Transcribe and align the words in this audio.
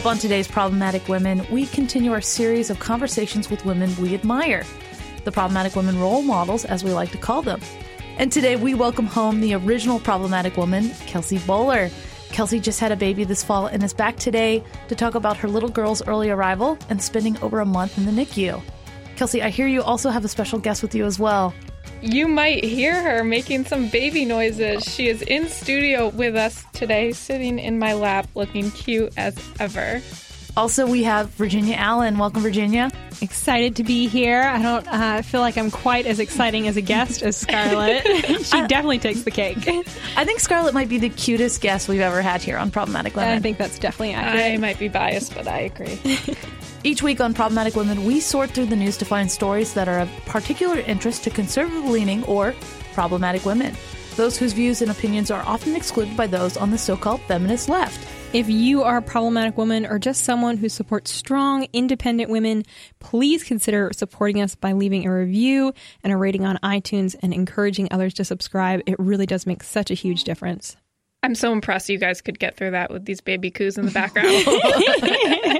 Up 0.00 0.06
on 0.06 0.16
today's 0.16 0.48
Problematic 0.48 1.08
Women, 1.08 1.46
we 1.50 1.66
continue 1.66 2.10
our 2.12 2.22
series 2.22 2.70
of 2.70 2.78
conversations 2.78 3.50
with 3.50 3.66
women 3.66 3.94
we 3.96 4.14
admire, 4.14 4.64
the 5.24 5.30
problematic 5.30 5.76
women 5.76 6.00
role 6.00 6.22
models, 6.22 6.64
as 6.64 6.82
we 6.82 6.90
like 6.90 7.10
to 7.10 7.18
call 7.18 7.42
them. 7.42 7.60
And 8.16 8.32
today 8.32 8.56
we 8.56 8.72
welcome 8.72 9.04
home 9.04 9.42
the 9.42 9.52
original 9.52 10.00
problematic 10.00 10.56
woman, 10.56 10.88
Kelsey 11.06 11.36
Bolar. 11.40 11.92
Kelsey 12.32 12.60
just 12.60 12.80
had 12.80 12.92
a 12.92 12.96
baby 12.96 13.24
this 13.24 13.42
fall 13.44 13.66
and 13.66 13.82
is 13.82 13.92
back 13.92 14.16
today 14.16 14.64
to 14.88 14.94
talk 14.94 15.16
about 15.16 15.36
her 15.36 15.48
little 15.48 15.68
girl's 15.68 16.00
early 16.06 16.30
arrival 16.30 16.78
and 16.88 17.02
spending 17.02 17.36
over 17.42 17.60
a 17.60 17.66
month 17.66 17.98
in 17.98 18.06
the 18.06 18.12
NICU. 18.12 18.62
Kelsey, 19.16 19.42
I 19.42 19.50
hear 19.50 19.66
you 19.66 19.82
also 19.82 20.08
have 20.08 20.24
a 20.24 20.28
special 20.28 20.58
guest 20.58 20.80
with 20.80 20.94
you 20.94 21.04
as 21.04 21.18
well. 21.18 21.52
You 22.02 22.28
might 22.28 22.64
hear 22.64 23.02
her 23.02 23.22
making 23.22 23.66
some 23.66 23.88
baby 23.88 24.24
noises. 24.24 24.84
She 24.84 25.08
is 25.08 25.20
in 25.20 25.48
studio 25.48 26.08
with 26.08 26.34
us 26.34 26.64
today, 26.72 27.12
sitting 27.12 27.58
in 27.58 27.78
my 27.78 27.92
lap, 27.92 28.26
looking 28.34 28.70
cute 28.70 29.12
as 29.18 29.36
ever. 29.58 30.00
Also, 30.56 30.86
we 30.86 31.02
have 31.04 31.28
Virginia 31.30 31.76
Allen. 31.76 32.16
Welcome, 32.16 32.42
Virginia. 32.42 32.90
Excited 33.20 33.76
to 33.76 33.84
be 33.84 34.08
here. 34.08 34.42
I 34.42 34.62
don't 34.62 34.88
uh, 34.88 35.22
feel 35.22 35.42
like 35.42 35.58
I'm 35.58 35.70
quite 35.70 36.06
as 36.06 36.18
exciting 36.18 36.66
as 36.68 36.76
a 36.78 36.80
guest 36.80 37.22
as 37.22 37.36
Scarlett. 37.36 38.04
she 38.44 38.58
I, 38.58 38.66
definitely 38.66 38.98
takes 38.98 39.22
the 39.22 39.30
cake. 39.30 39.58
I 40.16 40.24
think 40.24 40.40
Scarlett 40.40 40.72
might 40.72 40.88
be 40.88 40.98
the 40.98 41.10
cutest 41.10 41.60
guest 41.60 41.88
we've 41.88 42.00
ever 42.00 42.22
had 42.22 42.42
here 42.42 42.56
on 42.56 42.70
Problematic 42.70 43.14
Women. 43.14 43.36
I 43.36 43.40
think 43.40 43.58
that's 43.58 43.78
definitely 43.78 44.14
accurate. 44.14 44.54
I 44.54 44.56
might 44.56 44.78
be 44.78 44.88
biased, 44.88 45.34
but 45.34 45.46
I 45.46 45.60
agree. 45.60 46.00
Each 46.82 47.02
week 47.02 47.20
on 47.20 47.34
Problematic 47.34 47.76
Women, 47.76 48.06
we 48.06 48.20
sort 48.20 48.50
through 48.50 48.66
the 48.66 48.76
news 48.76 48.96
to 48.98 49.04
find 49.04 49.30
stories 49.30 49.74
that 49.74 49.86
are 49.86 49.98
of 49.98 50.10
particular 50.24 50.78
interest 50.78 51.24
to 51.24 51.30
conservative 51.30 51.84
leaning 51.84 52.24
or 52.24 52.54
problematic 52.94 53.44
women, 53.44 53.76
those 54.16 54.38
whose 54.38 54.54
views 54.54 54.80
and 54.80 54.90
opinions 54.90 55.30
are 55.30 55.42
often 55.42 55.76
excluded 55.76 56.16
by 56.16 56.26
those 56.26 56.56
on 56.56 56.70
the 56.70 56.78
so 56.78 56.96
called 56.96 57.20
feminist 57.22 57.68
left. 57.68 58.08
If 58.32 58.48
you 58.48 58.82
are 58.82 58.96
a 58.96 59.02
problematic 59.02 59.58
woman 59.58 59.84
or 59.84 59.98
just 59.98 60.24
someone 60.24 60.56
who 60.56 60.70
supports 60.70 61.12
strong, 61.12 61.66
independent 61.74 62.30
women, 62.30 62.64
please 62.98 63.44
consider 63.44 63.90
supporting 63.92 64.40
us 64.40 64.54
by 64.54 64.72
leaving 64.72 65.06
a 65.06 65.12
review 65.12 65.74
and 66.02 66.14
a 66.14 66.16
rating 66.16 66.46
on 66.46 66.58
iTunes 66.62 67.14
and 67.20 67.34
encouraging 67.34 67.88
others 67.90 68.14
to 68.14 68.24
subscribe. 68.24 68.80
It 68.86 68.98
really 68.98 69.26
does 69.26 69.46
make 69.46 69.62
such 69.64 69.90
a 69.90 69.94
huge 69.94 70.24
difference. 70.24 70.78
I'm 71.22 71.34
so 71.34 71.52
impressed 71.52 71.90
you 71.90 71.98
guys 71.98 72.22
could 72.22 72.38
get 72.38 72.56
through 72.56 72.70
that 72.70 72.90
with 72.90 73.04
these 73.04 73.20
baby 73.20 73.50
coos 73.50 73.76
in 73.76 73.84
the 73.84 73.90
background. 73.90 74.28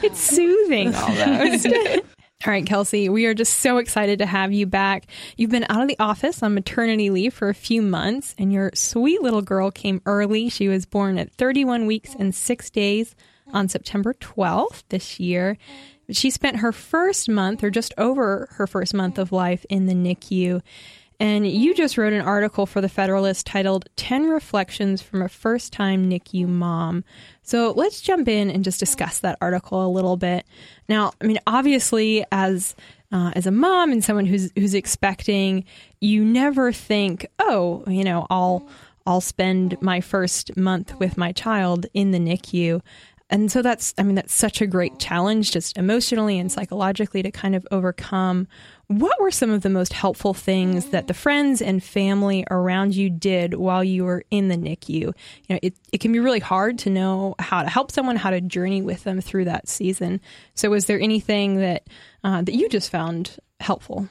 it's 0.02 0.20
soothing 0.20 0.94
almost. 0.94 1.66
All 2.46 2.50
right, 2.50 2.64
Kelsey, 2.64 3.10
we 3.10 3.26
are 3.26 3.34
just 3.34 3.58
so 3.58 3.76
excited 3.76 4.20
to 4.20 4.26
have 4.26 4.50
you 4.50 4.64
back. 4.64 5.06
You've 5.36 5.50
been 5.50 5.66
out 5.68 5.82
of 5.82 5.88
the 5.88 5.98
office 5.98 6.42
on 6.42 6.54
maternity 6.54 7.10
leave 7.10 7.34
for 7.34 7.50
a 7.50 7.54
few 7.54 7.82
months, 7.82 8.34
and 8.38 8.50
your 8.50 8.70
sweet 8.72 9.20
little 9.20 9.42
girl 9.42 9.70
came 9.70 10.00
early. 10.06 10.48
She 10.48 10.66
was 10.66 10.86
born 10.86 11.18
at 11.18 11.30
31 11.32 11.84
weeks 11.84 12.14
and 12.18 12.34
six 12.34 12.70
days 12.70 13.14
on 13.52 13.68
September 13.68 14.14
12th 14.14 14.84
this 14.88 15.20
year. 15.20 15.58
She 16.10 16.30
spent 16.30 16.56
her 16.58 16.72
first 16.72 17.28
month, 17.28 17.62
or 17.62 17.68
just 17.68 17.92
over 17.98 18.48
her 18.52 18.66
first 18.66 18.94
month 18.94 19.18
of 19.18 19.32
life, 19.32 19.66
in 19.68 19.84
the 19.84 19.94
NICU. 19.94 20.62
And 21.20 21.46
you 21.46 21.74
just 21.74 21.98
wrote 21.98 22.14
an 22.14 22.22
article 22.22 22.64
for 22.64 22.80
the 22.80 22.88
Federalist 22.88 23.44
titled 23.44 23.90
10 23.96 24.30
Reflections 24.30 25.02
from 25.02 25.20
a 25.20 25.28
First 25.28 25.70
Time 25.70 26.08
NICU 26.08 26.48
Mom. 26.48 27.04
So 27.42 27.72
let's 27.76 28.00
jump 28.00 28.26
in 28.26 28.50
and 28.50 28.64
just 28.64 28.80
discuss 28.80 29.18
that 29.20 29.36
article 29.42 29.84
a 29.84 29.92
little 29.92 30.16
bit. 30.16 30.46
Now, 30.88 31.12
I 31.20 31.26
mean, 31.26 31.38
obviously, 31.46 32.24
as 32.32 32.74
uh, 33.12 33.32
as 33.34 33.46
a 33.46 33.50
mom 33.50 33.92
and 33.92 34.02
someone 34.02 34.24
who's 34.24 34.50
who's 34.56 34.72
expecting, 34.72 35.64
you 36.00 36.24
never 36.24 36.72
think, 36.72 37.26
oh, 37.38 37.84
you 37.86 38.02
know, 38.02 38.26
I'll 38.30 38.66
I'll 39.06 39.20
spend 39.20 39.80
my 39.82 40.00
first 40.00 40.56
month 40.56 40.98
with 40.98 41.18
my 41.18 41.32
child 41.32 41.86
in 41.92 42.12
the 42.12 42.18
NICU. 42.18 42.80
And 43.30 43.50
so 43.50 43.62
that's, 43.62 43.94
I 43.96 44.02
mean, 44.02 44.16
that's 44.16 44.34
such 44.34 44.60
a 44.60 44.66
great 44.66 44.98
challenge, 44.98 45.52
just 45.52 45.78
emotionally 45.78 46.38
and 46.38 46.50
psychologically 46.50 47.22
to 47.22 47.30
kind 47.30 47.54
of 47.54 47.66
overcome. 47.70 48.48
What 48.88 49.20
were 49.20 49.30
some 49.30 49.50
of 49.50 49.62
the 49.62 49.70
most 49.70 49.92
helpful 49.92 50.34
things 50.34 50.86
that 50.86 51.06
the 51.06 51.14
friends 51.14 51.62
and 51.62 51.82
family 51.82 52.44
around 52.50 52.96
you 52.96 53.08
did 53.08 53.54
while 53.54 53.84
you 53.84 54.04
were 54.04 54.24
in 54.32 54.48
the 54.48 54.56
NICU? 54.56 54.88
You 54.88 55.14
know, 55.48 55.58
it, 55.62 55.76
it 55.92 56.00
can 56.00 56.12
be 56.12 56.18
really 56.18 56.40
hard 56.40 56.78
to 56.80 56.90
know 56.90 57.36
how 57.38 57.62
to 57.62 57.68
help 57.68 57.92
someone, 57.92 58.16
how 58.16 58.30
to 58.30 58.40
journey 58.40 58.82
with 58.82 59.04
them 59.04 59.20
through 59.20 59.44
that 59.44 59.68
season. 59.68 60.20
So, 60.54 60.70
was 60.70 60.86
there 60.86 61.00
anything 61.00 61.56
that 61.58 61.84
uh, 62.24 62.42
that 62.42 62.54
you 62.54 62.68
just 62.68 62.90
found 62.90 63.38
helpful? 63.60 64.08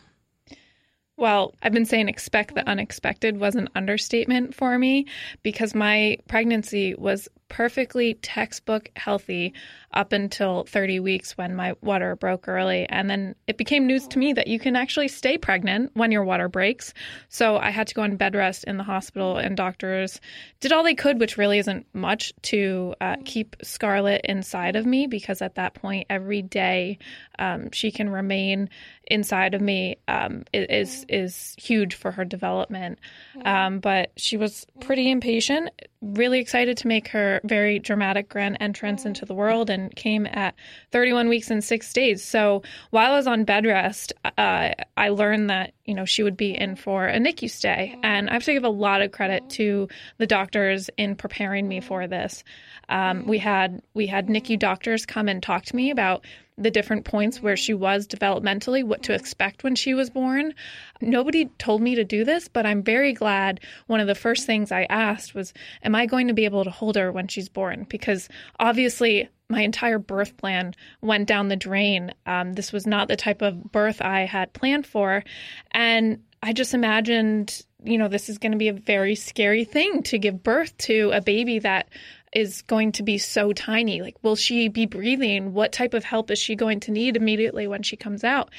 Well, 1.19 1.53
I've 1.61 1.73
been 1.73 1.83
saying 1.83 2.07
expect 2.07 2.55
the 2.55 2.65
unexpected 2.65 3.41
was 3.41 3.55
an 3.55 3.67
understatement 3.75 4.55
for 4.55 4.79
me 4.79 5.05
because 5.43 5.75
my 5.75 6.17
pregnancy 6.29 6.95
was 6.95 7.27
perfectly 7.49 8.13
textbook 8.13 8.89
healthy 8.95 9.53
up 9.91 10.13
until 10.13 10.65
30 10.65 10.99
weeks 10.99 11.35
when 11.35 11.55
my 11.55 11.73
water 11.81 12.15
broke 12.15 12.47
early. 12.47 12.85
And 12.89 13.09
then 13.09 13.35
it 13.47 13.57
became 13.57 13.87
news 13.87 14.07
to 14.09 14.19
me 14.19 14.33
that 14.33 14.47
you 14.47 14.59
can 14.59 14.75
actually 14.75 15.07
stay 15.07 15.37
pregnant 15.37 15.91
when 15.95 16.11
your 16.11 16.23
water 16.23 16.47
breaks. 16.47 16.93
So 17.27 17.57
I 17.57 17.71
had 17.71 17.87
to 17.87 17.95
go 17.95 18.03
on 18.03 18.15
bed 18.15 18.35
rest 18.35 18.65
in 18.65 18.77
the 18.77 18.83
hospital, 18.83 19.37
and 19.37 19.57
doctors 19.57 20.21
did 20.59 20.71
all 20.71 20.83
they 20.83 20.93
could, 20.93 21.19
which 21.19 21.37
really 21.37 21.57
isn't 21.57 21.87
much, 21.93 22.33
to 22.43 22.93
uh, 23.01 23.15
keep 23.25 23.55
Scarlett 23.63 24.21
inside 24.25 24.75
of 24.75 24.85
me 24.85 25.07
because 25.07 25.41
at 25.41 25.55
that 25.55 25.73
point, 25.73 26.05
every 26.09 26.43
day 26.43 26.99
um, 27.39 27.71
she 27.71 27.91
can 27.91 28.09
remain 28.09 28.69
inside 29.07 29.55
of 29.55 29.61
me 29.61 29.97
um, 30.07 30.43
is 30.53 31.03
is 31.09 31.55
huge 31.57 31.95
for 31.95 32.11
her 32.11 32.25
development. 32.25 32.99
Um, 33.43 33.79
but 33.79 34.11
she 34.17 34.37
was 34.37 34.65
pretty 34.79 35.09
impatient, 35.09 35.69
really 36.01 36.39
excited 36.39 36.77
to 36.77 36.87
make 36.87 37.07
her 37.09 37.41
very 37.43 37.79
dramatic 37.79 38.29
grand 38.29 38.57
entrance 38.59 39.05
into 39.05 39.25
the 39.25 39.33
world, 39.33 39.69
and 39.69 39.95
came 39.95 40.25
at 40.25 40.55
31 40.91 41.29
weeks 41.29 41.49
and 41.49 41.63
six 41.63 41.91
days. 41.93 42.23
So 42.23 42.63
while 42.91 43.11
I 43.13 43.15
was 43.15 43.27
on 43.27 43.43
bed 43.43 43.65
rest, 43.65 44.13
uh, 44.37 44.71
I 44.97 45.09
learned 45.09 45.49
that 45.49 45.73
you 45.85 45.93
know 45.93 46.05
she 46.05 46.23
would 46.23 46.37
be 46.37 46.57
in 46.57 46.75
for 46.75 47.07
a 47.07 47.17
NICU 47.17 47.49
stay, 47.49 47.97
and 48.03 48.29
I 48.29 48.33
have 48.33 48.43
to 48.43 48.53
give 48.53 48.63
a 48.63 48.69
lot 48.69 49.01
of 49.01 49.11
credit 49.11 49.49
to 49.51 49.87
the 50.17 50.27
doctors 50.27 50.89
in 50.97 51.15
preparing 51.15 51.67
me 51.67 51.79
for 51.81 52.07
this. 52.07 52.43
Um, 52.89 53.25
we 53.25 53.37
had 53.37 53.81
we 53.93 54.07
had 54.07 54.27
NICU 54.27 54.57
doctors 54.59 55.05
come 55.05 55.27
and 55.27 55.41
talk 55.41 55.65
to 55.65 55.75
me 55.75 55.91
about 55.91 56.25
the 56.59 56.69
different 56.69 57.05
points 57.05 57.41
where 57.41 57.57
she 57.57 57.73
was 57.73 58.05
developmentally, 58.05 58.83
what 58.83 59.03
to 59.03 59.13
expect 59.13 59.63
when 59.63 59.75
she 59.75 59.93
was 59.93 60.09
born. 60.09 60.53
Nobody 61.01 61.45
told 61.57 61.81
me 61.81 61.95
to 61.95 62.03
do 62.03 62.25
this, 62.25 62.47
but 62.47 62.65
I'm 62.65 62.83
very 62.83 63.13
glad 63.13 63.61
one 63.87 64.01
of 64.01 64.07
the 64.07 64.15
first 64.15 64.45
things 64.45 64.71
I 64.71 64.85
asked 64.89 65.33
was, 65.33 65.53
Am 65.83 65.95
I 65.95 66.05
going 66.05 66.27
to 66.27 66.33
be 66.33 66.45
able 66.45 66.65
to 66.65 66.69
hold 66.69 66.97
her 66.97 67.11
when 67.11 67.27
she's 67.27 67.49
born? 67.49 67.85
Because 67.89 68.27
obviously, 68.59 69.29
my 69.49 69.61
entire 69.61 69.97
birth 69.97 70.37
plan 70.37 70.75
went 71.01 71.27
down 71.27 71.47
the 71.47 71.55
drain. 71.55 72.13
Um, 72.25 72.53
this 72.53 72.71
was 72.71 72.85
not 72.85 73.07
the 73.07 73.15
type 73.15 73.41
of 73.41 73.71
birth 73.71 74.01
I 74.01 74.21
had 74.21 74.53
planned 74.53 74.85
for. 74.85 75.23
And 75.71 76.23
I 76.43 76.53
just 76.53 76.73
imagined, 76.73 77.61
you 77.83 77.97
know, 77.97 78.07
this 78.07 78.29
is 78.29 78.37
going 78.37 78.51
to 78.51 78.57
be 78.57 78.67
a 78.67 78.73
very 78.73 79.15
scary 79.15 79.65
thing 79.65 80.03
to 80.03 80.19
give 80.19 80.43
birth 80.43 80.77
to 80.79 81.11
a 81.13 81.21
baby 81.21 81.59
that 81.59 81.89
is 82.33 82.61
going 82.63 82.91
to 82.93 83.03
be 83.03 83.17
so 83.17 83.53
tiny. 83.53 84.01
Like, 84.01 84.17
will 84.21 84.35
she 84.35 84.67
be 84.67 84.85
breathing? 84.85 85.53
What 85.53 85.71
type 85.71 85.93
of 85.93 86.03
help 86.03 86.31
is 86.31 86.39
she 86.39 86.55
going 86.55 86.81
to 86.81 86.91
need 86.91 87.15
immediately 87.15 87.67
when 87.67 87.83
she 87.83 87.95
comes 87.95 88.23
out? 88.23 88.51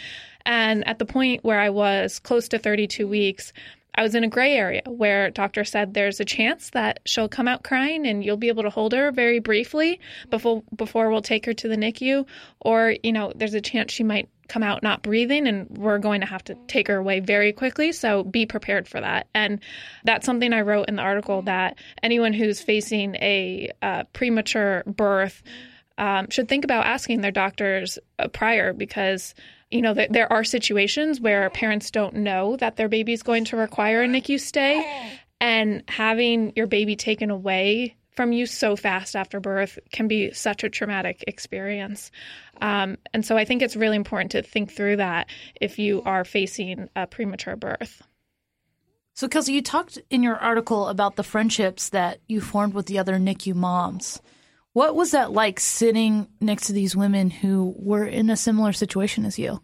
And 0.45 0.87
at 0.87 0.99
the 0.99 1.05
point 1.05 1.45
where 1.45 1.61
I 1.61 1.71
was 1.71 2.19
close 2.19 2.49
to 2.49 2.59
32 2.59 3.07
weeks, 3.07 3.53
I 3.95 4.03
was 4.03 4.15
in 4.15 4.25
a 4.25 4.29
gray 4.29 4.55
area 4.55 4.83
where 4.87 5.31
doctor 5.31 5.65
said 5.65 5.95
there's 5.95 6.21
a 6.21 6.25
chance 6.25 6.71
that 6.71 7.01
she'll 7.05 7.29
come 7.29 7.49
out 7.49 7.65
crying 7.65 8.07
and 8.07 8.25
you'll 8.25 8.37
be 8.37 8.49
able 8.49 8.63
to 8.63 8.71
hold 8.71 8.93
her 8.93 9.11
very 9.11 9.41
briefly 9.41 10.01
before 10.31 10.63
before 10.75 11.11
we'll 11.11 11.23
take 11.23 11.45
her 11.47 11.53
to 11.55 11.69
the 11.69 11.77
NICU 11.77 12.27
or 12.61 12.95
you 13.03 13.13
know 13.13 13.33
there's 13.35 13.55
a 13.55 13.61
chance 13.61 13.93
she 13.93 14.05
might 14.05 14.29
come 14.51 14.63
out 14.63 14.83
not 14.83 15.03
breathing 15.03 15.47
and 15.47 15.67
we're 15.79 15.99
going 15.99 16.21
to 16.21 16.27
have 16.27 16.45
to 16.45 16.55
take 16.67 16.89
her 16.89 16.97
away 16.97 17.21
very 17.21 17.53
quickly. 17.53 17.93
So 17.93 18.25
be 18.25 18.45
prepared 18.45 18.89
for 18.89 19.01
that. 19.01 19.29
And 19.33 19.61
that's 20.05 20.27
something 20.27 20.53
I 20.53 20.61
wrote 20.63 20.89
in 20.89 20.97
the 20.97 21.03
article 21.03 21.43
that 21.43 21.79
anyone 22.03 22.33
who's 22.33 22.61
facing 22.61 23.15
a 23.17 23.71
uh, 23.81 24.05
premature 24.13 24.83
birth 24.87 25.43
um, 25.97 26.29
should 26.31 26.49
think 26.49 26.65
about 26.65 26.87
asking 26.87 27.21
their 27.21 27.31
doctors 27.31 27.99
uh, 28.19 28.29
prior 28.29 28.73
because 28.73 29.35
you 29.71 29.83
know, 29.83 29.95
there 29.95 30.33
are 30.33 30.43
situations 30.43 31.21
where 31.21 31.49
parents 31.51 31.93
don't 31.93 32.17
know 32.17 32.57
that 32.57 32.75
their 32.75 32.89
baby 32.89 33.13
is 33.13 33.23
going 33.23 33.45
to 33.45 33.57
require 33.57 34.03
a 34.03 34.09
NICU 34.09 34.41
stay, 34.41 34.85
and 35.41 35.85
having 35.87 36.53
your 36.57 36.67
baby 36.67 36.97
taken 36.97 37.31
away 37.31 37.95
from 38.11 38.33
you 38.33 38.47
so 38.47 38.77
fast 38.77 39.17
after 39.17 39.41
birth 39.41 39.79
can 39.93 40.09
be 40.09 40.33
such 40.33 40.65
a 40.65 40.71
traumatic 40.71 41.25
experience. 41.27 42.11
Um, 42.61 42.99
and 43.13 43.25
so 43.25 43.37
I 43.37 43.45
think 43.45 43.63
it's 43.63 43.77
really 43.77 43.97
important 43.97 44.33
to 44.33 44.43
think 44.43 44.73
through 44.73 44.97
that 44.97 45.29
if 45.61 45.79
you 45.79 46.03
are 46.03 46.25
facing 46.25 46.89
a 46.97 47.07
premature 47.07 47.57
birth. 47.57 48.03
So, 49.15 49.29
Kelsey, 49.29 49.53
you 49.53 49.63
talked 49.63 49.99
in 50.09 50.23
your 50.23 50.37
article 50.37 50.89
about 50.89 51.17
the 51.17 51.23
friendships 51.23 51.91
that 51.91 52.21
you 52.27 52.41
formed 52.41 52.75
with 52.75 52.87
the 52.87 52.99
other 52.99 53.19
NICU 53.19 53.55
moms. 53.55 54.21
What 54.73 54.95
was 54.95 55.11
that 55.11 55.33
like 55.33 55.61
sitting 55.61 56.29
next 56.41 56.69
to 56.69 56.73
these 56.73 56.97
women 56.97 57.29
who 57.29 57.75
were 57.77 58.07
in 58.07 58.31
a 58.31 58.37
similar 58.37 58.73
situation 58.73 59.25
as 59.25 59.39
you? 59.39 59.61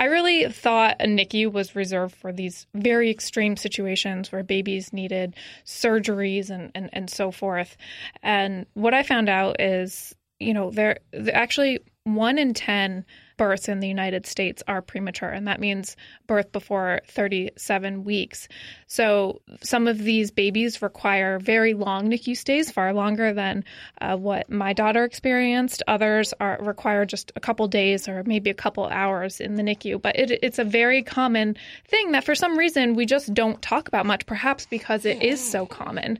I 0.00 0.06
really 0.06 0.50
thought 0.50 0.96
a 0.98 1.04
NICU 1.04 1.52
was 1.52 1.76
reserved 1.76 2.14
for 2.14 2.32
these 2.32 2.66
very 2.74 3.10
extreme 3.10 3.58
situations 3.58 4.32
where 4.32 4.42
babies 4.42 4.94
needed 4.94 5.36
surgeries 5.66 6.48
and, 6.48 6.72
and, 6.74 6.88
and 6.94 7.10
so 7.10 7.30
forth. 7.30 7.76
And 8.22 8.64
what 8.72 8.94
I 8.94 9.02
found 9.02 9.28
out 9.28 9.60
is 9.60 10.14
you 10.40 10.54
know, 10.54 10.70
there 10.70 10.98
actually 11.32 11.80
one 12.04 12.38
in 12.38 12.54
10 12.54 13.04
births 13.40 13.70
in 13.70 13.80
the 13.80 13.88
United 13.88 14.26
States 14.26 14.62
are 14.68 14.82
premature, 14.82 15.30
and 15.30 15.48
that 15.48 15.58
means 15.58 15.96
birth 16.26 16.52
before 16.52 17.00
37 17.08 18.04
weeks. 18.04 18.48
So 18.86 19.40
some 19.62 19.88
of 19.88 19.96
these 19.96 20.30
babies 20.30 20.82
require 20.82 21.38
very 21.38 21.72
long 21.72 22.10
NICU 22.10 22.36
stays, 22.36 22.70
far 22.70 22.92
longer 22.92 23.32
than 23.32 23.64
uh, 24.02 24.18
what 24.18 24.50
my 24.50 24.74
daughter 24.74 25.04
experienced. 25.04 25.82
Others 25.88 26.34
are 26.38 26.58
require 26.60 27.06
just 27.06 27.32
a 27.34 27.40
couple 27.40 27.66
days 27.66 28.08
or 28.08 28.22
maybe 28.26 28.50
a 28.50 28.54
couple 28.54 28.84
hours 28.84 29.40
in 29.40 29.54
the 29.54 29.62
NICU. 29.62 30.02
But 30.02 30.18
it, 30.18 30.38
it's 30.42 30.58
a 30.58 30.64
very 30.64 31.02
common 31.02 31.56
thing 31.88 32.12
that 32.12 32.24
for 32.24 32.34
some 32.34 32.58
reason 32.58 32.92
we 32.92 33.06
just 33.06 33.32
don't 33.32 33.62
talk 33.62 33.88
about 33.88 34.04
much, 34.04 34.26
perhaps 34.26 34.66
because 34.66 35.06
it 35.06 35.22
is 35.22 35.40
so 35.40 35.64
common. 35.64 36.18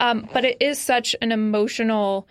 Um, 0.00 0.28
but 0.34 0.44
it 0.44 0.58
is 0.60 0.78
such 0.78 1.16
an 1.22 1.32
emotional 1.32 2.28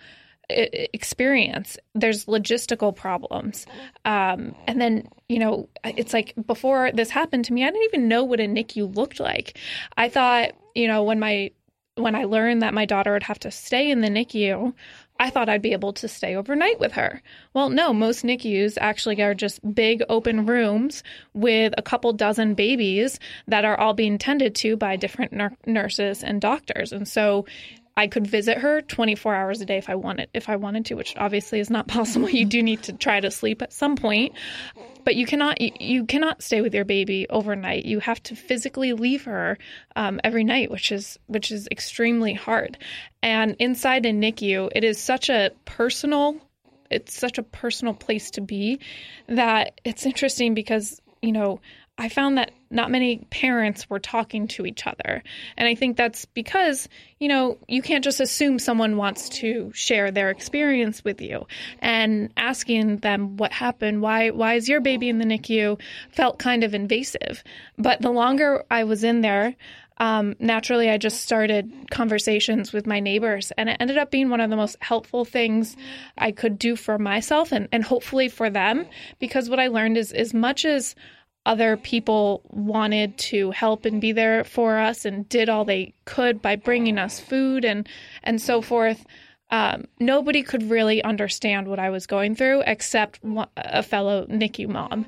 experience. 0.50 1.78
There's 1.94 2.26
logistical 2.26 2.94
problems. 2.94 3.66
Um, 4.04 4.54
and 4.66 4.80
then, 4.80 5.08
you 5.28 5.38
know, 5.38 5.68
it's 5.84 6.12
like 6.12 6.34
before 6.46 6.90
this 6.92 7.10
happened 7.10 7.44
to 7.46 7.52
me, 7.52 7.64
I 7.64 7.70
didn't 7.70 7.84
even 7.84 8.08
know 8.08 8.24
what 8.24 8.40
a 8.40 8.44
NICU 8.44 8.94
looked 8.94 9.20
like. 9.20 9.58
I 9.96 10.08
thought, 10.08 10.52
you 10.74 10.88
know, 10.88 11.02
when 11.02 11.18
my 11.18 11.50
when 11.96 12.14
I 12.14 12.24
learned 12.24 12.62
that 12.62 12.74
my 12.74 12.84
daughter 12.84 13.12
would 13.12 13.24
have 13.24 13.40
to 13.40 13.50
stay 13.50 13.90
in 13.90 14.00
the 14.00 14.08
NICU, 14.08 14.72
I 15.20 15.30
thought 15.30 15.48
I'd 15.48 15.62
be 15.62 15.72
able 15.72 15.92
to 15.94 16.06
stay 16.06 16.36
overnight 16.36 16.78
with 16.78 16.92
her. 16.92 17.22
Well, 17.52 17.70
no, 17.70 17.92
most 17.92 18.24
NICUs 18.24 18.78
actually 18.80 19.20
are 19.20 19.34
just 19.34 19.74
big 19.74 20.02
open 20.08 20.46
rooms 20.46 21.02
with 21.34 21.74
a 21.76 21.82
couple 21.82 22.12
dozen 22.12 22.54
babies 22.54 23.18
that 23.48 23.64
are 23.64 23.78
all 23.78 23.94
being 23.94 24.18
tended 24.18 24.54
to 24.56 24.76
by 24.76 24.94
different 24.96 25.32
nur- 25.32 25.56
nurses 25.66 26.22
and 26.22 26.40
doctors. 26.40 26.92
And 26.92 27.08
so 27.08 27.46
I 27.98 28.06
could 28.06 28.28
visit 28.28 28.58
her 28.58 28.80
24 28.80 29.34
hours 29.34 29.60
a 29.60 29.66
day 29.66 29.76
if 29.76 29.90
I 29.90 29.96
wanted 29.96 30.30
if 30.32 30.48
I 30.48 30.54
wanted 30.54 30.86
to, 30.86 30.94
which 30.94 31.14
obviously 31.16 31.58
is 31.58 31.68
not 31.68 31.88
possible. 31.96 32.30
You 32.30 32.44
do 32.44 32.62
need 32.62 32.84
to 32.84 32.92
try 32.92 33.18
to 33.18 33.28
sleep 33.32 33.60
at 33.60 33.72
some 33.72 33.96
point, 33.96 34.34
but 35.04 35.16
you 35.16 35.26
cannot 35.26 35.60
you 35.60 36.04
cannot 36.04 36.40
stay 36.40 36.60
with 36.60 36.74
your 36.74 36.84
baby 36.84 37.26
overnight. 37.28 37.86
You 37.86 37.98
have 37.98 38.22
to 38.24 38.36
physically 38.36 38.92
leave 38.92 39.24
her 39.24 39.58
um, 39.96 40.20
every 40.22 40.44
night, 40.44 40.70
which 40.70 40.92
is 40.92 41.18
which 41.26 41.50
is 41.50 41.66
extremely 41.72 42.34
hard. 42.34 42.78
And 43.20 43.56
inside 43.58 44.06
a 44.06 44.12
NICU, 44.12 44.70
it 44.76 44.84
is 44.84 45.00
such 45.00 45.28
a 45.28 45.50
personal 45.64 46.36
it's 46.90 47.18
such 47.18 47.38
a 47.38 47.42
personal 47.42 47.94
place 47.94 48.30
to 48.30 48.40
be 48.40 48.78
that 49.26 49.80
it's 49.84 50.06
interesting 50.06 50.54
because 50.54 51.02
you 51.20 51.32
know 51.32 51.60
I 51.98 52.08
found 52.08 52.38
that 52.38 52.52
not 52.70 52.90
many 52.90 53.26
parents 53.30 53.90
were 53.90 53.98
talking 53.98 54.46
to 54.48 54.64
each 54.64 54.86
other. 54.86 55.22
And 55.56 55.66
I 55.66 55.74
think 55.74 55.96
that's 55.96 56.26
because, 56.26 56.88
you 57.18 57.26
know, 57.26 57.58
you 57.66 57.82
can't 57.82 58.04
just 58.04 58.20
assume 58.20 58.58
someone 58.58 58.96
wants 58.96 59.28
to 59.40 59.72
share 59.74 60.10
their 60.10 60.30
experience 60.30 61.02
with 61.02 61.20
you. 61.20 61.46
And 61.80 62.30
asking 62.36 62.98
them 62.98 63.36
what 63.36 63.52
happened, 63.52 64.00
why 64.00 64.30
why 64.30 64.54
is 64.54 64.68
your 64.68 64.80
baby 64.80 65.08
in 65.08 65.18
the 65.18 65.24
NICU 65.24 65.80
felt 66.10 66.38
kind 66.38 66.62
of 66.62 66.72
invasive. 66.72 67.42
But 67.76 68.00
the 68.00 68.10
longer 68.10 68.64
I 68.70 68.84
was 68.84 69.02
in 69.02 69.22
there, 69.22 69.56
um, 70.00 70.36
naturally, 70.38 70.88
I 70.88 70.96
just 70.96 71.22
started 71.22 71.90
conversations 71.90 72.72
with 72.72 72.86
my 72.86 73.00
neighbors, 73.00 73.50
and 73.58 73.68
it 73.68 73.78
ended 73.80 73.98
up 73.98 74.12
being 74.12 74.28
one 74.30 74.40
of 74.40 74.48
the 74.48 74.56
most 74.56 74.76
helpful 74.80 75.24
things 75.24 75.76
I 76.16 76.30
could 76.30 76.56
do 76.58 76.76
for 76.76 76.98
myself 76.98 77.50
and, 77.50 77.68
and 77.72 77.82
hopefully 77.82 78.28
for 78.28 78.48
them. 78.48 78.86
Because 79.18 79.50
what 79.50 79.58
I 79.58 79.66
learned 79.66 79.96
is, 79.96 80.12
as 80.12 80.32
much 80.32 80.64
as 80.64 80.94
other 81.48 81.78
people 81.78 82.42
wanted 82.50 83.16
to 83.16 83.50
help 83.52 83.86
and 83.86 84.02
be 84.02 84.12
there 84.12 84.44
for 84.44 84.76
us 84.78 85.06
and 85.06 85.26
did 85.30 85.48
all 85.48 85.64
they 85.64 85.94
could 86.04 86.42
by 86.42 86.54
bringing 86.54 86.98
us 86.98 87.18
food 87.18 87.64
and 87.64 87.88
and 88.22 88.40
so 88.40 88.60
forth. 88.60 89.06
Um, 89.50 89.86
nobody 89.98 90.42
could 90.42 90.68
really 90.68 91.02
understand 91.02 91.66
what 91.66 91.78
I 91.78 91.88
was 91.88 92.06
going 92.06 92.34
through 92.34 92.64
except 92.66 93.20
a 93.56 93.82
fellow 93.82 94.26
NICU 94.26 94.68
mom. 94.68 95.06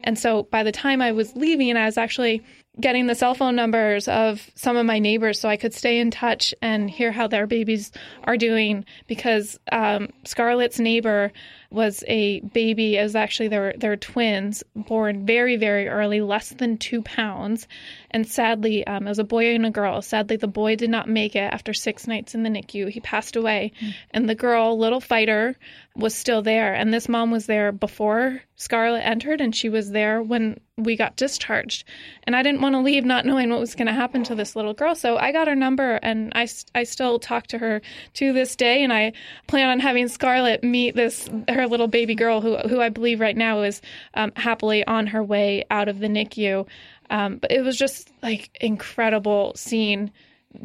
And 0.00 0.18
so 0.18 0.44
by 0.44 0.62
the 0.62 0.72
time 0.72 1.02
I 1.02 1.12
was 1.12 1.36
leaving, 1.36 1.76
I 1.76 1.84
was 1.84 1.98
actually 1.98 2.42
getting 2.80 3.06
the 3.06 3.14
cell 3.14 3.34
phone 3.34 3.54
numbers 3.54 4.08
of 4.08 4.50
some 4.54 4.76
of 4.78 4.86
my 4.86 4.98
neighbors 4.98 5.38
so 5.38 5.48
I 5.48 5.58
could 5.58 5.74
stay 5.74 5.98
in 5.98 6.10
touch 6.10 6.54
and 6.62 6.88
hear 6.88 7.12
how 7.12 7.28
their 7.28 7.46
babies 7.46 7.92
are 8.24 8.38
doing 8.38 8.86
because 9.06 9.58
um, 9.70 10.08
Scarlett's 10.24 10.80
neighbor 10.80 11.32
was 11.70 12.02
a 12.06 12.40
baby. 12.40 12.96
It 12.96 13.02
was 13.02 13.16
actually 13.16 13.48
their 13.48 13.74
their 13.76 13.96
twins, 13.96 14.62
born 14.74 15.26
very 15.26 15.56
very 15.56 15.88
early, 15.88 16.20
less 16.20 16.50
than 16.50 16.78
two 16.78 17.02
pounds, 17.02 17.66
and 18.10 18.26
sadly, 18.26 18.86
um, 18.86 19.06
it 19.06 19.10
was 19.10 19.18
a 19.18 19.24
boy 19.24 19.54
and 19.54 19.66
a 19.66 19.70
girl. 19.70 20.02
Sadly, 20.02 20.36
the 20.36 20.46
boy 20.46 20.76
did 20.76 20.90
not 20.90 21.08
make 21.08 21.34
it 21.34 21.52
after 21.52 21.72
six 21.72 22.06
nights 22.06 22.34
in 22.34 22.42
the 22.42 22.50
NICU. 22.50 22.90
He 22.90 23.00
passed 23.00 23.36
away, 23.36 23.72
mm. 23.80 23.94
and 24.10 24.28
the 24.28 24.34
girl, 24.34 24.78
little 24.78 25.00
fighter, 25.00 25.56
was 25.96 26.14
still 26.14 26.42
there. 26.42 26.74
And 26.74 26.92
this 26.92 27.08
mom 27.08 27.30
was 27.30 27.46
there 27.46 27.72
before 27.72 28.42
Scarlett 28.56 29.04
entered, 29.04 29.40
and 29.40 29.54
she 29.54 29.68
was 29.68 29.90
there 29.90 30.22
when 30.22 30.60
we 30.78 30.96
got 30.96 31.16
discharged. 31.16 31.86
And 32.24 32.34
I 32.34 32.42
didn't 32.42 32.62
want 32.62 32.74
to 32.74 32.80
leave 32.80 33.04
not 33.04 33.26
knowing 33.26 33.50
what 33.50 33.60
was 33.60 33.74
going 33.74 33.86
to 33.86 33.92
happen 33.92 34.24
to 34.24 34.34
this 34.34 34.56
little 34.56 34.72
girl. 34.72 34.94
So 34.94 35.18
I 35.18 35.30
got 35.30 35.48
her 35.48 35.54
number, 35.54 35.96
and 35.96 36.32
I, 36.34 36.48
I 36.74 36.84
still 36.84 37.18
talk 37.18 37.46
to 37.48 37.58
her 37.58 37.82
to 38.14 38.32
this 38.32 38.56
day. 38.56 38.82
And 38.82 38.92
I 38.92 39.12
plan 39.48 39.68
on 39.68 39.80
having 39.80 40.08
Scarlett 40.08 40.64
meet 40.64 40.94
this 40.94 41.28
her 41.48 41.66
little 41.66 41.88
baby 41.88 42.14
girl, 42.14 42.40
who 42.40 42.56
who 42.56 42.80
I 42.80 42.88
believe 42.88 43.20
right 43.20 43.36
now 43.36 43.62
is 43.62 43.82
um, 44.14 44.32
happily 44.36 44.86
on 44.86 45.06
her 45.08 45.22
way 45.22 45.64
out 45.70 45.88
of 45.88 45.98
the 45.98 46.08
NICU. 46.08 46.66
Um, 47.10 47.36
but 47.36 47.52
it 47.52 47.62
was 47.62 47.76
just 47.76 48.10
like 48.22 48.50
incredible 48.60 49.52
seeing 49.54 50.10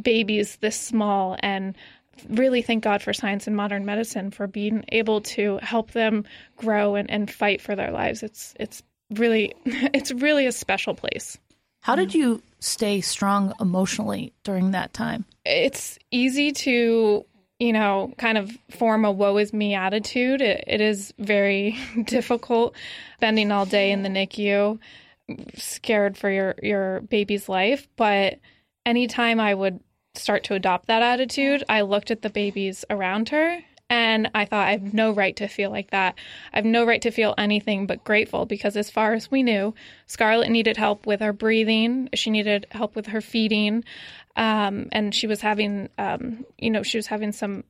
babies 0.01 0.57
this 0.57 0.79
small 0.79 1.37
and 1.39 1.75
really 2.29 2.61
thank 2.61 2.83
God 2.83 3.01
for 3.01 3.13
science 3.13 3.47
and 3.47 3.55
modern 3.55 3.85
medicine 3.85 4.31
for 4.31 4.47
being 4.47 4.83
able 4.89 5.21
to 5.21 5.59
help 5.61 5.91
them 5.91 6.25
grow 6.55 6.95
and, 6.95 7.09
and 7.11 7.29
fight 7.29 7.61
for 7.61 7.75
their 7.75 7.91
lives. 7.91 8.23
It's 8.23 8.53
it's 8.59 8.81
really 9.11 9.53
it's 9.65 10.11
really 10.11 10.45
a 10.45 10.51
special 10.51 10.93
place. 10.93 11.37
How 11.81 11.95
did 11.95 12.09
mm. 12.09 12.15
you 12.15 12.43
stay 12.59 13.01
strong 13.01 13.53
emotionally 13.59 14.33
during 14.43 14.71
that 14.71 14.93
time? 14.93 15.25
It's 15.45 15.97
easy 16.11 16.51
to 16.51 17.25
you 17.59 17.73
know, 17.73 18.13
kind 18.17 18.37
of 18.37 18.51
form 18.69 19.03
a 19.03 19.11
woe 19.11 19.37
is 19.37 19.51
me 19.51 19.73
attitude. 19.73 20.41
it, 20.41 20.63
it 20.67 20.81
is 20.81 21.13
very 21.17 21.77
difficult 22.03 22.75
spending 23.15 23.51
all 23.51 23.65
day 23.65 23.91
in 23.91 24.03
the 24.03 24.09
NICU, 24.09 24.79
scared 25.55 26.17
for 26.17 26.29
your, 26.29 26.55
your 26.61 27.01
baby's 27.01 27.49
life. 27.49 27.87
But 27.95 28.39
anytime 28.85 29.39
I 29.39 29.53
would 29.53 29.79
start 30.13 30.43
to 30.45 30.53
adopt 30.53 30.87
that 30.87 31.01
attitude, 31.01 31.63
I 31.67 31.81
looked 31.81 32.11
at 32.11 32.21
the 32.21 32.29
babies 32.29 32.85
around 32.89 33.29
her 33.29 33.59
and 33.89 34.29
I 34.35 34.45
thought, 34.45 34.67
I 34.67 34.71
have 34.71 34.93
no 34.93 35.11
right 35.11 35.35
to 35.37 35.47
feel 35.47 35.71
like 35.71 35.91
that. 35.91 36.15
I 36.53 36.57
have 36.57 36.65
no 36.65 36.85
right 36.85 37.01
to 37.03 37.11
feel 37.11 37.33
anything 37.37 37.87
but 37.87 38.03
grateful 38.03 38.45
because, 38.45 38.75
as 38.75 38.89
far 38.89 39.13
as 39.13 39.31
we 39.31 39.43
knew, 39.43 39.73
Scarlett 40.07 40.49
needed 40.49 40.77
help 40.77 41.05
with 41.05 41.21
her 41.21 41.33
breathing. 41.33 42.09
She 42.13 42.29
needed 42.29 42.67
help 42.71 42.95
with 42.95 43.07
her 43.07 43.21
feeding. 43.21 43.83
Um, 44.35 44.89
and 44.91 45.15
she 45.15 45.25
was 45.25 45.41
having, 45.41 45.89
um, 45.97 46.45
you 46.57 46.69
know, 46.69 46.83
she 46.83 46.97
was 46.97 47.07
having 47.07 47.31
some 47.31 47.63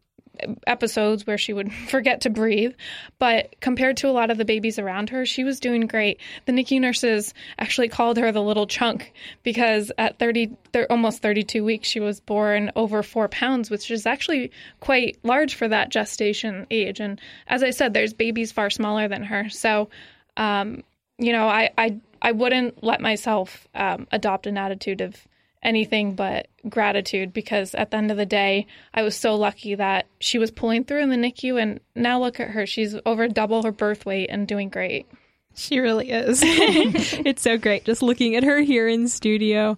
episodes 0.65 1.25
where 1.25 1.37
she 1.37 1.53
would 1.53 1.71
forget 1.89 2.21
to 2.21 2.29
breathe. 2.29 2.73
But 3.19 3.55
compared 3.59 3.97
to 3.97 4.09
a 4.09 4.11
lot 4.11 4.31
of 4.31 4.37
the 4.37 4.45
babies 4.45 4.79
around 4.79 5.09
her, 5.09 5.25
she 5.25 5.43
was 5.43 5.59
doing 5.59 5.87
great. 5.87 6.19
The 6.45 6.51
NICU 6.51 6.79
nurses 6.79 7.33
actually 7.59 7.89
called 7.89 8.17
her 8.17 8.31
the 8.31 8.41
little 8.41 8.67
chunk 8.67 9.13
because 9.43 9.91
at 9.97 10.19
30, 10.19 10.55
almost 10.89 11.21
32 11.21 11.63
weeks, 11.63 11.87
she 11.87 11.99
was 11.99 12.19
born 12.19 12.71
over 12.75 13.03
four 13.03 13.27
pounds, 13.27 13.69
which 13.69 13.89
is 13.91 14.05
actually 14.05 14.51
quite 14.79 15.17
large 15.23 15.55
for 15.55 15.67
that 15.67 15.89
gestation 15.89 16.67
age. 16.71 16.99
And 16.99 17.19
as 17.47 17.63
I 17.63 17.71
said, 17.71 17.93
there's 17.93 18.13
babies 18.13 18.51
far 18.51 18.69
smaller 18.69 19.07
than 19.07 19.23
her. 19.23 19.49
So, 19.49 19.89
um, 20.35 20.83
you 21.17 21.31
know, 21.31 21.47
I, 21.47 21.71
I, 21.77 21.97
I 22.21 22.31
wouldn't 22.31 22.83
let 22.83 23.01
myself 23.01 23.67
um, 23.73 24.07
adopt 24.11 24.47
an 24.47 24.57
attitude 24.57 25.01
of, 25.01 25.15
anything 25.63 26.15
but 26.15 26.47
gratitude 26.69 27.33
because 27.33 27.73
at 27.75 27.91
the 27.91 27.97
end 27.97 28.11
of 28.11 28.17
the 28.17 28.25
day, 28.25 28.67
I 28.93 29.03
was 29.03 29.15
so 29.15 29.35
lucky 29.35 29.75
that 29.75 30.07
she 30.19 30.37
was 30.37 30.51
pulling 30.51 30.83
through 30.83 31.01
in 31.01 31.09
the 31.09 31.15
NICU. 31.15 31.61
And 31.61 31.79
now 31.95 32.19
look 32.19 32.39
at 32.39 32.51
her. 32.51 32.65
She's 32.65 32.95
over 33.05 33.27
double 33.27 33.63
her 33.63 33.71
birth 33.71 34.05
weight 34.05 34.29
and 34.29 34.47
doing 34.47 34.69
great. 34.69 35.07
She 35.55 35.79
really 35.79 36.11
is. 36.11 36.41
it's 36.45 37.41
so 37.41 37.57
great 37.57 37.83
just 37.83 38.03
looking 38.03 38.35
at 38.35 38.43
her 38.43 38.59
here 38.61 38.87
in 38.87 39.07
studio. 39.07 39.77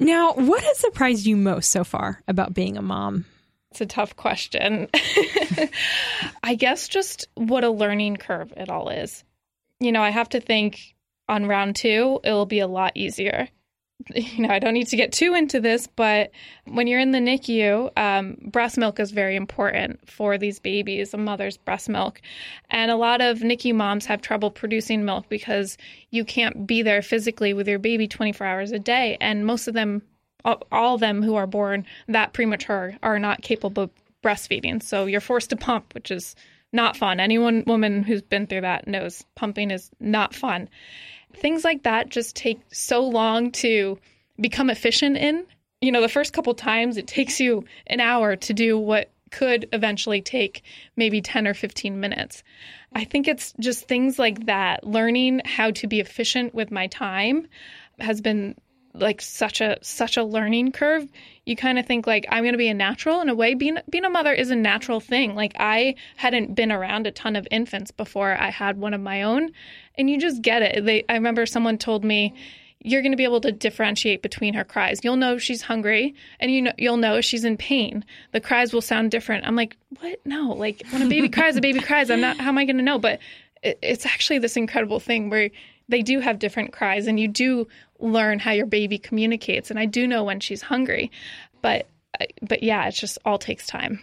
Now, 0.00 0.32
what 0.32 0.62
has 0.64 0.78
surprised 0.78 1.24
you 1.24 1.36
most 1.36 1.70
so 1.70 1.84
far 1.84 2.22
about 2.26 2.52
being 2.52 2.76
a 2.76 2.82
mom? 2.82 3.24
It's 3.70 3.80
a 3.80 3.86
tough 3.86 4.16
question. 4.16 4.88
I 6.42 6.54
guess 6.56 6.88
just 6.88 7.28
what 7.34 7.64
a 7.64 7.70
learning 7.70 8.16
curve 8.16 8.52
it 8.56 8.68
all 8.68 8.88
is. 8.88 9.24
You 9.78 9.92
know, 9.92 10.02
I 10.02 10.10
have 10.10 10.28
to 10.30 10.40
think 10.40 10.94
on 11.28 11.46
round 11.46 11.76
two, 11.76 12.20
it'll 12.24 12.46
be 12.46 12.60
a 12.60 12.66
lot 12.66 12.92
easier 12.96 13.48
you 14.14 14.46
know, 14.46 14.52
I 14.52 14.58
don't 14.58 14.74
need 14.74 14.88
to 14.88 14.96
get 14.96 15.12
too 15.12 15.34
into 15.34 15.60
this, 15.60 15.86
but 15.86 16.30
when 16.66 16.86
you're 16.86 17.00
in 17.00 17.12
the 17.12 17.18
NICU, 17.18 17.96
um, 17.96 18.36
breast 18.50 18.76
milk 18.76 18.98
is 18.98 19.12
very 19.12 19.36
important 19.36 20.08
for 20.08 20.36
these 20.36 20.58
babies, 20.58 21.14
a 21.14 21.16
mother's 21.16 21.56
breast 21.56 21.88
milk. 21.88 22.20
And 22.70 22.90
a 22.90 22.96
lot 22.96 23.20
of 23.20 23.38
NICU 23.38 23.74
moms 23.74 24.06
have 24.06 24.20
trouble 24.20 24.50
producing 24.50 25.04
milk 25.04 25.28
because 25.28 25.78
you 26.10 26.24
can't 26.24 26.66
be 26.66 26.82
there 26.82 27.02
physically 27.02 27.54
with 27.54 27.68
your 27.68 27.78
baby 27.78 28.08
24 28.08 28.46
hours 28.46 28.72
a 28.72 28.78
day. 28.78 29.16
And 29.20 29.46
most 29.46 29.68
of 29.68 29.74
them, 29.74 30.02
all 30.44 30.94
of 30.94 31.00
them 31.00 31.22
who 31.22 31.36
are 31.36 31.46
born 31.46 31.86
that 32.08 32.32
premature, 32.32 32.96
are 33.02 33.18
not 33.18 33.42
capable 33.42 33.84
of 33.84 33.90
breastfeeding. 34.22 34.82
So 34.82 35.06
you're 35.06 35.20
forced 35.20 35.50
to 35.50 35.56
pump, 35.56 35.94
which 35.94 36.10
is 36.10 36.34
not 36.74 36.96
fun. 36.96 37.20
Anyone 37.20 37.64
woman 37.66 38.02
who's 38.02 38.22
been 38.22 38.46
through 38.46 38.62
that 38.62 38.86
knows 38.86 39.24
pumping 39.34 39.70
is 39.70 39.90
not 40.00 40.34
fun. 40.34 40.68
Things 41.32 41.64
like 41.64 41.84
that 41.84 42.10
just 42.10 42.36
take 42.36 42.60
so 42.72 43.02
long 43.06 43.52
to 43.52 43.98
become 44.40 44.70
efficient 44.70 45.16
in. 45.16 45.46
You 45.80 45.92
know, 45.92 46.00
the 46.00 46.08
first 46.08 46.32
couple 46.32 46.54
times 46.54 46.96
it 46.96 47.06
takes 47.06 47.40
you 47.40 47.64
an 47.86 48.00
hour 48.00 48.36
to 48.36 48.52
do 48.52 48.78
what 48.78 49.10
could 49.30 49.68
eventually 49.72 50.22
take 50.22 50.62
maybe 50.96 51.20
10 51.20 51.48
or 51.48 51.54
15 51.54 51.98
minutes. 51.98 52.42
I 52.92 53.04
think 53.04 53.26
it's 53.26 53.52
just 53.58 53.88
things 53.88 54.18
like 54.18 54.46
that. 54.46 54.84
Learning 54.86 55.40
how 55.44 55.72
to 55.72 55.88
be 55.88 56.00
efficient 56.00 56.54
with 56.54 56.70
my 56.70 56.86
time 56.86 57.48
has 57.98 58.20
been 58.20 58.54
like 58.94 59.20
such 59.20 59.60
a 59.60 59.76
such 59.82 60.16
a 60.16 60.22
learning 60.22 60.70
curve 60.70 61.08
you 61.46 61.56
kind 61.56 61.78
of 61.78 61.86
think 61.86 62.06
like 62.06 62.26
i'm 62.30 62.42
going 62.42 62.54
to 62.54 62.58
be 62.58 62.68
a 62.68 62.74
natural 62.74 63.20
in 63.20 63.28
a 63.28 63.34
way. 63.34 63.54
Being 63.54 63.78
being 63.90 64.04
a 64.04 64.10
mother 64.10 64.32
is 64.32 64.50
a 64.50 64.56
natural 64.56 65.00
thing. 65.00 65.34
Like 65.34 65.54
i 65.58 65.94
hadn't 66.16 66.54
been 66.54 66.72
around 66.72 67.06
a 67.06 67.10
ton 67.10 67.36
of 67.36 67.46
infants 67.50 67.90
before 67.90 68.36
i 68.40 68.50
had 68.50 68.78
one 68.78 68.94
of 68.94 69.00
my 69.00 69.22
own 69.22 69.50
and 69.96 70.08
you 70.08 70.18
just 70.18 70.42
get 70.42 70.62
it. 70.62 70.84
They, 70.84 71.04
i 71.08 71.14
remember 71.14 71.46
someone 71.46 71.78
told 71.78 72.04
me 72.04 72.34
you're 72.80 73.00
going 73.00 73.12
to 73.12 73.16
be 73.16 73.24
able 73.24 73.40
to 73.40 73.50
differentiate 73.50 74.20
between 74.20 74.52
her 74.52 74.62
cries. 74.62 75.00
You'll 75.02 75.16
know 75.16 75.38
she's 75.38 75.62
hungry 75.62 76.14
and 76.38 76.50
you 76.50 76.62
know 76.62 76.72
you'll 76.78 76.98
know 76.98 77.20
she's 77.20 77.44
in 77.44 77.56
pain. 77.56 78.04
The 78.32 78.40
cries 78.40 78.72
will 78.72 78.82
sound 78.82 79.10
different. 79.10 79.46
I'm 79.46 79.56
like 79.56 79.76
what? 80.00 80.20
No. 80.24 80.52
Like 80.52 80.82
when 80.90 81.02
a 81.02 81.08
baby 81.08 81.28
cries 81.28 81.56
a 81.56 81.60
baby 81.60 81.80
cries. 81.80 82.10
I'm 82.10 82.20
not 82.20 82.38
how 82.38 82.48
am 82.48 82.58
i 82.58 82.64
going 82.64 82.76
to 82.76 82.82
know? 82.82 82.98
But 82.98 83.20
it, 83.62 83.78
it's 83.82 84.06
actually 84.06 84.38
this 84.38 84.56
incredible 84.56 85.00
thing 85.00 85.30
where 85.30 85.50
they 85.88 86.02
do 86.02 86.20
have 86.20 86.38
different 86.38 86.72
cries 86.72 87.06
and 87.06 87.20
you 87.20 87.28
do 87.28 87.66
learn 87.98 88.38
how 88.38 88.52
your 88.52 88.66
baby 88.66 88.98
communicates 88.98 89.70
and 89.70 89.78
I 89.78 89.86
do 89.86 90.06
know 90.06 90.24
when 90.24 90.40
she's 90.40 90.62
hungry 90.62 91.10
but 91.62 91.88
but 92.42 92.62
yeah 92.62 92.86
it 92.86 92.92
just 92.92 93.18
all 93.24 93.38
takes 93.38 93.66
time. 93.66 94.00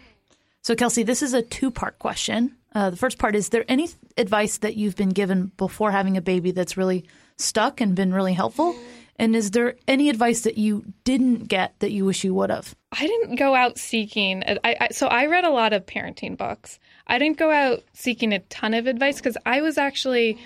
So 0.62 0.74
Kelsey 0.74 1.02
this 1.02 1.22
is 1.22 1.34
a 1.34 1.42
two 1.42 1.70
part 1.70 1.98
question. 1.98 2.56
Uh, 2.74 2.90
the 2.90 2.96
first 2.96 3.18
part 3.18 3.34
is 3.34 3.50
there 3.50 3.64
any 3.68 3.88
advice 4.16 4.58
that 4.58 4.76
you've 4.76 4.96
been 4.96 5.10
given 5.10 5.52
before 5.56 5.90
having 5.90 6.16
a 6.16 6.22
baby 6.22 6.52
that's 6.52 6.76
really 6.76 7.04
stuck 7.36 7.80
and 7.80 7.94
been 7.94 8.12
really 8.12 8.34
helpful? 8.34 8.74
And 9.16 9.36
is 9.36 9.50
there 9.50 9.76
any 9.86 10.08
advice 10.08 10.42
that 10.42 10.56
you 10.56 10.84
didn't 11.04 11.46
get 11.46 11.78
that 11.80 11.92
you 11.92 12.04
wish 12.04 12.24
you 12.24 12.34
would 12.34 12.50
have? 12.50 12.74
I 12.92 13.06
didn't 13.06 13.36
go 13.36 13.54
out 13.54 13.78
seeking 13.78 14.42
I, 14.46 14.58
I 14.64 14.88
so 14.90 15.06
I 15.06 15.26
read 15.26 15.44
a 15.44 15.50
lot 15.50 15.72
of 15.72 15.86
parenting 15.86 16.36
books. 16.36 16.78
I 17.06 17.18
didn't 17.18 17.38
go 17.38 17.50
out 17.50 17.82
seeking 17.92 18.32
a 18.32 18.38
ton 18.40 18.74
of 18.74 18.86
advice 18.86 19.16
because 19.16 19.36
I 19.44 19.60
was 19.60 19.78
actually 19.78 20.38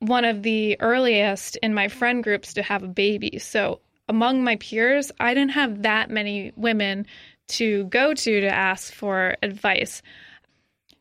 one 0.00 0.24
of 0.24 0.42
the 0.42 0.80
earliest 0.80 1.56
in 1.56 1.74
my 1.74 1.88
friend 1.88 2.22
groups 2.22 2.54
to 2.54 2.62
have 2.62 2.82
a 2.82 2.88
baby. 2.88 3.38
So 3.38 3.80
among 4.08 4.44
my 4.44 4.56
peers, 4.56 5.10
I 5.18 5.34
didn't 5.34 5.52
have 5.52 5.82
that 5.82 6.10
many 6.10 6.52
women 6.56 7.06
to 7.48 7.84
go 7.84 8.14
to 8.14 8.40
to 8.40 8.48
ask 8.48 8.92
for 8.92 9.36
advice. 9.42 10.02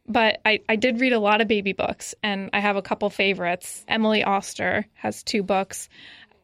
But 0.07 0.39
I, 0.45 0.59
I 0.69 0.75
did 0.75 1.01
read 1.01 1.13
a 1.13 1.19
lot 1.19 1.41
of 1.41 1.47
baby 1.47 1.73
books, 1.73 2.13
and 2.21 2.51
I 2.53 2.59
have 2.59 2.75
a 2.75 2.81
couple 2.81 3.09
favorites. 3.09 3.83
Emily 3.87 4.23
Oster 4.23 4.85
has 4.93 5.23
two 5.23 5.41
books, 5.41 5.89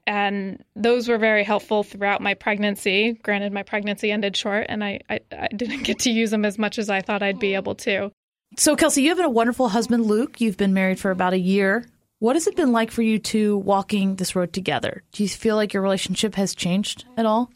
and 0.08 0.64
those 0.76 1.08
were 1.08 1.20
very 1.20 1.44
helpful 1.44 1.84
throughout 1.84 2.22
my 2.22 2.34
pregnancy. 2.34 3.14
Granted, 3.14 3.54
my 3.54 3.62
pregnancy 3.62 4.12
ended 4.12 4.36
short, 4.36 4.66
and 4.68 4.84
I, 4.84 5.02
I, 5.10 5.20
I 5.32 5.48
didn't 5.50 5.84
get 5.84 6.00
to 6.00 6.12
use 6.12 6.32
them 6.32 6.44
as 6.44 6.58
much 6.58 6.80
as 6.80 6.90
I 6.90 7.02
thought 7.02 7.22
I'd 7.22 7.40
be 7.40 7.54
able 7.54 7.76
to. 7.76 8.12
So, 8.58 8.76
Kelsey, 8.76 9.04
you 9.04 9.10
have 9.10 9.20
a 9.20 9.30
wonderful 9.30 9.70
husband, 9.70 10.08
Luke. 10.08 10.42
You've 10.42 10.58
been 10.58 10.74
married 10.74 11.00
for 11.00 11.12
about 11.12 11.34
a 11.34 11.40
year. 11.40 11.86
What 12.22 12.36
has 12.36 12.46
it 12.46 12.56
been 12.56 12.72
like 12.72 12.92
for 12.92 13.02
you 13.02 13.18
two 13.18 13.58
walking 13.58 14.16
this 14.16 14.36
road 14.36 14.54
together? 14.54 15.02
Do 15.12 15.24
you 15.24 15.30
feel 15.30 15.56
like 15.56 15.74
your 15.74 15.82
relationship 15.82 16.36
has 16.36 16.54
changed 16.54 17.04
at 17.18 17.26
all? 17.26 17.50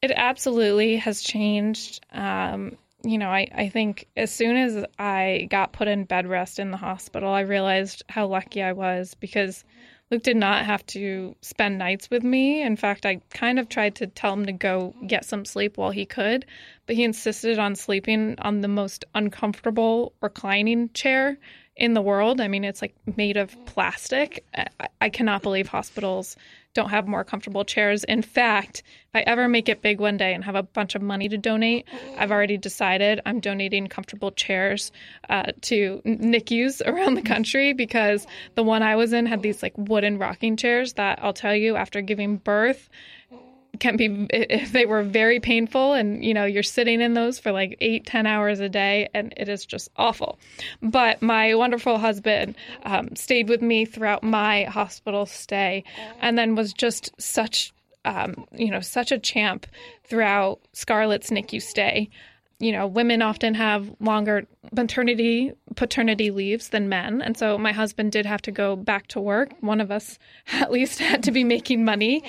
It 0.00 0.12
absolutely 0.14 0.94
has 0.98 1.22
changed. 1.22 2.06
Um, 2.12 2.76
you 3.02 3.18
know, 3.18 3.30
I, 3.30 3.48
I 3.52 3.68
think 3.68 4.06
as 4.16 4.30
soon 4.30 4.56
as 4.56 4.84
I 4.96 5.48
got 5.50 5.72
put 5.72 5.88
in 5.88 6.04
bed 6.04 6.28
rest 6.28 6.60
in 6.60 6.70
the 6.70 6.76
hospital, 6.76 7.32
I 7.32 7.40
realized 7.40 8.04
how 8.08 8.28
lucky 8.28 8.62
I 8.62 8.74
was 8.74 9.14
because 9.14 9.64
Luke 10.12 10.22
did 10.22 10.36
not 10.36 10.66
have 10.66 10.86
to 10.86 11.34
spend 11.40 11.76
nights 11.76 12.08
with 12.10 12.22
me. 12.22 12.62
In 12.62 12.76
fact, 12.76 13.04
I 13.04 13.20
kind 13.30 13.58
of 13.58 13.68
tried 13.68 13.96
to 13.96 14.06
tell 14.06 14.34
him 14.34 14.46
to 14.46 14.52
go 14.52 14.94
get 15.04 15.24
some 15.24 15.44
sleep 15.44 15.76
while 15.76 15.90
he 15.90 16.06
could, 16.06 16.46
but 16.86 16.94
he 16.94 17.02
insisted 17.02 17.58
on 17.58 17.74
sleeping 17.74 18.36
on 18.38 18.60
the 18.60 18.68
most 18.68 19.04
uncomfortable 19.16 20.12
reclining 20.22 20.90
chair 20.90 21.38
in 21.80 21.94
the 21.94 22.02
world. 22.02 22.42
I 22.42 22.46
mean, 22.46 22.62
it's 22.62 22.82
like 22.82 22.94
made 23.16 23.38
of 23.38 23.56
plastic. 23.64 24.44
I, 24.54 24.88
I, 25.00 25.08
cannot 25.08 25.42
believe 25.42 25.66
hospitals 25.66 26.36
don't 26.74 26.90
have 26.90 27.08
more 27.08 27.24
comfortable 27.24 27.64
chairs. 27.64 28.04
In 28.04 28.20
fact, 28.20 28.82
if 29.08 29.16
I 29.16 29.20
ever 29.22 29.48
make 29.48 29.68
it 29.70 29.80
big 29.80 29.98
one 29.98 30.18
day 30.18 30.34
and 30.34 30.44
have 30.44 30.54
a 30.54 30.62
bunch 30.62 30.94
of 30.94 31.00
money 31.00 31.28
to 31.30 31.38
donate, 31.38 31.88
I've 32.18 32.30
already 32.30 32.58
decided 32.58 33.22
I'm 33.24 33.40
donating 33.40 33.86
comfortable 33.86 34.30
chairs 34.30 34.92
uh, 35.30 35.52
to 35.62 36.02
NICUs 36.04 36.82
around 36.86 37.14
the 37.14 37.22
country 37.22 37.72
because 37.72 38.26
the 38.56 38.62
one 38.62 38.82
I 38.82 38.96
was 38.96 39.14
in 39.14 39.24
had 39.24 39.42
these 39.42 39.62
like 39.62 39.72
wooden 39.76 40.18
rocking 40.18 40.58
chairs 40.58 40.92
that 40.92 41.18
I'll 41.22 41.32
tell 41.32 41.56
you 41.56 41.76
after 41.76 42.02
giving 42.02 42.36
birth 42.36 42.90
can 43.80 43.96
be 43.96 44.26
if 44.30 44.72
they 44.72 44.86
were 44.86 45.02
very 45.02 45.40
painful 45.40 45.94
and 45.94 46.24
you 46.24 46.32
know 46.32 46.44
you're 46.44 46.62
sitting 46.62 47.00
in 47.00 47.14
those 47.14 47.38
for 47.38 47.50
like 47.50 47.76
eight 47.80 48.06
ten 48.06 48.26
hours 48.26 48.60
a 48.60 48.68
day 48.68 49.08
and 49.14 49.34
it 49.36 49.48
is 49.48 49.66
just 49.66 49.90
awful 49.96 50.38
but 50.82 51.20
my 51.20 51.54
wonderful 51.54 51.98
husband 51.98 52.56
um, 52.84 53.14
stayed 53.16 53.48
with 53.48 53.62
me 53.62 53.84
throughout 53.84 54.22
my 54.22 54.64
hospital 54.64 55.26
stay 55.26 55.82
and 56.20 56.38
then 56.38 56.54
was 56.54 56.72
just 56.72 57.10
such 57.20 57.72
um, 58.04 58.46
you 58.52 58.70
know 58.70 58.80
such 58.80 59.10
a 59.10 59.18
champ 59.18 59.66
throughout 60.04 60.60
scarlett's 60.72 61.30
nicu 61.30 61.58
stay 61.58 62.08
you 62.60 62.72
know, 62.72 62.86
women 62.86 63.22
often 63.22 63.54
have 63.54 63.90
longer 64.00 64.46
maternity, 64.70 65.52
paternity 65.76 66.30
leaves 66.30 66.68
than 66.68 66.90
men. 66.90 67.22
And 67.22 67.36
so 67.36 67.56
my 67.56 67.72
husband 67.72 68.12
did 68.12 68.26
have 68.26 68.42
to 68.42 68.52
go 68.52 68.76
back 68.76 69.06
to 69.08 69.20
work. 69.20 69.50
One 69.60 69.80
of 69.80 69.90
us 69.90 70.18
at 70.52 70.70
least 70.70 70.98
had 70.98 71.22
to 71.22 71.32
be 71.32 71.42
making 71.42 71.84
money 71.84 72.22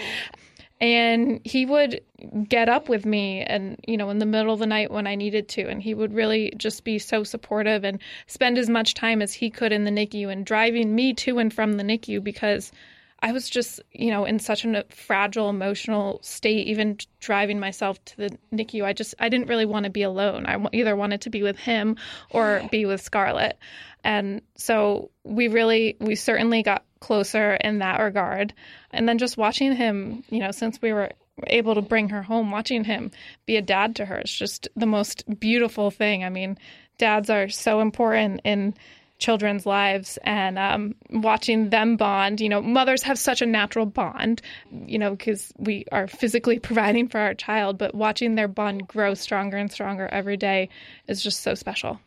and 0.81 1.39
he 1.43 1.65
would 1.65 2.01
get 2.49 2.67
up 2.67 2.89
with 2.89 3.05
me 3.05 3.41
and 3.43 3.79
you 3.87 3.95
know 3.95 4.09
in 4.09 4.17
the 4.17 4.25
middle 4.25 4.53
of 4.53 4.59
the 4.59 4.67
night 4.67 4.91
when 4.91 5.07
i 5.07 5.15
needed 5.15 5.47
to. 5.47 5.67
And 5.67 5.81
he 5.81 5.93
would 5.93 6.13
really 6.13 6.51
just 6.57 6.83
be 6.83 6.99
so 6.99 7.23
supportive 7.23 7.83
and 7.83 7.99
spend 8.27 8.57
as 8.57 8.67
much 8.67 8.95
time 8.95 9.21
as 9.21 9.33
he 9.33 9.49
could 9.49 9.71
in 9.71 9.85
the 9.85 9.91
nicu 9.91 10.29
and 10.29 10.45
driving 10.45 10.93
me 10.93 11.13
to 11.13 11.37
and 11.37 11.53
from 11.53 11.73
the 11.73 11.83
nicu 11.83 12.19
because 12.19 12.71
i 13.19 13.31
was 13.31 13.49
just 13.49 13.79
you 13.91 14.09
know 14.09 14.25
in 14.25 14.39
such 14.39 14.65
a 14.65 14.79
uh, 14.79 14.83
fragile 14.89 15.49
emotional 15.49 16.19
state 16.23 16.67
even 16.67 16.97
driving 17.19 17.59
myself 17.59 18.03
to 18.05 18.17
the 18.17 18.37
nicu 18.51 18.83
i 18.83 18.91
just 18.93 19.13
i 19.19 19.29
didn't 19.29 19.47
really 19.47 19.65
want 19.65 19.83
to 19.83 19.91
be 19.91 20.01
alone. 20.03 20.45
I 20.47 20.57
either 20.73 20.95
wanted 20.95 21.21
to 21.21 21.29
be 21.29 21.43
with 21.43 21.57
him 21.57 21.97
or 22.31 22.67
be 22.71 22.85
with 22.85 23.01
scarlett. 23.01 23.57
And 24.03 24.41
so 24.55 25.11
we 25.23 25.47
really 25.47 25.97
we 25.99 26.15
certainly 26.15 26.63
got 26.63 26.83
closer 27.01 27.55
in 27.55 27.79
that 27.79 27.99
regard. 27.99 28.53
And 28.91 29.09
then 29.09 29.17
just 29.17 29.37
watching 29.37 29.75
him, 29.75 30.23
you 30.29 30.39
know, 30.39 30.51
since 30.51 30.81
we 30.81 30.93
were 30.93 31.11
able 31.47 31.75
to 31.75 31.81
bring 31.81 32.09
her 32.09 32.21
home, 32.21 32.51
watching 32.51 32.85
him 32.85 33.11
be 33.45 33.57
a 33.57 33.61
dad 33.61 33.97
to 33.97 34.05
her 34.05 34.21
is 34.21 34.31
just 34.31 34.69
the 34.75 34.85
most 34.85 35.23
beautiful 35.39 35.91
thing. 35.91 36.23
I 36.23 36.29
mean, 36.29 36.57
dads 36.97 37.29
are 37.29 37.49
so 37.49 37.81
important 37.81 38.41
in 38.45 38.75
children's 39.17 39.65
lives 39.65 40.17
and 40.23 40.57
um, 40.57 40.95
watching 41.09 41.69
them 41.69 41.95
bond. 41.95 42.41
You 42.41 42.49
know, 42.49 42.61
mothers 42.61 43.03
have 43.03 43.19
such 43.19 43.41
a 43.41 43.45
natural 43.45 43.85
bond, 43.85 44.41
you 44.71 44.97
know, 44.97 45.11
because 45.11 45.53
we 45.57 45.85
are 45.91 46.07
physically 46.07 46.59
providing 46.69 47.07
for 47.07 47.19
our 47.19 47.33
child, 47.33 47.77
but 47.77 47.95
watching 47.95 48.35
their 48.35 48.47
bond 48.47 48.87
grow 48.87 49.13
stronger 49.13 49.57
and 49.57 49.71
stronger 49.71 50.07
every 50.07 50.37
day 50.37 50.69
is 51.07 51.21
just 51.23 51.41
so 51.41 51.55
special. 51.55 51.99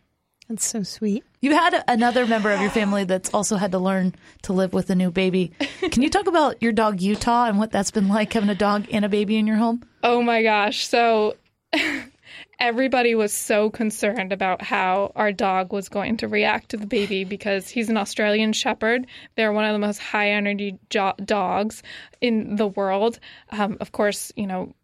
That's 0.48 0.66
so 0.66 0.82
sweet. 0.82 1.24
You 1.40 1.54
had 1.54 1.82
another 1.88 2.26
member 2.26 2.50
of 2.50 2.60
your 2.60 2.70
family 2.70 3.04
that's 3.04 3.32
also 3.32 3.56
had 3.56 3.72
to 3.72 3.78
learn 3.78 4.14
to 4.42 4.52
live 4.52 4.72
with 4.74 4.90
a 4.90 4.94
new 4.94 5.10
baby. 5.10 5.52
Can 5.90 6.02
you 6.02 6.10
talk 6.10 6.26
about 6.26 6.62
your 6.62 6.72
dog 6.72 7.00
Utah 7.00 7.46
and 7.46 7.58
what 7.58 7.70
that's 7.70 7.90
been 7.90 8.08
like 8.08 8.32
having 8.32 8.50
a 8.50 8.54
dog 8.54 8.86
and 8.92 9.04
a 9.04 9.08
baby 9.08 9.36
in 9.36 9.46
your 9.46 9.56
home? 9.56 9.82
Oh 10.02 10.22
my 10.22 10.42
gosh. 10.42 10.86
So 10.86 11.36
everybody 12.58 13.14
was 13.14 13.32
so 13.32 13.70
concerned 13.70 14.32
about 14.32 14.62
how 14.62 15.12
our 15.16 15.32
dog 15.32 15.72
was 15.72 15.88
going 15.88 16.18
to 16.18 16.28
react 16.28 16.70
to 16.70 16.76
the 16.76 16.86
baby 16.86 17.24
because 17.24 17.68
he's 17.68 17.88
an 17.88 17.96
Australian 17.96 18.52
Shepherd. 18.52 19.06
They're 19.36 19.52
one 19.52 19.64
of 19.64 19.72
the 19.72 19.78
most 19.78 19.98
high 19.98 20.30
energy 20.30 20.78
jo- 20.90 21.14
dogs 21.24 21.82
in 22.20 22.56
the 22.56 22.66
world. 22.66 23.18
Um, 23.50 23.78
of 23.80 23.92
course, 23.92 24.32
you 24.36 24.46
know, 24.46 24.74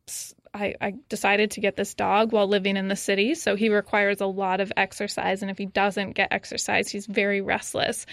I, 0.52 0.74
I, 0.80 0.94
decided 1.08 1.52
to 1.52 1.60
get 1.60 1.76
this 1.76 1.94
dog 1.94 2.32
while 2.32 2.48
living 2.48 2.76
in 2.76 2.88
the 2.88 2.96
city. 2.96 3.34
So 3.34 3.54
he 3.54 3.68
requires 3.68 4.20
a 4.20 4.26
lot 4.26 4.60
of 4.60 4.72
exercise. 4.76 5.42
And 5.42 5.50
if 5.50 5.58
he 5.58 5.66
doesn't 5.66 6.12
get 6.12 6.32
exercise, 6.32 6.88
he's 6.88 7.06
very 7.06 7.40
restless. 7.40 8.04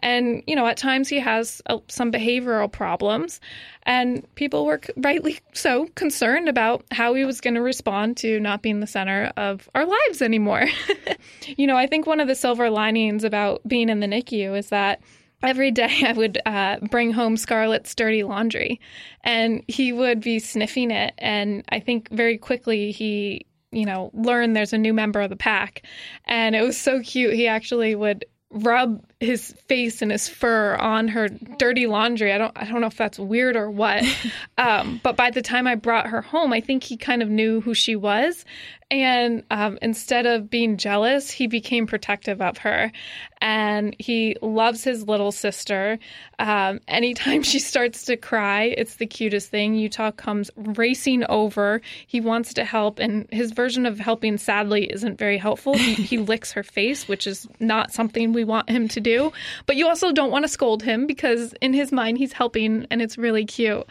And, 0.00 0.42
you 0.46 0.56
know, 0.56 0.66
at 0.66 0.76
times 0.76 1.08
he 1.08 1.20
has 1.20 1.62
uh, 1.66 1.78
some 1.88 2.12
behavioral 2.12 2.70
problems. 2.70 3.40
And 3.84 4.26
people 4.34 4.66
were 4.66 4.80
rightly 4.96 5.38
so 5.54 5.86
concerned 5.94 6.48
about 6.48 6.84
how 6.90 7.14
he 7.14 7.24
was 7.24 7.40
going 7.40 7.54
to 7.54 7.62
respond 7.62 8.18
to 8.18 8.40
not 8.40 8.60
being 8.60 8.80
the 8.80 8.86
center 8.86 9.32
of 9.36 9.68
our 9.74 9.86
lives 9.86 10.20
anymore. 10.20 10.66
you 11.46 11.66
know, 11.66 11.76
I 11.76 11.86
think 11.86 12.06
one 12.06 12.20
of 12.20 12.28
the 12.28 12.34
silver 12.34 12.68
linings 12.68 13.24
about 13.24 13.66
being 13.66 13.88
in 13.88 14.00
the 14.00 14.06
NICU 14.06 14.58
is 14.58 14.68
that 14.68 15.00
every 15.42 15.70
day 15.70 16.02
I 16.06 16.12
would 16.12 16.40
uh, 16.46 16.78
bring 16.90 17.12
home 17.12 17.36
Scarlett's 17.36 17.94
dirty 17.94 18.22
laundry, 18.22 18.80
and 19.22 19.64
he 19.68 19.92
would 19.92 20.20
be 20.20 20.38
sniffing 20.38 20.90
it. 20.90 21.14
And 21.18 21.64
I 21.68 21.80
think 21.80 22.08
very 22.10 22.38
quickly 22.38 22.92
he 22.92 23.46
you 23.72 23.84
know, 23.84 24.10
learned 24.14 24.56
there's 24.56 24.72
a 24.72 24.78
new 24.78 24.94
member 24.94 25.20
of 25.20 25.28
the 25.28 25.36
pack. 25.36 25.82
And 26.24 26.56
it 26.56 26.62
was 26.62 26.78
so 26.78 27.02
cute. 27.02 27.34
He 27.34 27.46
actually 27.46 27.94
would 27.94 28.24
rub 28.50 29.04
his 29.18 29.54
face 29.66 30.02
and 30.02 30.10
his 30.10 30.28
fur 30.28 30.74
on 30.76 31.08
her 31.08 31.28
dirty 31.28 31.86
laundry. 31.86 32.32
I 32.32 32.38
don't 32.38 32.52
I 32.54 32.66
don't 32.66 32.80
know 32.80 32.86
if 32.86 32.96
that's 32.96 33.18
weird 33.18 33.56
or 33.56 33.70
what. 33.70 34.04
um, 34.58 35.00
but 35.02 35.16
by 35.16 35.30
the 35.30 35.42
time 35.42 35.66
I 35.66 35.74
brought 35.74 36.08
her 36.08 36.20
home, 36.20 36.52
I 36.52 36.60
think 36.60 36.82
he 36.82 36.96
kind 36.96 37.22
of 37.22 37.30
knew 37.30 37.60
who 37.60 37.74
she 37.74 37.96
was 37.96 38.44
and 38.90 39.42
um, 39.50 39.78
instead 39.82 40.26
of 40.26 40.48
being 40.48 40.76
jealous, 40.76 41.28
he 41.28 41.48
became 41.48 41.86
protective 41.88 42.40
of 42.40 42.58
her. 42.58 42.92
And 43.40 43.96
he 43.98 44.36
loves 44.40 44.84
his 44.84 45.06
little 45.06 45.32
sister. 45.32 45.98
Um, 46.38 46.80
anytime 46.86 47.42
she 47.42 47.58
starts 47.58 48.04
to 48.04 48.16
cry, 48.16 48.64
it's 48.64 48.96
the 48.96 49.06
cutest 49.06 49.50
thing. 49.50 49.74
Utah 49.74 50.12
comes 50.12 50.50
racing 50.56 51.24
over. 51.28 51.80
He 52.06 52.20
wants 52.20 52.54
to 52.54 52.64
help. 52.64 53.00
And 53.00 53.26
his 53.32 53.50
version 53.50 53.86
of 53.86 53.98
helping, 53.98 54.38
sadly, 54.38 54.84
isn't 54.90 55.18
very 55.18 55.36
helpful. 55.36 55.76
He, 55.76 55.94
he 55.94 56.18
licks 56.18 56.52
her 56.52 56.62
face, 56.62 57.08
which 57.08 57.26
is 57.26 57.46
not 57.58 57.92
something 57.92 58.32
we 58.32 58.44
want 58.44 58.70
him 58.70 58.86
to 58.88 59.00
do. 59.06 59.32
But 59.66 59.76
you 59.76 59.86
also 59.86 60.12
don't 60.12 60.32
want 60.32 60.44
to 60.44 60.48
scold 60.48 60.82
him 60.82 61.06
because 61.06 61.54
in 61.60 61.72
his 61.72 61.92
mind, 61.92 62.18
he's 62.18 62.32
helping 62.32 62.86
and 62.90 63.00
it's 63.00 63.16
really 63.16 63.44
cute. 63.44 63.86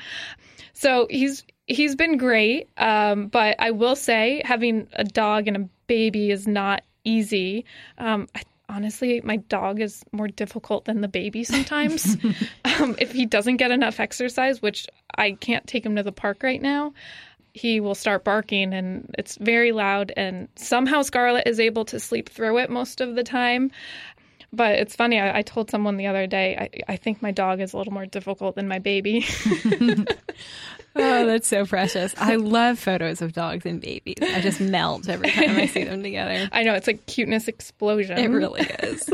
So 0.74 1.08
he's 1.10 1.44
he's 1.68 1.96
been 1.96 2.18
great. 2.18 2.70
Um, 2.78 3.28
but 3.28 3.56
I 3.60 3.72
will 3.72 3.96
say, 3.96 4.42
having 4.44 4.88
a 4.94 5.06
dog 5.06 5.48
and 5.48 5.58
a 5.58 5.70
baby 5.88 6.32
is 6.32 6.48
not 6.48 6.84
easy. 7.06 7.66
Um, 7.98 8.28
I, 8.36 8.44
honestly, 8.68 9.22
my 9.24 9.38
dog 9.38 9.80
is 9.80 10.04
more 10.12 10.28
difficult 10.28 10.86
than 10.86 11.02
the 11.02 11.08
baby 11.08 11.44
sometimes. 11.44 12.18
um, 12.66 12.96
if 13.00 13.12
he 13.12 13.26
doesn't 13.26 13.58
get 13.58 13.72
enough 13.72 14.00
exercise, 14.00 14.62
which 14.62 14.88
I 15.18 15.32
can't 15.32 15.66
take 15.66 15.86
him 15.86 15.96
to 15.96 16.04
the 16.04 16.12
park 16.12 16.44
right 16.44 16.62
now, 16.62 16.94
he 17.54 17.80
will 17.80 17.96
start 17.96 18.26
barking 18.26 18.74
and 18.74 19.16
it's 19.18 19.38
very 19.38 19.72
loud. 19.72 20.12
And 20.18 20.50
somehow 20.58 21.04
Scarlett 21.04 21.48
is 21.48 21.60
able 21.60 21.86
to 21.86 22.02
sleep 22.02 22.28
through 22.28 22.58
it 22.58 22.70
most 22.70 23.00
of 23.00 23.16
the 23.16 23.24
time. 23.24 23.72
But 24.56 24.76
it's 24.76 24.96
funny. 24.96 25.20
I, 25.20 25.40
I 25.40 25.42
told 25.42 25.70
someone 25.70 25.98
the 25.98 26.08
other 26.08 26.28
day, 26.28 26.56
I, 26.88 26.94
I 26.94 26.96
think 26.96 27.22
my 27.22 27.32
dog 27.32 27.60
is 27.60 27.74
a 27.74 27.78
little 27.78 27.92
more 27.92 28.06
difficult 28.06 28.56
than 28.56 28.68
my 28.68 28.80
baby. 28.80 29.26
oh, 30.96 31.26
that's 31.26 31.48
so 31.48 31.66
precious. 31.66 32.16
I 32.18 32.38
love 32.38 32.80
photos 32.80 33.22
of 33.22 33.34
dogs 33.34 33.66
and 33.66 33.82
babies. 33.82 34.16
I 34.22 34.40
just 34.40 34.62
melt 34.62 35.10
every 35.10 35.30
time 35.30 35.58
I 35.58 35.66
see 35.66 35.84
them 35.84 36.02
together. 36.02 36.50
I 36.54 36.64
know. 36.64 36.74
It's 36.74 36.88
a 36.88 36.94
cuteness 36.94 37.50
explosion. 37.50 38.18
It 38.18 38.28
really 38.28 38.62
is. 38.62 39.10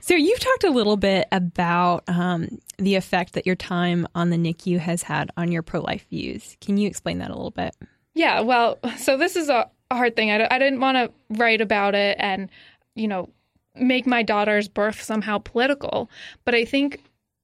so, 0.00 0.14
you've 0.14 0.40
talked 0.40 0.64
a 0.64 0.70
little 0.70 0.98
bit 0.98 1.28
about 1.32 2.04
um, 2.08 2.60
the 2.76 2.94
effect 2.96 3.32
that 3.32 3.46
your 3.46 3.56
time 3.56 4.06
on 4.14 4.28
the 4.28 4.36
NICU 4.36 4.78
has 4.78 5.02
had 5.02 5.30
on 5.38 5.50
your 5.50 5.62
pro 5.62 5.80
life 5.80 6.06
views. 6.10 6.58
Can 6.60 6.76
you 6.76 6.86
explain 6.86 7.18
that 7.18 7.30
a 7.30 7.34
little 7.34 7.50
bit? 7.50 7.74
Yeah. 8.14 8.40
Well, 8.40 8.78
so 8.98 9.16
this 9.16 9.34
is 9.34 9.48
a 9.48 9.70
hard 9.90 10.14
thing. 10.14 10.30
I, 10.30 10.46
I 10.50 10.58
didn't 10.58 10.80
want 10.80 10.96
to 10.96 11.38
write 11.38 11.62
about 11.62 11.94
it 11.94 12.16
and, 12.20 12.50
you 12.94 13.08
know, 13.08 13.30
make 13.80 14.06
my 14.06 14.22
daughter's 14.22 14.68
birth 14.68 15.02
somehow 15.02 15.38
political. 15.38 16.10
But 16.44 16.54
I 16.54 16.64
think 16.64 17.02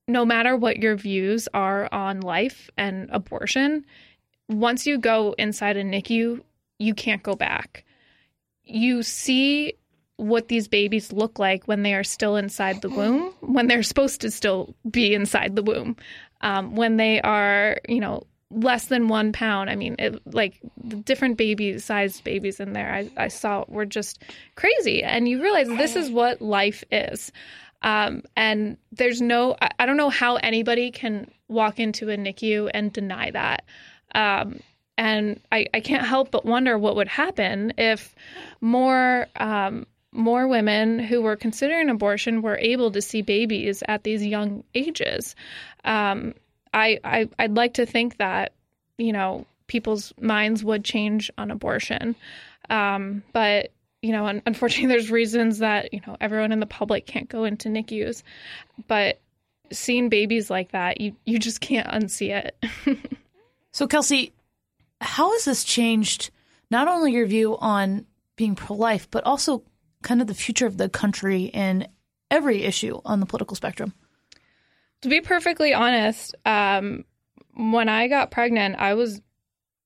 no 0.09 0.25
matter 0.25 0.57
what 0.57 0.79
your 0.79 0.97
views 0.97 1.49
are 1.55 1.89
on 1.93 2.21
life 2.21 2.71
and 2.77 3.09
abortion, 3.11 3.85
once 4.49 4.87
you 4.87 4.99
go 4.99 5.35
inside 5.39 5.77
a 5.77 5.85
NICU, 5.85 6.41
you 6.79 6.95
can't 6.95 7.23
go 7.23 7.35
back. 7.35 7.85
You 8.65 9.03
see 9.03 9.75
what 10.17 10.49
these 10.49 10.69
babies 10.69 11.13
look 11.13 11.39
like 11.39 11.67
when 11.67 11.83
they 11.83 11.95
are 11.95 12.05
still 12.05 12.37
inside 12.37 12.81
the 12.81 12.91
womb, 12.91 13.33
when 13.41 13.67
they're 13.67 13.83
supposed 13.83 14.21
to 14.21 14.31
still 14.31 14.75
be 14.89 15.15
inside 15.15 15.57
the 15.57 15.63
womb, 15.63 15.97
um, 16.43 16.75
when 16.77 16.97
they 16.97 17.21
are, 17.21 17.79
you 17.89 18.01
know, 18.01 18.25
less 18.53 18.87
than 18.87 19.09
one 19.09 19.33
pound. 19.33 19.71
I 19.71 19.77
mean, 19.77 19.97
it, 19.99 20.21
like 20.35 20.61
the 20.83 20.97
different 20.97 21.37
baby 21.37 21.79
sized 21.79 22.25
babies 22.25 22.61
in 22.61 22.73
there 22.73 22.93
I, 22.93 23.11
I 23.17 23.29
saw 23.29 23.65
were 23.69 23.87
just 23.87 24.23
crazy. 24.55 25.03
And 25.03 25.29
you 25.29 25.43
realize 25.43 25.69
this 25.69 25.97
is 25.97 26.11
what 26.11 26.41
life 26.41 26.85
is. 26.91 27.33
Um, 27.83 28.23
and 28.37 28.77
there's 28.93 29.21
no, 29.21 29.57
I, 29.61 29.71
I, 29.81 29.87
don't 29.87 29.97
know 29.97 30.11
how 30.11 30.37
anybody 30.37 30.93
can 30.93 31.29
walk 31.49 31.81
into 31.81 32.11
a 32.11 32.17
NICU 32.17 32.71
and 32.73 32.93
deny 32.93 33.33
that. 33.33 33.65
Um, 34.15 34.61
and 34.97 35.41
I, 35.51 35.67
I 35.75 35.81
can't 35.81 36.07
help 36.07 36.31
but 36.31 36.45
wonder 36.45 36.79
what 36.79 36.95
would 36.95 37.09
happen 37.09 37.73
if 37.79 38.15
more 38.61 39.27
um, 39.37 39.87
more 40.13 40.47
women 40.47 40.99
who 40.99 41.23
were 41.23 41.37
considering 41.37 41.89
abortion 41.89 42.43
were 42.43 42.59
able 42.59 42.91
to 42.93 43.01
see 43.01 43.23
babies 43.23 43.83
at 43.89 44.05
these 44.05 44.25
young 44.25 44.63
ages. 44.75 45.35
Um, 45.85 46.35
I, 46.73 46.99
I 47.05 47.29
I'd 47.39 47.55
like 47.55 47.75
to 47.75 47.87
think 47.87 48.19
that 48.19 48.53
you 48.99 49.13
know 49.13 49.47
people's 49.67 50.13
minds 50.21 50.65
would 50.65 50.85
change 50.85 51.31
on 51.39 51.51
abortion, 51.51 52.17
um, 52.71 53.23
but 53.33 53.73
you 54.03 54.13
know, 54.13 54.27
unfortunately, 54.45 54.89
there's 54.95 55.11
reasons 55.11 55.59
that 55.59 55.95
you 55.95 56.01
know 56.07 56.17
everyone 56.21 56.53
in 56.53 56.61
the 56.61 56.67
public 56.67 57.07
can't 57.07 57.29
go 57.29 57.45
into 57.45 57.69
NICUs, 57.69 58.23
but 58.89 59.21
seeing 59.71 60.09
babies 60.09 60.51
like 60.51 60.73
that, 60.73 61.01
you 61.01 61.17
you 61.25 61.39
just 61.39 61.61
can't 61.61 61.89
unsee 61.89 62.31
it. 62.31 62.65
so, 63.73 63.87
Kelsey, 63.87 64.33
how 65.01 65.33
has 65.33 65.45
this 65.45 65.65
changed 65.65 66.31
not 66.71 66.89
only 66.89 67.13
your 67.13 67.27
view 67.27 67.57
on 67.59 68.07
being 68.37 68.55
pro 68.55 68.77
life, 68.77 69.09
but 69.11 69.25
also 69.25 69.63
kind 70.03 70.21
of 70.21 70.27
the 70.27 70.35
future 70.35 70.67
of 70.67 70.77
the 70.77 70.89
country 70.89 71.45
in 71.45 71.87
every 72.31 72.63
issue 72.65 73.01
on 73.05 73.21
the 73.21 73.27
political 73.27 73.57
spectrum? 73.57 73.95
To 75.03 75.09
be 75.09 75.21
perfectly 75.21 75.75
honest, 75.75 76.35
um, 76.47 77.05
when 77.55 77.89
I 77.89 78.09
got 78.09 78.31
pregnant, 78.31 78.77
I 78.79 78.95
was 78.95 79.21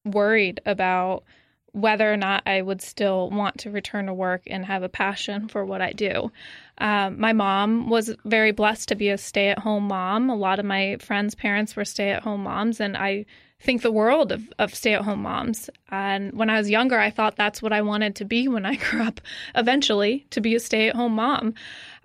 worried 0.04 0.60
about 0.66 1.24
whether 1.72 2.10
or 2.10 2.16
not 2.16 2.42
I 2.46 2.62
would 2.62 2.80
still 2.80 3.28
want 3.28 3.58
to 3.58 3.70
return 3.70 4.06
to 4.06 4.14
work 4.14 4.42
and 4.46 4.64
have 4.64 4.82
a 4.82 4.88
passion 4.88 5.48
for 5.48 5.62
what 5.62 5.82
I 5.82 5.92
do. 5.92 6.32
Um, 6.78 7.20
my 7.20 7.34
mom 7.34 7.90
was 7.90 8.14
very 8.24 8.52
blessed 8.52 8.88
to 8.88 8.94
be 8.94 9.10
a 9.10 9.18
stay 9.18 9.48
at 9.48 9.58
home 9.58 9.88
mom. 9.88 10.30
A 10.30 10.36
lot 10.36 10.58
of 10.58 10.64
my 10.64 10.96
friends' 11.00 11.34
parents 11.34 11.76
were 11.76 11.84
stay 11.84 12.10
at 12.10 12.22
home 12.22 12.44
moms, 12.44 12.80
and 12.80 12.96
I 12.96 13.26
think 13.60 13.82
the 13.82 13.92
world 13.92 14.32
of, 14.32 14.50
of 14.58 14.74
stay 14.74 14.94
at 14.94 15.02
home 15.02 15.22
moms. 15.22 15.68
And 15.90 16.32
when 16.32 16.48
I 16.48 16.58
was 16.58 16.70
younger, 16.70 16.98
I 16.98 17.10
thought 17.10 17.36
that's 17.36 17.60
what 17.60 17.72
I 17.72 17.82
wanted 17.82 18.16
to 18.16 18.24
be 18.24 18.48
when 18.48 18.64
I 18.64 18.76
grew 18.90 19.02
up 19.02 19.20
eventually 19.54 20.26
to 20.30 20.40
be 20.40 20.54
a 20.54 20.60
stay 20.60 20.88
at 20.88 20.96
home 20.96 21.14
mom. 21.14 21.54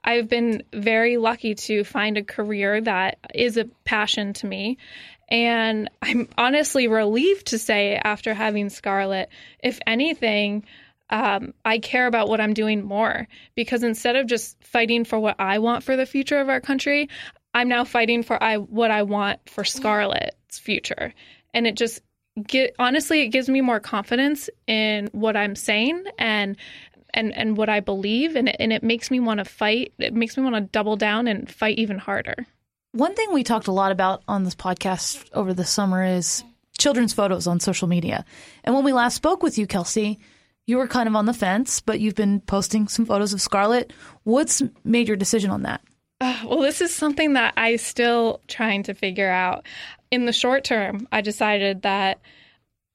I've 0.03 0.27
been 0.27 0.63
very 0.73 1.17
lucky 1.17 1.55
to 1.55 1.83
find 1.83 2.17
a 2.17 2.23
career 2.23 2.81
that 2.81 3.19
is 3.33 3.57
a 3.57 3.65
passion 3.85 4.33
to 4.33 4.47
me. 4.47 4.77
And 5.29 5.89
I'm 6.01 6.27
honestly 6.37 6.87
relieved 6.87 7.47
to 7.47 7.59
say, 7.59 7.95
after 7.95 8.33
having 8.33 8.69
Scarlett, 8.69 9.29
if 9.63 9.79
anything, 9.87 10.65
um, 11.09 11.53
I 11.63 11.79
care 11.79 12.07
about 12.07 12.29
what 12.29 12.41
I'm 12.41 12.53
doing 12.53 12.83
more 12.83 13.27
because 13.55 13.83
instead 13.83 14.15
of 14.15 14.27
just 14.27 14.61
fighting 14.63 15.03
for 15.03 15.19
what 15.19 15.35
I 15.39 15.59
want 15.59 15.83
for 15.83 15.97
the 15.97 16.05
future 16.05 16.39
of 16.39 16.49
our 16.49 16.61
country, 16.61 17.09
I'm 17.53 17.67
now 17.67 17.83
fighting 17.83 18.23
for 18.23 18.41
I, 18.41 18.57
what 18.57 18.91
I 18.91 19.03
want 19.03 19.49
for 19.49 19.63
Scarlett's 19.63 20.57
future. 20.57 21.13
And 21.53 21.67
it 21.67 21.75
just 21.75 22.01
get 22.47 22.75
honestly, 22.79 23.21
it 23.21 23.27
gives 23.27 23.49
me 23.49 23.61
more 23.61 23.79
confidence 23.79 24.49
in 24.67 25.09
what 25.11 25.35
I'm 25.35 25.55
saying 25.55 26.05
and 26.17 26.55
and 27.13 27.35
and 27.35 27.57
what 27.57 27.69
I 27.69 27.79
believe, 27.79 28.35
and 28.35 28.49
it, 28.49 28.55
and 28.59 28.73
it 28.73 28.83
makes 28.83 29.11
me 29.11 29.19
want 29.19 29.39
to 29.39 29.45
fight. 29.45 29.93
It 29.99 30.13
makes 30.13 30.37
me 30.37 30.43
want 30.43 30.55
to 30.55 30.61
double 30.61 30.95
down 30.95 31.27
and 31.27 31.49
fight 31.49 31.77
even 31.77 31.97
harder. 31.97 32.35
One 32.93 33.15
thing 33.15 33.31
we 33.31 33.43
talked 33.43 33.67
a 33.67 33.71
lot 33.71 33.91
about 33.91 34.21
on 34.27 34.43
this 34.43 34.55
podcast 34.55 35.29
over 35.33 35.53
the 35.53 35.63
summer 35.63 36.03
is 36.03 36.43
children's 36.77 37.13
photos 37.13 37.47
on 37.47 37.59
social 37.59 37.87
media. 37.87 38.25
And 38.63 38.75
when 38.75 38.83
we 38.83 38.91
last 38.91 39.15
spoke 39.15 39.43
with 39.43 39.57
you, 39.57 39.67
Kelsey, 39.67 40.19
you 40.67 40.77
were 40.77 40.87
kind 40.87 41.07
of 41.07 41.15
on 41.15 41.25
the 41.25 41.33
fence, 41.33 41.79
but 41.79 41.99
you've 41.99 42.15
been 42.15 42.41
posting 42.41 42.87
some 42.87 43.05
photos 43.05 43.33
of 43.33 43.41
Scarlett. 43.41 43.93
What's 44.23 44.61
made 44.83 45.07
your 45.07 45.17
decision 45.17 45.51
on 45.51 45.63
that? 45.63 45.81
Uh, 46.19 46.37
well, 46.45 46.61
this 46.61 46.81
is 46.81 46.93
something 46.93 47.33
that 47.33 47.53
I'm 47.57 47.77
still 47.77 48.41
trying 48.47 48.83
to 48.83 48.93
figure 48.93 49.29
out. 49.29 49.65
In 50.11 50.25
the 50.25 50.33
short 50.33 50.63
term, 50.63 51.07
I 51.11 51.21
decided 51.21 51.83
that 51.83 52.19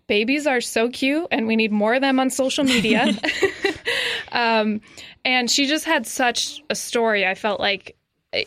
babies 0.07 0.47
are 0.47 0.61
so 0.61 0.89
cute 0.91 1.27
and 1.31 1.47
we 1.47 1.57
need 1.57 1.73
more 1.73 1.95
of 1.95 2.03
them 2.03 2.21
on 2.21 2.31
social 2.31 2.65
media. 2.65 3.07
um, 4.33 4.81
and 5.25 5.51
she 5.51 5.67
just 5.67 5.85
had 5.85 6.07
such 6.07 6.63
a 6.71 6.75
story. 6.75 7.27
I 7.27 7.35
felt 7.35 7.61
like, 7.61 7.97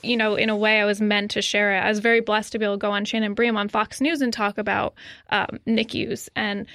you 0.03 0.17
know, 0.17 0.35
in 0.35 0.49
a 0.49 0.57
way, 0.57 0.79
I 0.79 0.85
was 0.85 1.01
meant 1.01 1.31
to 1.31 1.41
share 1.41 1.75
it. 1.75 1.79
I 1.79 1.89
was 1.89 1.99
very 1.99 2.21
blessed 2.21 2.51
to 2.51 2.59
be 2.59 2.65
able 2.65 2.75
to 2.75 2.79
go 2.79 2.91
on 2.91 3.05
Shannon 3.05 3.33
Bream 3.33 3.57
on 3.57 3.69
Fox 3.69 4.01
News 4.01 4.21
and 4.21 4.31
talk 4.31 4.57
about 4.57 4.93
um, 5.29 5.59
NICUs. 5.65 6.29
And 6.35 6.67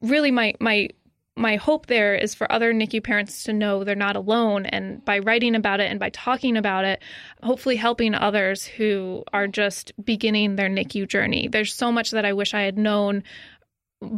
really, 0.00 0.30
my 0.30 0.54
my 0.60 0.88
my 1.34 1.56
hope 1.56 1.86
there 1.86 2.14
is 2.14 2.34
for 2.34 2.50
other 2.52 2.74
NICU 2.74 3.02
parents 3.02 3.44
to 3.44 3.52
know 3.52 3.84
they're 3.84 3.94
not 3.94 4.16
alone. 4.16 4.66
And 4.66 5.02
by 5.04 5.20
writing 5.20 5.54
about 5.54 5.80
it 5.80 5.90
and 5.90 5.98
by 5.98 6.10
talking 6.10 6.56
about 6.56 6.84
it, 6.84 7.02
hopefully 7.42 7.76
helping 7.76 8.14
others 8.14 8.64
who 8.64 9.24
are 9.32 9.48
just 9.48 9.92
beginning 10.02 10.56
their 10.56 10.68
NICU 10.68 11.08
journey. 11.08 11.48
There's 11.48 11.74
so 11.74 11.90
much 11.90 12.10
that 12.10 12.26
I 12.26 12.34
wish 12.34 12.52
I 12.52 12.62
had 12.62 12.76
known 12.76 13.24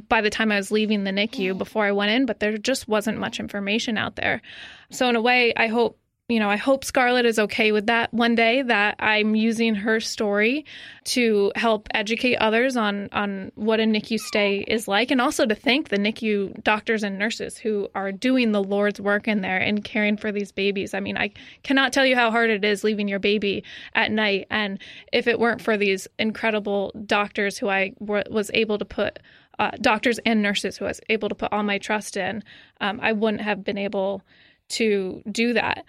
by 0.09 0.21
the 0.21 0.31
time 0.31 0.51
I 0.51 0.57
was 0.57 0.71
leaving 0.71 1.05
the 1.05 1.11
NICU 1.11 1.57
before 1.57 1.85
I 1.85 1.93
went 1.93 2.11
in, 2.11 2.27
but 2.27 2.41
there 2.41 2.57
just 2.59 2.89
wasn't 2.89 3.19
much 3.19 3.41
information 3.41 3.99
out 3.99 4.17
there. 4.17 4.43
So, 4.91 5.09
in 5.09 5.17
a 5.17 5.23
way, 5.23 5.53
I 5.57 5.67
hope 5.69 5.99
you 6.29 6.41
know, 6.41 6.49
I 6.49 6.57
hope 6.57 6.85
Scarlett 6.85 7.27
is 7.27 7.39
okay 7.39 7.71
with 7.71 7.87
that 7.87 8.13
one 8.15 8.35
day 8.35 8.63
that 8.63 8.97
I'm 8.99 9.35
using 9.35 9.75
her 9.75 10.01
story 10.01 10.65
to 11.05 11.53
help 11.55 11.87
educate 11.93 12.37
others 12.37 12.79
on 12.79 13.11
on 13.13 13.53
what 13.57 13.79
a 13.79 13.83
NICU 13.83 14.19
stay 14.19 14.65
is 14.67 14.89
like 14.89 15.11
and 15.11 15.21
also 15.21 15.45
to 15.45 15.55
thank 15.55 15.91
the 15.91 15.99
NICU 15.99 16.65
doctors 16.65 17.03
and 17.03 17.19
nurses 17.19 17.59
who 17.59 17.89
are 17.95 18.11
doing 18.11 18.53
the 18.53 18.63
Lord's 18.63 19.03
work 19.03 19.29
in 19.29 19.43
there 19.43 19.59
and 19.59 19.85
caring 19.85 20.17
for 20.17 20.33
these 20.33 20.51
babies. 20.51 20.95
I 20.95 21.01
mean, 21.01 21.19
I 21.19 21.31
cannot 21.63 21.93
tell 21.93 22.07
you 22.07 22.17
how 22.17 22.31
hard 22.31 22.49
it 22.49 22.65
is 22.65 22.85
leaving 22.85 23.07
your 23.07 23.19
baby 23.19 23.63
at 23.95 24.11
night 24.11 24.47
and 24.49 24.79
if 25.13 25.27
it 25.27 25.39
weren't 25.39 25.61
for 25.61 25.77
these 25.77 26.09
incredible 26.19 26.91
doctors 27.05 27.59
who 27.59 27.69
I 27.69 27.93
w- 28.01 28.25
was 28.31 28.51
able 28.55 28.79
to 28.79 28.87
put 28.87 29.19
uh, 29.59 29.73
doctors 29.81 30.19
and 30.25 30.43
nurses 30.43 30.77
who 30.77 30.85
I 30.85 30.89
was 30.89 31.01
able 31.09 31.29
to 31.29 31.35
put 31.35 31.53
all 31.53 31.63
my 31.63 31.79
trust 31.79 32.17
in, 32.17 32.43
um, 32.81 33.01
I 33.03 33.13
wouldn't 33.13 33.43
have 33.43 33.65
been 33.65 33.79
able 33.79 34.23
to 34.71 35.23
do 35.31 35.53
that. 35.55 35.85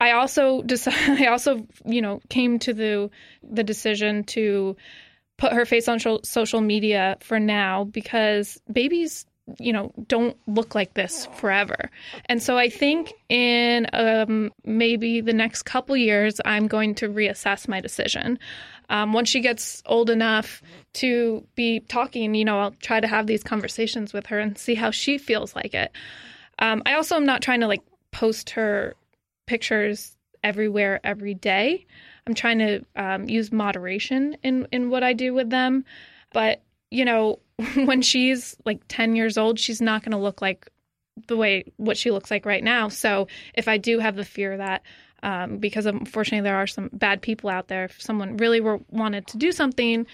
I 0.00 0.12
also 0.12 0.62
decided, 0.66 1.22
I 1.22 1.26
also, 1.26 1.66
you 1.84 2.02
know, 2.02 2.20
came 2.28 2.58
to 2.60 2.72
the 2.72 3.10
the 3.42 3.64
decision 3.64 4.24
to 4.24 4.76
put 5.36 5.52
her 5.52 5.64
face 5.64 5.88
on 5.88 5.98
social 6.22 6.60
media 6.60 7.16
for 7.20 7.40
now 7.40 7.84
because 7.84 8.60
babies, 8.72 9.26
you 9.58 9.72
know, 9.72 9.92
don't 10.06 10.36
look 10.46 10.74
like 10.74 10.94
this 10.94 11.26
forever. 11.34 11.90
And 12.26 12.42
so 12.42 12.56
I 12.56 12.68
think 12.68 13.12
in 13.28 13.86
um, 13.92 14.52
maybe 14.64 15.20
the 15.20 15.32
next 15.32 15.64
couple 15.64 15.96
years, 15.96 16.40
I'm 16.44 16.66
going 16.66 16.94
to 16.96 17.08
reassess 17.08 17.66
my 17.66 17.80
decision. 17.80 18.38
Um, 18.88 19.12
once 19.12 19.28
she 19.28 19.40
gets 19.40 19.82
old 19.86 20.10
enough 20.10 20.62
to 20.94 21.46
be 21.54 21.80
talking, 21.80 22.34
you 22.34 22.44
know, 22.44 22.60
I'll 22.60 22.74
try 22.82 23.00
to 23.00 23.06
have 23.06 23.26
these 23.26 23.42
conversations 23.42 24.12
with 24.12 24.26
her 24.26 24.38
and 24.38 24.56
see 24.58 24.74
how 24.74 24.90
she 24.90 25.18
feels 25.18 25.54
like 25.54 25.74
it. 25.74 25.92
Um, 26.58 26.82
I 26.86 26.94
also 26.94 27.16
am 27.16 27.26
not 27.26 27.42
trying 27.42 27.60
to 27.60 27.66
like 27.66 27.82
post 28.12 28.50
her 28.50 28.94
pictures 29.46 30.16
everywhere 30.42 31.00
every 31.04 31.34
day. 31.34 31.86
I'm 32.26 32.34
trying 32.34 32.58
to 32.58 32.84
um, 32.96 33.28
use 33.28 33.52
moderation 33.52 34.36
in 34.42 34.66
in 34.72 34.90
what 34.90 35.02
I 35.02 35.12
do 35.12 35.34
with 35.34 35.50
them, 35.50 35.84
but 36.32 36.62
you 36.90 37.04
know, 37.04 37.40
when 37.84 38.02
she's 38.02 38.56
like 38.64 38.80
10 38.88 39.16
years 39.16 39.36
old, 39.36 39.58
she's 39.58 39.80
not 39.80 40.02
going 40.02 40.12
to 40.12 40.18
look 40.18 40.40
like 40.40 40.68
the 41.26 41.36
way 41.36 41.64
what 41.76 41.96
she 41.96 42.10
looks 42.10 42.30
like 42.30 42.46
right 42.46 42.64
now. 42.64 42.88
So 42.88 43.28
if 43.54 43.68
I 43.68 43.78
do 43.78 43.98
have 43.98 44.16
the 44.16 44.24
fear 44.24 44.56
that 44.56 44.82
um, 45.24 45.56
because 45.56 45.86
unfortunately 45.86 46.44
there 46.44 46.56
are 46.56 46.66
some 46.66 46.90
bad 46.92 47.22
people 47.22 47.48
out 47.50 47.66
there, 47.68 47.86
if 47.86 48.00
someone 48.00 48.36
really 48.36 48.60
were, 48.60 48.78
wanted 48.90 49.26
to 49.28 49.38
do 49.38 49.50
something, 49.50 50.06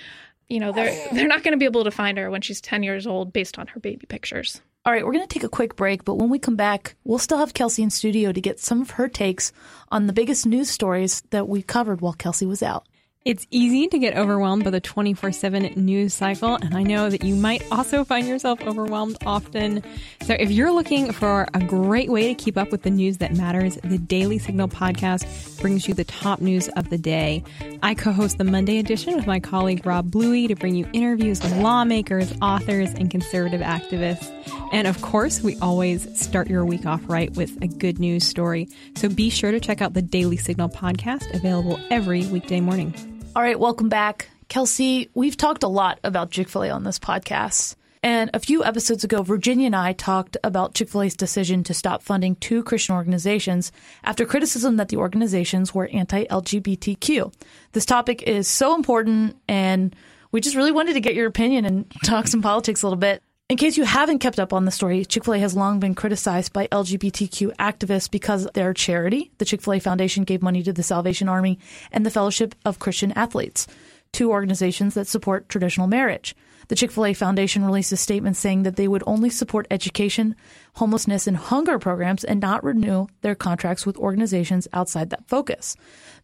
you 0.49 0.61
know, 0.61 0.73
they're 0.73 0.96
they're 1.12 1.29
not 1.29 1.42
going 1.42 1.53
to 1.53 1.59
be 1.59 1.64
able 1.66 1.85
to 1.85 1.90
find 1.90 2.16
her 2.16 2.31
when 2.31 2.40
she's 2.40 2.61
10 2.61 2.83
years 2.83 3.07
old 3.07 3.33
based 3.33 3.59
on 3.59 3.66
her 3.66 3.81
baby 3.81 4.07
pictures. 4.07 4.62
All 4.87 4.92
right, 4.92 5.05
we're 5.05 5.12
going 5.12 5.27
to 5.27 5.33
take 5.33 5.44
a 5.44 5.49
quick 5.49 5.77
break, 5.77 6.05
but 6.07 6.14
when 6.14 6.31
we 6.31 6.38
come 6.38 6.57
back, 6.57 6.94
we'll 7.05 7.18
still 7.18 7.37
have 7.37 7.53
Kelsey 7.53 7.83
in 7.83 7.90
studio 7.90 8.33
to 8.33 8.40
get 8.40 8.59
some 8.59 8.81
of 8.81 8.92
her 8.92 9.09
takes 9.09 9.53
on 9.90 10.07
the 10.07 10.14
biggest 10.14 10.46
news 10.46 10.70
stories 10.70 11.23
that 11.31 11.49
we 11.49 11.61
covered 11.61 12.01
while 12.01 12.14
Kelsey 12.14 12.46
was 12.46 12.62
out. 12.62 12.87
It's 13.26 13.46
easy 13.50 13.87
to 13.88 13.98
get 13.98 14.16
overwhelmed 14.16 14.64
by 14.64 14.70
the 14.70 14.80
24 14.80 15.33
7 15.33 15.74
news 15.76 16.14
cycle, 16.14 16.54
and 16.54 16.74
I 16.74 16.83
know 16.83 17.11
that 17.11 17.22
you 17.22 17.35
might 17.35 17.62
also 17.70 18.02
find 18.02 18.26
yourself 18.26 18.62
overwhelmed 18.62 19.18
often. 19.26 19.83
So, 20.22 20.33
if 20.40 20.50
you're 20.50 20.72
looking 20.72 21.12
for 21.12 21.46
a 21.52 21.61
great 21.61 22.09
way 22.09 22.28
to 22.28 22.35
keep 22.35 22.56
up 22.56 22.70
with 22.72 22.80
the 22.83 22.88
news 22.88 23.18
that 23.18 23.37
matters, 23.37 23.76
the 23.85 23.98
Daily 23.98 24.38
Signal 24.38 24.68
podcast 24.68 25.61
brings 25.61 25.87
you 25.87 25.92
the 25.92 26.04
top 26.04 26.40
news 26.40 26.68
of 26.70 26.88
the 26.88 26.96
day. 26.96 27.44
I 27.83 27.94
co 27.94 28.11
host 28.11 28.38
the 28.38 28.44
Monday 28.44 28.78
edition 28.78 29.14
with 29.16 29.26
my 29.26 29.38
colleague 29.38 29.85
Rob 29.85 30.11
Bluey 30.11 30.48
to 30.48 30.54
bring 30.54 30.74
you 30.74 30.88
interviews 30.94 31.42
with 31.42 31.54
lawmakers, 31.59 32.33
authors, 32.40 32.94
and 32.94 33.11
conservative 33.11 33.61
activists. 33.61 34.33
And 34.72 34.87
of 34.87 35.02
course, 35.02 35.42
we 35.42 35.59
always 35.59 36.09
start 36.18 36.48
your 36.48 36.64
week 36.64 36.87
off 36.87 37.02
right 37.06 37.30
with 37.37 37.61
a 37.61 37.66
good 37.66 37.98
news 37.98 38.26
story. 38.26 38.66
So, 38.96 39.11
be 39.11 39.28
sure 39.28 39.50
to 39.50 39.61
check 39.61 39.83
out 39.83 39.92
the 39.92 40.00
Daily 40.00 40.38
Signal 40.38 40.70
podcast, 40.70 41.35
available 41.35 41.78
every 41.90 42.26
weekday 42.28 42.62
morning. 42.62 42.94
All 43.37 43.43
right, 43.43 43.59
welcome 43.59 43.88
back. 43.88 44.29
Kelsey, 44.49 45.09
we've 45.14 45.37
talked 45.37 45.62
a 45.62 45.69
lot 45.69 46.01
about 46.03 46.33
Chick 46.33 46.49
fil 46.49 46.64
A 46.64 46.71
on 46.71 46.83
this 46.83 46.99
podcast. 46.99 47.77
And 48.03 48.29
a 48.35 48.40
few 48.40 48.64
episodes 48.64 49.05
ago, 49.05 49.23
Virginia 49.23 49.66
and 49.66 49.77
I 49.77 49.93
talked 49.93 50.37
about 50.43 50.75
Chick 50.75 50.88
fil 50.88 51.03
A's 51.03 51.14
decision 51.14 51.62
to 51.64 51.75
stop 51.75 52.03
funding 52.03 52.35
two 52.35 52.64
Christian 52.64 52.97
organizations 52.97 53.71
after 54.03 54.27
criticism 54.27 54.79
that 54.79 54.88
the 54.88 54.97
organizations 54.97 55.73
were 55.73 55.87
anti 55.87 56.25
LGBTQ. 56.25 57.33
This 57.71 57.87
topic 57.87 58.25
is 58.25 58.49
so 58.49 58.75
important, 58.75 59.37
and 59.47 59.95
we 60.33 60.40
just 60.40 60.57
really 60.57 60.73
wanted 60.73 60.95
to 60.95 61.01
get 61.01 61.14
your 61.14 61.29
opinion 61.29 61.64
and 61.64 61.88
talk 62.05 62.27
some 62.27 62.43
politics 62.43 62.83
a 62.83 62.87
little 62.87 62.99
bit. 62.99 63.23
In 63.50 63.56
case 63.56 63.76
you 63.76 63.82
haven't 63.82 64.20
kept 64.20 64.38
up 64.38 64.52
on 64.52 64.64
the 64.64 64.70
story, 64.70 65.04
Chick 65.04 65.24
fil 65.24 65.34
A 65.34 65.38
has 65.40 65.56
long 65.56 65.80
been 65.80 65.96
criticized 65.96 66.52
by 66.52 66.68
LGBTQ 66.68 67.56
activists 67.56 68.08
because 68.08 68.46
their 68.54 68.72
charity, 68.72 69.32
the 69.38 69.44
Chick 69.44 69.60
fil 69.60 69.72
A 69.72 69.80
Foundation, 69.80 70.22
gave 70.22 70.40
money 70.40 70.62
to 70.62 70.72
the 70.72 70.84
Salvation 70.84 71.28
Army 71.28 71.58
and 71.90 72.06
the 72.06 72.12
Fellowship 72.12 72.54
of 72.64 72.78
Christian 72.78 73.10
Athletes, 73.16 73.66
two 74.12 74.30
organizations 74.30 74.94
that 74.94 75.08
support 75.08 75.48
traditional 75.48 75.88
marriage. 75.88 76.36
The 76.68 76.76
Chick 76.76 76.92
fil 76.92 77.06
A 77.06 77.12
Foundation 77.12 77.64
released 77.64 77.90
a 77.90 77.96
statement 77.96 78.36
saying 78.36 78.62
that 78.62 78.76
they 78.76 78.86
would 78.86 79.02
only 79.04 79.30
support 79.30 79.66
education, 79.68 80.36
homelessness, 80.74 81.26
and 81.26 81.36
hunger 81.36 81.80
programs 81.80 82.22
and 82.22 82.38
not 82.38 82.62
renew 82.62 83.08
their 83.22 83.34
contracts 83.34 83.84
with 83.84 83.96
organizations 83.96 84.68
outside 84.72 85.10
that 85.10 85.28
focus. 85.28 85.74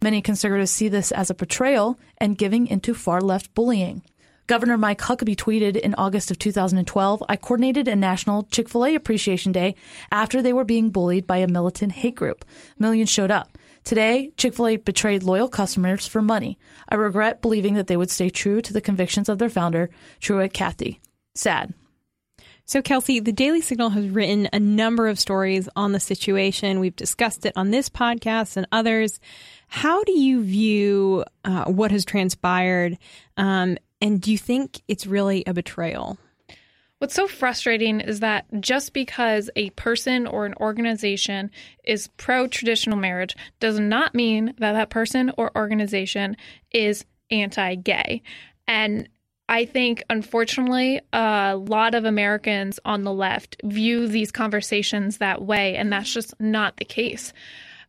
Many 0.00 0.22
conservatives 0.22 0.70
see 0.70 0.86
this 0.86 1.10
as 1.10 1.28
a 1.28 1.34
betrayal 1.34 1.98
and 2.18 2.38
giving 2.38 2.68
into 2.68 2.94
far 2.94 3.20
left 3.20 3.52
bullying. 3.52 4.02
Governor 4.46 4.78
Mike 4.78 5.00
Huckabee 5.00 5.36
tweeted 5.36 5.76
in 5.76 5.94
August 5.94 6.30
of 6.30 6.38
2012, 6.38 7.22
I 7.28 7.36
coordinated 7.36 7.88
a 7.88 7.96
national 7.96 8.44
Chick 8.44 8.68
fil 8.68 8.86
A 8.86 8.94
appreciation 8.94 9.50
day 9.50 9.74
after 10.12 10.40
they 10.40 10.52
were 10.52 10.64
being 10.64 10.90
bullied 10.90 11.26
by 11.26 11.38
a 11.38 11.48
militant 11.48 11.92
hate 11.92 12.14
group. 12.14 12.44
Millions 12.78 13.10
showed 13.10 13.30
up. 13.30 13.58
Today, 13.82 14.32
Chick 14.36 14.54
fil 14.54 14.68
A 14.68 14.76
betrayed 14.76 15.24
loyal 15.24 15.48
customers 15.48 16.06
for 16.06 16.22
money. 16.22 16.58
I 16.88 16.94
regret 16.94 17.42
believing 17.42 17.74
that 17.74 17.88
they 17.88 17.96
would 17.96 18.10
stay 18.10 18.30
true 18.30 18.60
to 18.62 18.72
the 18.72 18.80
convictions 18.80 19.28
of 19.28 19.38
their 19.38 19.50
founder, 19.50 19.90
Truett 20.20 20.52
Cathy. 20.52 21.00
Sad. 21.34 21.74
So, 22.68 22.82
Kelsey, 22.82 23.20
the 23.20 23.32
Daily 23.32 23.60
Signal 23.60 23.90
has 23.90 24.08
written 24.08 24.48
a 24.52 24.58
number 24.58 25.06
of 25.06 25.20
stories 25.20 25.68
on 25.76 25.92
the 25.92 26.00
situation. 26.00 26.80
We've 26.80 26.96
discussed 26.96 27.46
it 27.46 27.52
on 27.54 27.70
this 27.70 27.88
podcast 27.88 28.56
and 28.56 28.66
others. 28.72 29.20
How 29.68 30.02
do 30.02 30.10
you 30.18 30.42
view 30.42 31.24
uh, 31.44 31.66
what 31.66 31.92
has 31.92 32.04
transpired 32.04 32.98
um, 33.36 33.78
and 34.00 34.20
do 34.20 34.30
you 34.30 34.38
think 34.38 34.82
it's 34.88 35.06
really 35.06 35.44
a 35.46 35.54
betrayal? 35.54 36.18
What's 36.98 37.14
so 37.14 37.28
frustrating 37.28 38.00
is 38.00 38.20
that 38.20 38.46
just 38.60 38.94
because 38.94 39.50
a 39.54 39.68
person 39.70 40.26
or 40.26 40.46
an 40.46 40.54
organization 40.54 41.50
is 41.84 42.08
pro 42.16 42.46
traditional 42.46 42.96
marriage 42.96 43.36
does 43.60 43.78
not 43.78 44.14
mean 44.14 44.54
that 44.58 44.72
that 44.72 44.88
person 44.88 45.30
or 45.36 45.56
organization 45.56 46.36
is 46.72 47.04
anti 47.30 47.74
gay. 47.74 48.22
And 48.66 49.08
I 49.48 49.66
think, 49.66 50.02
unfortunately, 50.10 51.02
a 51.12 51.56
lot 51.56 51.94
of 51.94 52.04
Americans 52.04 52.80
on 52.84 53.04
the 53.04 53.12
left 53.12 53.56
view 53.62 54.08
these 54.08 54.32
conversations 54.32 55.18
that 55.18 55.42
way, 55.42 55.76
and 55.76 55.92
that's 55.92 56.12
just 56.12 56.34
not 56.40 56.78
the 56.78 56.84
case. 56.84 57.32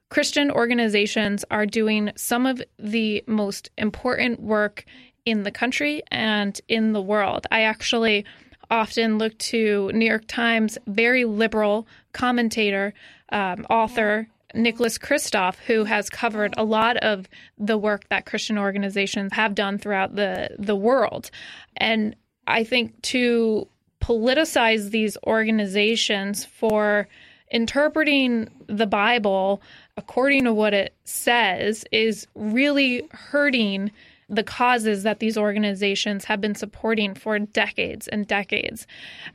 Christian 0.10 0.52
organizations 0.52 1.44
are 1.50 1.66
doing 1.66 2.12
some 2.16 2.46
of 2.46 2.62
the 2.78 3.24
most 3.28 3.72
important 3.78 4.40
work 4.40 4.86
in 5.28 5.44
the 5.44 5.52
country 5.52 6.02
and 6.10 6.62
in 6.70 6.94
the 6.94 7.02
world. 7.02 7.46
I 7.52 7.64
actually 7.64 8.24
often 8.72 9.18
look 9.18 9.38
to 9.38 9.92
New 9.94 10.06
York 10.06 10.24
Times 10.26 10.78
very 10.88 11.26
liberal 11.26 11.86
commentator, 12.14 12.94
um, 13.30 13.66
author 13.70 14.30
Nicholas 14.54 14.98
Kristof, 14.98 15.58
who 15.68 15.84
has 15.84 16.10
covered 16.10 16.54
a 16.56 16.64
lot 16.64 16.96
of 16.98 17.28
the 17.58 17.78
work 17.78 18.08
that 18.08 18.26
Christian 18.26 18.58
organizations 18.58 19.34
have 19.34 19.54
done 19.54 19.78
throughout 19.78 20.16
the 20.16 20.56
the 20.58 20.78
world, 20.78 21.30
and 21.76 22.16
I 22.48 22.64
think 22.64 23.02
to 23.14 23.68
politicize 24.02 24.92
these 24.92 25.18
organizations 25.28 26.46
for 26.46 27.10
interpreting 27.52 28.50
the 28.68 28.88
Bible 28.88 29.62
according 29.98 30.46
to 30.46 30.54
what 30.54 30.74
it 30.74 30.94
says 31.04 31.84
is 31.92 32.28
really 32.34 33.06
hurting 33.12 33.92
the 34.30 34.44
causes 34.44 35.04
that 35.04 35.20
these 35.20 35.38
organizations 35.38 36.26
have 36.26 36.42
been 36.42 36.56
supporting 36.56 37.14
for 37.14 37.40
decades 37.40 38.08
and 38.08 38.28
decades. 38.28 38.86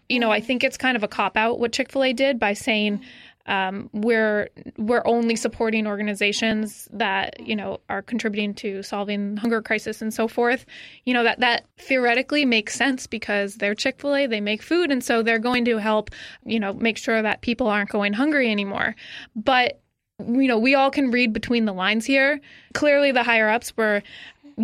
You 0.09 0.19
know, 0.19 0.31
I 0.31 0.41
think 0.41 0.63
it's 0.63 0.77
kind 0.77 0.97
of 0.97 1.03
a 1.03 1.09
cop 1.09 1.37
out 1.37 1.59
what 1.59 1.73
Chick 1.73 1.91
fil 1.91 2.05
A 2.05 2.13
did 2.13 2.39
by 2.39 2.53
saying, 2.53 3.03
um, 3.47 3.91
we're 3.93 4.51
we're 4.77 5.03
only 5.05 5.35
supporting 5.35 5.87
organizations 5.87 6.89
that 6.93 7.41
you 7.45 7.57
know 7.57 7.81
are 7.89 8.03
contributing 8.03 8.55
to 8.55 8.83
solving 8.83 9.37
hunger 9.37 9.61
crisis 9.61 10.01
and 10.01 10.15
so 10.15 10.29
forth. 10.29 10.65
You 11.05 11.15
know 11.15 11.25
that 11.25 11.41
that 11.41 11.65
theoretically 11.77 12.45
makes 12.45 12.75
sense 12.75 13.07
because 13.07 13.57
they're 13.57 13.75
Chick 13.75 14.01
Fil 14.01 14.15
A, 14.15 14.27
they 14.27 14.41
make 14.41 14.63
food, 14.63 14.93
and 14.93 15.03
so 15.03 15.23
they're 15.23 15.41
going 15.41 15.65
to 15.65 15.79
help 15.79 16.11
you 16.45 16.61
know 16.61 16.73
make 16.73 16.99
sure 16.99 17.21
that 17.21 17.41
people 17.41 17.67
aren't 17.67 17.91
going 17.91 18.13
hungry 18.13 18.51
anymore. 18.51 18.95
But 19.35 19.81
you 20.21 20.47
know 20.47 20.59
we 20.59 20.77
all 20.77 20.93
can 20.93 21.11
read 21.11 21.33
between 21.33 21.65
the 21.65 21.75
lines 21.75 22.07
here. 22.07 22.41
Clearly, 22.75 23.11
the 23.11 23.25
higher 23.25 23.49
ups 23.49 23.77
were 23.77 24.03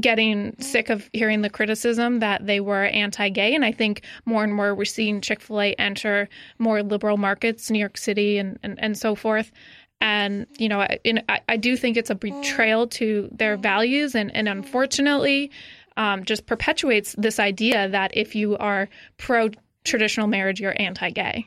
getting 0.01 0.55
sick 0.61 0.91
of 0.91 1.09
hearing 1.13 1.43
the 1.43 1.51
criticism 1.51 2.21
that 2.21 2.47
they 2.47 2.61
were 2.61 2.85
anti 2.85 3.29
gay. 3.29 3.55
And 3.55 3.65
I 3.65 3.73
think 3.73 4.03
more 4.25 4.45
and 4.45 4.55
more 4.55 4.75
we're 4.75 4.85
seeing 4.85 5.21
Chick 5.21 5.41
fil 5.41 5.61
A 5.61 5.73
enter 5.75 6.29
more 6.59 6.83
liberal 6.83 7.17
markets, 7.17 7.71
New 7.71 7.79
York 7.79 7.97
City 7.97 8.39
and, 8.39 8.59
and, 8.63 8.79
and 8.83 8.97
so 8.97 9.15
forth. 9.15 9.53
And, 10.01 10.47
you 10.59 10.69
know, 10.69 10.81
I, 10.81 10.99
I, 11.29 11.41
I 11.49 11.57
do 11.57 11.77
think 11.77 11.97
it's 11.97 12.11
a 12.11 12.15
betrayal 12.15 12.87
to 12.89 13.29
their 13.33 13.57
values. 13.57 14.15
And, 14.15 14.35
and 14.35 14.49
unfortunately, 14.49 15.51
um, 15.97 16.25
just 16.25 16.47
perpetuates 16.47 17.15
this 17.19 17.41
idea 17.41 17.89
that 17.89 18.17
if 18.17 18.35
you 18.35 18.57
are 18.57 18.89
pro 19.17 19.51
traditional 19.85 20.29
marriage, 20.29 20.61
you're 20.61 20.81
anti 20.81 21.11
gay. 21.11 21.47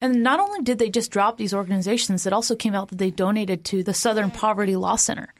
And 0.00 0.22
not 0.22 0.40
only 0.40 0.62
did 0.62 0.78
they 0.78 0.90
just 0.90 1.12
drop 1.12 1.36
these 1.36 1.54
organizations, 1.54 2.26
it 2.26 2.32
also 2.32 2.56
came 2.56 2.74
out 2.74 2.88
that 2.88 2.98
they 2.98 3.10
donated 3.10 3.64
to 3.66 3.84
the 3.84 3.94
Southern 3.94 4.32
Poverty 4.32 4.74
Law 4.74 4.96
Center, 4.96 5.32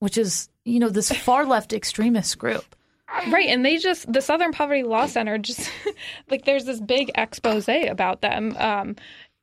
which 0.00 0.18
is, 0.18 0.48
you 0.70 0.80
know, 0.80 0.88
this 0.88 1.10
far 1.10 1.44
left 1.44 1.72
extremist 1.72 2.38
group. 2.38 2.64
Right. 3.28 3.48
And 3.48 3.64
they 3.64 3.76
just, 3.76 4.10
the 4.10 4.22
Southern 4.22 4.52
Poverty 4.52 4.84
Law 4.84 5.06
Center, 5.06 5.36
just 5.36 5.68
like 6.30 6.44
there's 6.44 6.64
this 6.64 6.80
big 6.80 7.10
expose 7.16 7.68
about 7.68 8.20
them, 8.20 8.56
um, 8.56 8.96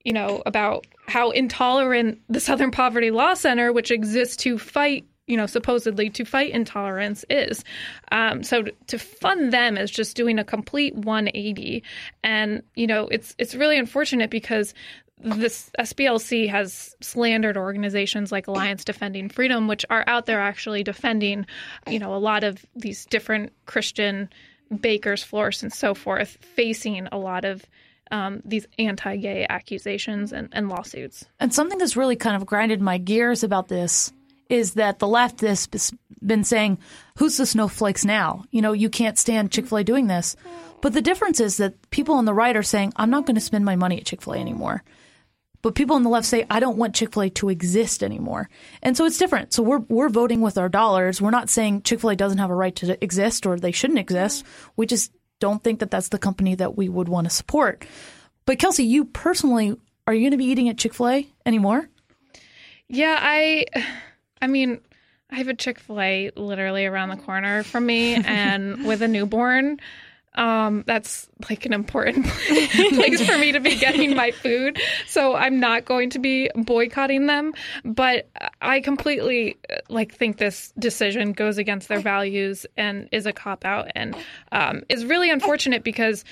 you 0.04 0.14
know, 0.14 0.42
about 0.46 0.88
how 1.08 1.32
intolerant 1.32 2.22
the 2.30 2.40
Southern 2.40 2.72
Poverty 2.72 3.12
Law 3.12 3.34
Center, 3.34 3.74
which 3.74 3.92
exists 3.92 4.38
to 4.38 4.58
fight 4.58 5.06
you 5.28 5.36
know, 5.36 5.46
supposedly 5.46 6.10
to 6.10 6.24
fight 6.24 6.52
intolerance 6.52 7.26
is. 7.30 7.64
Um, 8.14 8.44
so 8.44 8.64
to 8.88 8.98
fund 8.98 9.52
them 9.52 9.78
is 9.78 9.92
just 9.92 10.16
doing 10.16 10.40
a 10.40 10.46
complete 10.46 10.96
180, 10.96 11.84
and 12.24 12.64
you 12.76 12.88
know, 12.88 13.10
it's 13.10 13.36
it's 13.38 13.54
really 13.54 13.78
unfortunate 13.78 14.30
because 14.30 14.74
this 15.20 15.72
SPLC 15.80 16.50
has 16.50 16.96
slandered 17.02 17.58
organizations 17.58 18.32
like 18.32 18.48
Alliance 18.48 18.84
Defending 18.84 19.30
Freedom, 19.30 19.68
which 19.68 19.86
are 19.90 20.04
out 20.08 20.26
there 20.26 20.40
actually 20.40 20.84
defending, 20.84 21.46
you 21.88 22.00
know, 22.00 22.14
a 22.14 22.18
lot 22.18 22.44
of 22.44 22.64
these 22.76 23.06
different 23.06 23.52
Christian 23.66 24.30
bakers, 24.82 25.24
florists, 25.24 25.64
and 25.64 25.74
so 25.74 25.94
forth, 25.94 26.38
facing 26.42 27.08
a 27.12 27.18
lot 27.18 27.46
of 27.46 27.66
um, 28.12 28.42
these 28.46 28.68
anti-gay 28.78 29.46
accusations 29.50 30.32
and, 30.32 30.50
and 30.52 30.70
lawsuits. 30.70 31.26
And 31.40 31.54
something 31.54 31.78
that's 31.78 31.98
really 31.98 32.16
kind 32.16 32.36
of 32.36 32.46
grinded 32.46 32.82
my 32.82 32.98
gears 32.98 33.44
about 33.44 33.68
this 33.68 34.12
is 34.50 34.76
that 34.76 35.00
the 35.00 35.08
left 35.08 35.42
has 35.42 35.68
been 36.26 36.44
saying, 36.44 36.78
who's 37.18 37.38
the 37.38 37.46
snowflakes 37.46 38.06
now? 38.06 38.46
You 38.52 38.62
know, 38.62 38.72
you 38.72 38.90
can't 38.90 39.18
stand 39.18 39.52
Chick 39.52 39.68
fil 39.68 39.80
A 39.80 39.84
doing 39.84 40.08
this. 40.08 40.36
But 40.82 40.94
the 40.94 41.02
difference 41.02 41.40
is 41.40 41.58
that 41.58 41.90
people 41.90 42.16
on 42.16 42.26
the 42.26 42.34
right 42.34 42.56
are 42.56 42.64
saying, 42.64 42.94
I'm 42.96 43.10
not 43.10 43.26
going 43.26 43.36
to 43.36 43.42
spend 43.42 43.66
my 43.66 43.76
money 43.76 43.98
at 43.98 44.06
Chick 44.06 44.22
fil 44.22 44.34
A 44.34 44.38
anymore. 44.38 44.84
But 45.68 45.76
people 45.76 45.98
on 45.98 46.04
the 46.04 46.10
left 46.10 46.26
say, 46.26 46.46
I 46.50 46.62
don't 46.62 46.78
want 46.78 46.96
Chick 46.96 47.12
fil 47.12 47.24
A 47.24 47.30
to 47.32 47.50
exist 47.50 48.02
anymore. 48.02 48.50
And 48.82 48.96
so 48.96 49.04
it's 49.04 49.18
different. 49.18 49.52
So 49.52 49.62
we're, 49.62 49.80
we're 49.80 50.08
voting 50.08 50.40
with 50.40 50.58
our 50.58 50.70
dollars. 50.70 51.22
We're 51.22 51.30
not 51.30 51.50
saying 51.50 51.82
Chick 51.82 52.00
fil 52.00 52.12
A 52.12 52.16
doesn't 52.16 52.38
have 52.38 52.50
a 52.50 52.56
right 52.56 52.74
to 52.78 53.04
exist 53.04 53.46
or 53.46 53.60
they 53.60 53.74
shouldn't 53.74 54.00
exist. 54.00 54.46
We 54.78 54.86
just 54.86 55.12
don't 55.42 55.62
think 55.62 55.82
that 55.82 55.92
that's 55.92 56.08
the 56.08 56.20
company 56.20 56.56
that 56.56 56.78
we 56.78 56.88
would 56.88 57.10
want 57.10 57.28
to 57.28 57.30
support. 57.30 57.86
But 58.46 58.60
Kelsey, 58.60 58.86
you 58.86 59.04
personally, 59.04 59.76
are 60.08 60.14
you 60.14 60.22
going 60.22 60.32
to 60.32 60.38
be 60.38 60.46
eating 60.46 60.70
at 60.70 60.78
Chick 60.78 60.94
fil 60.94 61.10
A 61.10 61.28
anymore? 61.46 61.90
Yeah, 62.88 63.18
I. 63.20 63.66
I 64.42 64.48
mean, 64.48 64.80
I 65.30 65.36
have 65.36 65.50
a 65.50 65.54
Chick 65.54 65.80
fil 65.80 66.00
A 66.00 66.32
literally 66.38 66.86
around 66.86 67.10
the 67.10 67.18
corner 67.18 67.64
from 67.64 67.86
me, 67.86 68.16
and 68.26 68.86
with 68.86 69.02
a 69.02 69.08
newborn, 69.10 69.82
um, 70.38 70.84
that's 70.86 71.28
like 71.50 71.66
an 71.66 71.74
important 71.74 72.26
place 72.28 73.22
for 73.28 73.38
me 73.38 73.52
to 73.52 73.60
be 73.60 73.76
getting 73.76 74.16
my 74.16 74.32
food. 74.32 74.80
So 75.08 75.36
I'm 75.36 75.60
not 75.60 75.84
going 75.86 76.12
to 76.12 76.20
be 76.20 76.50
boycotting 76.56 77.26
them, 77.26 77.54
but 77.84 78.30
I 78.62 78.80
completely 78.80 79.58
like 79.90 80.14
think 80.14 80.38
this 80.38 80.72
decision 80.80 81.34
goes 81.34 81.58
against 81.58 81.88
their 81.90 82.00
values 82.00 82.66
and 82.78 83.10
is 83.12 83.26
a 83.26 83.34
cop 83.34 83.66
out 83.66 83.90
and 83.96 84.16
um, 84.52 84.84
is 84.90 85.06
really 85.06 85.32
unfortunate 85.32 85.84
because 85.84 86.24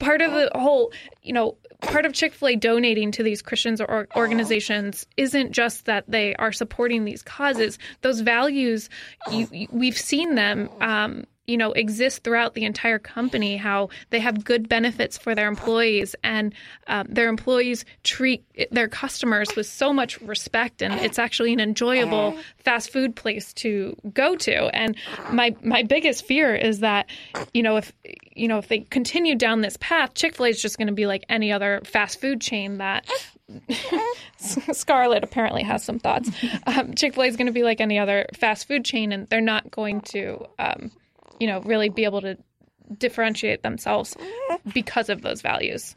part 0.00 0.20
of 0.20 0.32
the 0.32 0.50
whole, 0.58 0.92
you 1.22 1.32
know, 1.32 1.56
part 1.80 2.06
of 2.06 2.12
Chick-fil-A 2.12 2.56
donating 2.56 3.12
to 3.12 3.22
these 3.22 3.40
Christians 3.40 3.80
or 3.80 4.08
organizations 4.16 5.06
isn't 5.16 5.52
just 5.52 5.84
that 5.84 6.04
they 6.08 6.34
are 6.36 6.50
supporting 6.50 7.04
these 7.04 7.22
causes. 7.22 7.78
Those 8.00 8.20
values, 8.20 8.90
you, 9.30 9.68
we've 9.70 9.98
seen 9.98 10.34
them 10.34 10.70
um, 10.80 11.24
you 11.46 11.56
know 11.56 11.72
exist 11.72 12.22
throughout 12.22 12.54
the 12.54 12.64
entire 12.64 12.98
company 12.98 13.56
how 13.56 13.88
they 14.10 14.20
have 14.20 14.44
good 14.44 14.68
benefits 14.68 15.18
for 15.18 15.34
their 15.34 15.48
employees 15.48 16.14
and 16.22 16.54
um, 16.86 17.06
their 17.08 17.28
employees 17.28 17.84
treat 18.02 18.44
their 18.70 18.88
customers 18.88 19.54
with 19.56 19.66
so 19.66 19.92
much 19.92 20.20
respect 20.20 20.82
and 20.82 20.94
it's 20.94 21.18
actually 21.18 21.52
an 21.52 21.60
enjoyable 21.60 22.36
fast 22.58 22.90
food 22.90 23.14
place 23.14 23.52
to 23.52 23.96
go 24.12 24.36
to 24.36 24.66
and 24.74 24.96
my 25.30 25.54
my 25.62 25.82
biggest 25.82 26.24
fear 26.26 26.54
is 26.54 26.80
that 26.80 27.06
you 27.52 27.62
know 27.62 27.76
if 27.76 27.92
you 28.34 28.48
know 28.48 28.58
if 28.58 28.68
they 28.68 28.80
continue 28.80 29.34
down 29.34 29.60
this 29.60 29.76
path 29.78 30.14
chick-fil-a 30.14 30.48
is 30.48 30.60
just 30.60 30.78
going 30.78 30.88
to 30.88 30.94
be 30.94 31.06
like 31.06 31.24
any 31.28 31.52
other 31.52 31.80
fast 31.84 32.20
food 32.20 32.40
chain 32.40 32.78
that 32.78 33.06
Scarlett 34.38 35.22
apparently 35.22 35.62
has 35.62 35.84
some 35.84 35.98
thoughts. 35.98 36.30
Um, 36.66 36.94
Chick 36.94 37.14
fil 37.14 37.24
A 37.24 37.26
is 37.26 37.36
going 37.36 37.46
to 37.46 37.52
be 37.52 37.62
like 37.62 37.80
any 37.80 37.98
other 37.98 38.26
fast 38.34 38.66
food 38.66 38.84
chain, 38.84 39.12
and 39.12 39.28
they're 39.28 39.40
not 39.40 39.70
going 39.70 40.00
to 40.02 40.46
um, 40.58 40.90
you 41.40 41.46
know, 41.46 41.60
really 41.60 41.88
be 41.88 42.04
able 42.04 42.20
to 42.22 42.36
differentiate 42.98 43.62
themselves 43.62 44.16
because 44.72 45.08
of 45.08 45.22
those 45.22 45.42
values. 45.42 45.96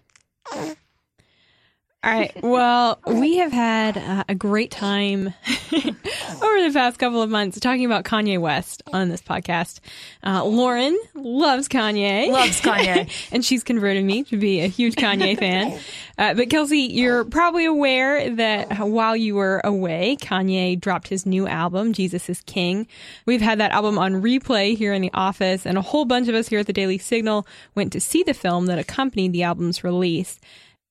All 2.04 2.14
right. 2.14 2.32
Well, 2.44 3.00
we 3.08 3.38
have 3.38 3.52
had 3.52 3.98
uh, 3.98 4.24
a 4.30 4.36
great 4.36 4.70
time 4.70 5.34
over 5.74 6.62
the 6.62 6.72
past 6.72 7.00
couple 7.00 7.24
of 7.24 7.30
months 7.32 7.60
talking 7.60 7.86
about 7.86 8.04
Kanye 8.06 8.40
West 8.40 8.84
on 8.94 9.10
this 9.10 9.22
podcast. 9.22 9.80
Uh, 10.24 10.46
Lauren 10.46 10.96
loves 11.16 11.68
Kanye. 11.68 12.32
Loves 12.32 12.62
Kanye. 12.62 13.10
and 13.32 13.44
she's 13.44 13.64
converted 13.64 14.06
me 14.06 14.24
to 14.26 14.38
be 14.38 14.62
a 14.62 14.68
huge 14.68 14.96
Kanye 14.96 15.40
fan. 15.40 15.80
Uh, 16.20 16.36
but 16.36 16.52
Kelsey, 16.52 16.82
you're 16.82 17.26
probably 17.26 17.66
aware 17.66 18.30
that 18.30 18.78
while 18.78 19.16
you 19.16 19.34
were 19.34 19.60
away, 19.64 20.18
Kanye 20.22 20.80
dropped 20.80 21.08
his 21.08 21.26
new 21.26 21.48
album, 21.48 21.94
Jesus 21.94 22.30
is 22.30 22.42
King. 22.42 22.88
We've 23.26 23.42
had 23.42 23.60
that 23.60 23.72
album 23.72 23.98
on 23.98 24.22
replay 24.22 24.78
here 24.78 24.94
in 24.94 25.02
the 25.02 25.12
office, 25.16 25.66
and 25.66 25.80
a 25.80 25.82
whole 25.82 26.06
bunch 26.06 26.28
of 26.28 26.36
us 26.36 26.48
here 26.48 26.60
at 26.60 26.68
the 26.68 26.74
Daily 26.74 27.00
Signal 27.00 27.48
went 27.74 27.92
to 27.94 28.00
see 28.00 28.22
the 28.22 28.36
film 28.36 28.68
that 28.68 28.78
accompanied 28.78 29.34
the 29.34 29.42
album's 29.42 29.84
release. 29.84 30.40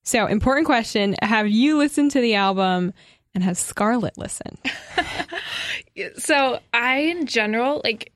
So, 0.07 0.25
important 0.25 0.65
question 0.65 1.17
Have 1.21 1.49
you 1.49 1.77
listened 1.77 2.11
to 2.11 2.21
the 2.21 2.35
album 2.35 2.93
and 3.35 3.43
has 3.43 3.59
Scarlett 3.59 4.17
listened? 4.17 4.57
so, 6.17 6.59
I, 6.73 6.99
in 6.99 7.25
general, 7.25 7.81
like, 7.83 8.13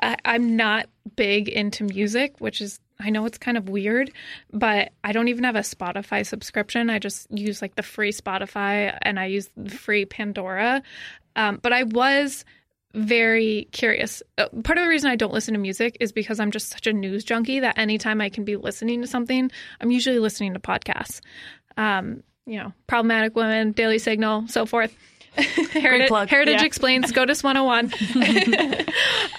I, 0.00 0.16
I'm 0.24 0.56
not 0.56 0.88
big 1.16 1.50
into 1.50 1.84
music, 1.84 2.40
which 2.40 2.62
is 2.62 2.80
I 2.98 3.10
know 3.10 3.26
it's 3.26 3.36
kind 3.36 3.58
of 3.58 3.68
weird, 3.68 4.10
but 4.54 4.92
I 5.02 5.12
don't 5.12 5.28
even 5.28 5.44
have 5.44 5.54
a 5.54 5.60
Spotify 5.60 6.24
subscription. 6.24 6.88
I 6.88 6.98
just 6.98 7.30
use 7.30 7.60
like 7.60 7.74
the 7.74 7.82
free 7.82 8.12
Spotify 8.12 8.96
and 9.02 9.20
I 9.20 9.26
use 9.26 9.50
the 9.54 9.68
free 9.68 10.06
Pandora. 10.06 10.82
Um, 11.36 11.58
but 11.62 11.74
I 11.74 11.82
was 11.82 12.46
very 12.94 13.68
curious. 13.72 14.22
Uh, 14.38 14.48
part 14.62 14.78
of 14.78 14.84
the 14.84 14.88
reason 14.88 15.10
I 15.10 15.16
don't 15.16 15.32
listen 15.32 15.54
to 15.54 15.60
music 15.60 15.96
is 16.00 16.12
because 16.12 16.40
I'm 16.40 16.50
just 16.50 16.70
such 16.70 16.86
a 16.86 16.92
news 16.92 17.24
junkie 17.24 17.60
that 17.60 17.78
anytime 17.78 18.20
I 18.20 18.28
can 18.28 18.44
be 18.44 18.56
listening 18.56 19.00
to 19.02 19.06
something, 19.06 19.50
I'm 19.80 19.90
usually 19.90 20.18
listening 20.18 20.54
to 20.54 20.60
podcasts. 20.60 21.20
Um, 21.76 22.22
you 22.46 22.58
know, 22.58 22.72
problematic 22.86 23.34
women, 23.34 23.72
Daily 23.72 23.98
Signal, 23.98 24.48
so 24.48 24.66
forth. 24.66 24.94
Heritage, 25.34 26.30
Heritage 26.30 26.60
yeah. 26.60 26.64
Explains, 26.64 27.08
SCOTUS 27.08 27.42
101. 27.42 28.86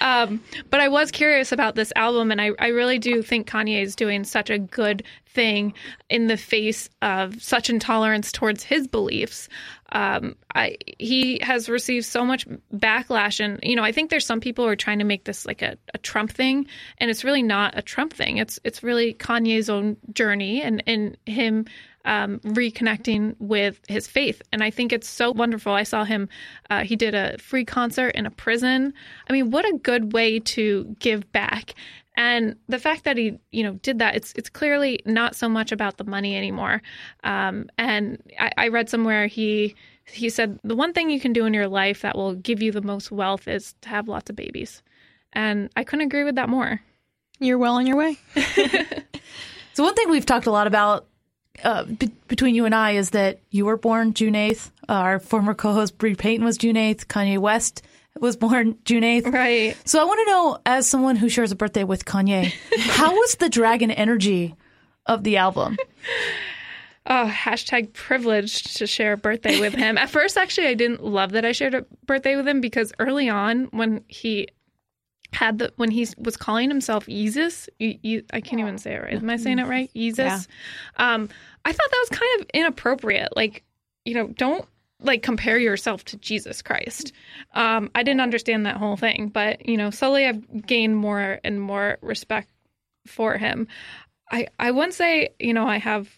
um, 0.02 0.42
but 0.68 0.80
I 0.80 0.88
was 0.88 1.10
curious 1.10 1.52
about 1.52 1.74
this 1.74 1.90
album, 1.96 2.30
and 2.30 2.38
I, 2.38 2.50
I 2.58 2.68
really 2.68 2.98
do 2.98 3.22
think 3.22 3.48
Kanye 3.48 3.82
is 3.82 3.96
doing 3.96 4.24
such 4.24 4.50
a 4.50 4.58
good 4.58 5.04
thing 5.26 5.72
in 6.10 6.26
the 6.26 6.36
face 6.36 6.90
of 7.00 7.42
such 7.42 7.70
intolerance 7.70 8.30
towards 8.30 8.62
his 8.62 8.86
beliefs. 8.86 9.48
Um, 9.92 10.36
I, 10.54 10.76
he 10.98 11.38
has 11.42 11.68
received 11.68 12.06
so 12.06 12.24
much 12.24 12.46
backlash, 12.74 13.38
and 13.40 13.60
you 13.62 13.76
know, 13.76 13.84
I 13.84 13.92
think 13.92 14.10
there's 14.10 14.26
some 14.26 14.40
people 14.40 14.64
who 14.64 14.70
are 14.70 14.76
trying 14.76 14.98
to 14.98 15.04
make 15.04 15.24
this 15.24 15.46
like 15.46 15.62
a, 15.62 15.78
a 15.94 15.98
Trump 15.98 16.32
thing, 16.32 16.66
and 16.98 17.10
it's 17.10 17.24
really 17.24 17.42
not 17.42 17.78
a 17.78 17.82
Trump 17.82 18.12
thing. 18.12 18.38
It's 18.38 18.58
it's 18.64 18.82
really 18.82 19.14
Kanye's 19.14 19.70
own 19.70 19.96
journey 20.12 20.62
and 20.62 20.82
and 20.86 21.16
him 21.26 21.66
um, 22.06 22.38
reconnecting 22.40 23.36
with 23.38 23.80
his 23.88 24.06
faith. 24.06 24.40
And 24.52 24.64
I 24.64 24.70
think 24.70 24.92
it's 24.92 25.08
so 25.08 25.32
wonderful. 25.32 25.72
I 25.72 25.82
saw 25.82 26.04
him, 26.04 26.28
uh, 26.70 26.84
he 26.84 26.96
did 26.96 27.14
a 27.14 27.36
free 27.38 27.64
concert 27.64 28.10
in 28.10 28.24
a 28.24 28.30
prison. 28.30 28.94
I 29.28 29.32
mean, 29.32 29.50
what 29.50 29.66
a 29.66 29.78
good 29.82 30.12
way 30.12 30.38
to 30.40 30.96
give 30.98 31.30
back. 31.32 31.74
And 32.16 32.56
the 32.68 32.78
fact 32.78 33.04
that 33.04 33.18
he, 33.18 33.38
you 33.50 33.62
know, 33.62 33.74
did 33.82 33.98
that, 33.98 34.16
it's 34.16 34.32
it's 34.36 34.48
clearly 34.48 35.00
not 35.04 35.36
so 35.36 35.50
much 35.50 35.70
about 35.70 35.98
the 35.98 36.04
money 36.04 36.34
anymore. 36.34 36.80
Um, 37.24 37.68
and 37.76 38.22
I, 38.40 38.52
I 38.56 38.68
read 38.68 38.88
somewhere 38.88 39.26
he 39.26 39.74
he 40.06 40.30
said 40.30 40.58
the 40.64 40.76
one 40.76 40.94
thing 40.94 41.10
you 41.10 41.20
can 41.20 41.34
do 41.34 41.44
in 41.44 41.52
your 41.52 41.68
life 41.68 42.00
that 42.00 42.16
will 42.16 42.34
give 42.34 42.62
you 42.62 42.72
the 42.72 42.80
most 42.80 43.10
wealth 43.10 43.46
is 43.46 43.74
to 43.82 43.90
have 43.90 44.08
lots 44.08 44.30
of 44.30 44.36
babies. 44.36 44.82
And 45.34 45.68
I 45.76 45.84
couldn't 45.84 46.06
agree 46.06 46.24
with 46.24 46.36
that 46.36 46.48
more. 46.48 46.80
You're 47.38 47.58
well 47.58 47.74
on 47.74 47.86
your 47.86 47.96
way. 47.96 48.16
so 49.74 49.84
one 49.84 49.94
thing 49.94 50.08
we've 50.08 50.24
talked 50.24 50.46
a 50.46 50.50
lot 50.50 50.66
about 50.66 51.06
uh, 51.64 51.84
be- 51.84 52.12
between 52.28 52.54
you 52.54 52.64
and 52.64 52.74
I 52.74 52.92
is 52.92 53.10
that 53.10 53.40
you 53.50 53.66
were 53.66 53.76
born 53.76 54.14
June 54.14 54.34
8th. 54.34 54.70
Our 54.88 55.18
former 55.18 55.54
co-host 55.54 55.98
Bre 55.98 56.14
Payton 56.14 56.44
was 56.44 56.56
June 56.58 56.76
8th. 56.76 57.06
Kanye 57.06 57.38
West 57.38 57.82
was 58.18 58.36
born 58.36 58.78
June 58.84 59.02
8th. 59.02 59.32
Right. 59.32 59.76
So 59.84 60.00
I 60.00 60.04
want 60.04 60.20
to 60.26 60.30
know, 60.30 60.58
as 60.66 60.88
someone 60.88 61.16
who 61.16 61.28
shares 61.28 61.52
a 61.52 61.56
birthday 61.56 61.84
with 61.84 62.04
Kanye, 62.04 62.52
how 62.78 63.12
was 63.12 63.36
the 63.36 63.48
dragon 63.48 63.90
energy 63.90 64.54
of 65.06 65.22
the 65.22 65.36
album? 65.36 65.76
oh, 67.06 67.30
hashtag 67.32 67.92
privileged 67.92 68.76
to 68.78 68.86
share 68.86 69.12
a 69.12 69.16
birthday 69.16 69.60
with 69.60 69.74
him. 69.74 69.98
At 69.98 70.10
first, 70.10 70.36
actually, 70.36 70.68
I 70.68 70.74
didn't 70.74 71.04
love 71.04 71.32
that 71.32 71.44
I 71.44 71.52
shared 71.52 71.74
a 71.74 71.84
birthday 72.06 72.36
with 72.36 72.48
him 72.48 72.60
because 72.60 72.92
early 72.98 73.28
on, 73.28 73.64
when 73.66 74.04
he 74.08 74.48
had 75.32 75.58
the 75.58 75.72
when 75.76 75.90
he 75.90 76.06
was 76.18 76.36
calling 76.36 76.68
himself 76.68 77.06
Yeezus, 77.06 77.68
I 77.80 78.40
can't 78.40 78.60
even 78.60 78.78
say 78.78 78.94
it 78.94 79.02
right. 79.02 79.14
Am 79.14 79.28
I 79.28 79.36
saying 79.36 79.58
it 79.58 79.66
right? 79.66 79.90
Yeezus. 79.94 80.18
Yeah. 80.18 80.40
Um, 80.96 81.28
I 81.64 81.72
thought 81.72 81.90
that 81.90 82.06
was 82.08 82.18
kind 82.18 82.40
of 82.40 82.46
inappropriate. 82.54 83.36
Like, 83.36 83.64
you 84.04 84.14
know, 84.14 84.28
don't 84.28 84.66
like 85.00 85.22
compare 85.22 85.58
yourself 85.58 86.04
to 86.06 86.16
Jesus 86.18 86.62
Christ. 86.62 87.12
Um, 87.54 87.90
I 87.94 88.02
didn't 88.02 88.22
understand 88.22 88.66
that 88.66 88.76
whole 88.76 88.96
thing, 88.96 89.28
but 89.28 89.68
you 89.68 89.76
know, 89.76 89.90
slowly 89.90 90.26
I've 90.26 90.66
gained 90.66 90.96
more 90.96 91.40
and 91.44 91.60
more 91.60 91.98
respect 92.00 92.48
for 93.06 93.36
him. 93.36 93.68
I 94.30 94.48
I 94.58 94.70
wouldn't 94.70 94.94
say 94.94 95.30
you 95.38 95.54
know 95.54 95.66
I 95.66 95.78
have 95.78 96.08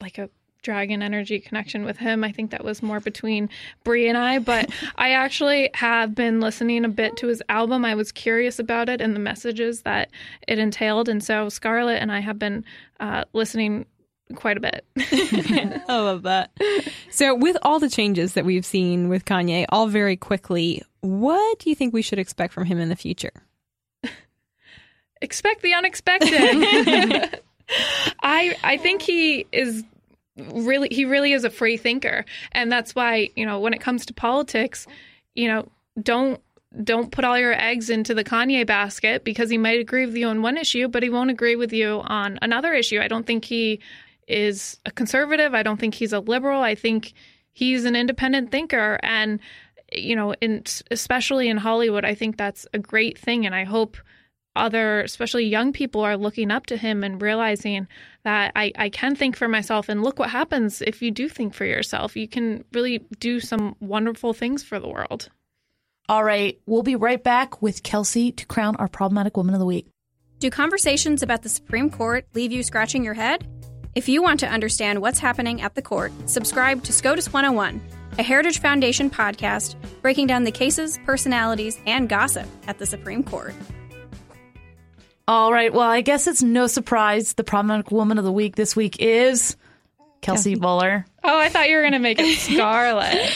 like 0.00 0.18
a 0.18 0.28
dragon 0.64 1.02
energy 1.02 1.38
connection 1.38 1.84
with 1.84 1.98
him. 1.98 2.24
I 2.24 2.32
think 2.32 2.50
that 2.50 2.64
was 2.64 2.82
more 2.82 2.98
between 2.98 3.48
Bree 3.84 4.08
and 4.08 4.18
I, 4.18 4.40
but 4.40 4.70
I 4.96 5.10
actually 5.12 5.70
have 5.74 6.14
been 6.14 6.40
listening 6.40 6.84
a 6.84 6.88
bit 6.88 7.16
to 7.18 7.28
his 7.28 7.40
album. 7.48 7.84
I 7.84 7.94
was 7.94 8.10
curious 8.10 8.58
about 8.58 8.88
it 8.88 9.00
and 9.00 9.14
the 9.14 9.20
messages 9.20 9.82
that 9.82 10.10
it 10.48 10.58
entailed, 10.58 11.08
and 11.08 11.22
so 11.22 11.48
Scarlett 11.48 12.02
and 12.02 12.10
I 12.10 12.18
have 12.18 12.38
been 12.38 12.64
uh, 12.98 13.24
listening 13.32 13.86
quite 14.34 14.56
a 14.56 14.60
bit. 14.60 14.84
I 14.96 16.00
love 16.00 16.22
that. 16.22 16.50
So, 17.10 17.34
with 17.34 17.56
all 17.62 17.78
the 17.78 17.90
changes 17.90 18.32
that 18.32 18.44
we've 18.44 18.66
seen 18.66 19.08
with 19.08 19.24
Kanye, 19.24 19.66
all 19.68 19.86
very 19.86 20.16
quickly, 20.16 20.82
what 21.00 21.60
do 21.60 21.70
you 21.70 21.76
think 21.76 21.94
we 21.94 22.02
should 22.02 22.18
expect 22.18 22.52
from 22.52 22.64
him 22.64 22.78
in 22.78 22.88
the 22.88 22.96
future? 22.96 23.30
expect 25.20 25.62
the 25.62 25.72
unexpected. 25.72 27.40
I 28.22 28.56
I 28.62 28.76
think 28.76 29.02
he 29.02 29.46
is 29.52 29.84
really 30.36 30.88
he 30.90 31.04
really 31.04 31.32
is 31.32 31.44
a 31.44 31.50
free 31.50 31.76
thinker. 31.76 32.24
And 32.52 32.70
that's 32.70 32.94
why 32.94 33.30
you 33.36 33.46
know 33.46 33.60
when 33.60 33.74
it 33.74 33.80
comes 33.80 34.06
to 34.06 34.14
politics 34.14 34.86
you 35.34 35.48
know 35.48 35.68
don't 36.02 36.40
don't 36.82 37.12
put 37.12 37.24
all 37.24 37.38
your 37.38 37.52
eggs 37.52 37.88
into 37.88 38.14
the 38.14 38.24
Kanye 38.24 38.66
basket 38.66 39.22
because 39.22 39.48
he 39.48 39.58
might 39.58 39.78
agree 39.78 40.06
with 40.06 40.16
you 40.16 40.26
on 40.26 40.42
one 40.42 40.56
issue 40.56 40.88
but 40.88 41.02
he 41.02 41.10
won't 41.10 41.30
agree 41.30 41.56
with 41.56 41.72
you 41.72 42.02
on 42.04 42.38
another 42.42 42.72
issue. 42.72 43.00
I 43.00 43.08
don't 43.08 43.26
think 43.26 43.44
he 43.44 43.80
is 44.26 44.80
a 44.86 44.90
conservative. 44.90 45.54
I 45.54 45.62
don't 45.62 45.78
think 45.78 45.94
he's 45.94 46.12
a 46.12 46.20
liberal. 46.20 46.62
I 46.62 46.74
think 46.74 47.12
he's 47.52 47.84
an 47.84 47.94
independent 47.94 48.50
thinker. 48.50 48.98
And 49.02 49.40
you 49.92 50.16
know 50.16 50.34
in 50.40 50.64
especially 50.90 51.48
in 51.48 51.58
hollywood 51.58 52.04
i 52.06 52.14
think 52.14 52.36
that's 52.36 52.66
a 52.72 52.78
great 52.78 53.16
thing. 53.18 53.46
And 53.46 53.54
i 53.54 53.64
hope 53.64 53.96
other, 54.56 55.00
especially 55.00 55.44
young 55.44 55.72
people, 55.72 56.02
are 56.02 56.16
looking 56.16 56.50
up 56.50 56.66
to 56.66 56.76
him 56.76 57.02
and 57.02 57.20
realizing 57.20 57.88
that 58.24 58.52
I, 58.56 58.72
I 58.76 58.88
can 58.88 59.14
think 59.14 59.36
for 59.36 59.48
myself. 59.48 59.88
And 59.88 60.02
look 60.02 60.18
what 60.18 60.30
happens 60.30 60.82
if 60.82 61.02
you 61.02 61.10
do 61.10 61.28
think 61.28 61.54
for 61.54 61.64
yourself. 61.64 62.16
You 62.16 62.26
can 62.26 62.64
really 62.72 63.04
do 63.18 63.40
some 63.40 63.76
wonderful 63.80 64.32
things 64.32 64.62
for 64.62 64.80
the 64.80 64.88
world. 64.88 65.28
All 66.08 66.24
right. 66.24 66.58
We'll 66.66 66.82
be 66.82 66.96
right 66.96 67.22
back 67.22 67.62
with 67.62 67.82
Kelsey 67.82 68.32
to 68.32 68.46
crown 68.46 68.76
our 68.76 68.88
problematic 68.88 69.36
woman 69.36 69.54
of 69.54 69.60
the 69.60 69.66
week. 69.66 69.88
Do 70.38 70.50
conversations 70.50 71.22
about 71.22 71.42
the 71.42 71.48
Supreme 71.48 71.90
Court 71.90 72.26
leave 72.34 72.52
you 72.52 72.62
scratching 72.62 73.04
your 73.04 73.14
head? 73.14 73.46
If 73.94 74.08
you 74.08 74.22
want 74.22 74.40
to 74.40 74.48
understand 74.48 75.00
what's 75.00 75.20
happening 75.20 75.62
at 75.62 75.74
the 75.74 75.82
court, 75.82 76.12
subscribe 76.28 76.82
to 76.84 76.92
SCOTUS 76.92 77.32
101, 77.32 77.80
a 78.18 78.22
Heritage 78.22 78.60
Foundation 78.60 79.08
podcast 79.08 79.76
breaking 80.02 80.26
down 80.26 80.44
the 80.44 80.50
cases, 80.50 80.98
personalities, 81.06 81.78
and 81.86 82.08
gossip 82.08 82.46
at 82.66 82.78
the 82.78 82.86
Supreme 82.86 83.22
Court. 83.22 83.54
All 85.26 85.52
right. 85.52 85.72
Well, 85.72 85.88
I 85.88 86.02
guess 86.02 86.26
it's 86.26 86.42
no 86.42 86.66
surprise 86.66 87.34
the 87.34 87.44
problematic 87.44 87.90
woman 87.90 88.18
of 88.18 88.24
the 88.24 88.32
week 88.32 88.56
this 88.56 88.76
week 88.76 89.00
is 89.00 89.56
Kelsey 90.20 90.56
Bolar. 90.56 91.04
Oh, 91.22 91.38
I 91.38 91.48
thought 91.48 91.68
you 91.68 91.76
were 91.76 91.82
going 91.82 91.92
to 91.92 91.98
make 91.98 92.18
it 92.18 92.38
Scarlett. 92.38 93.32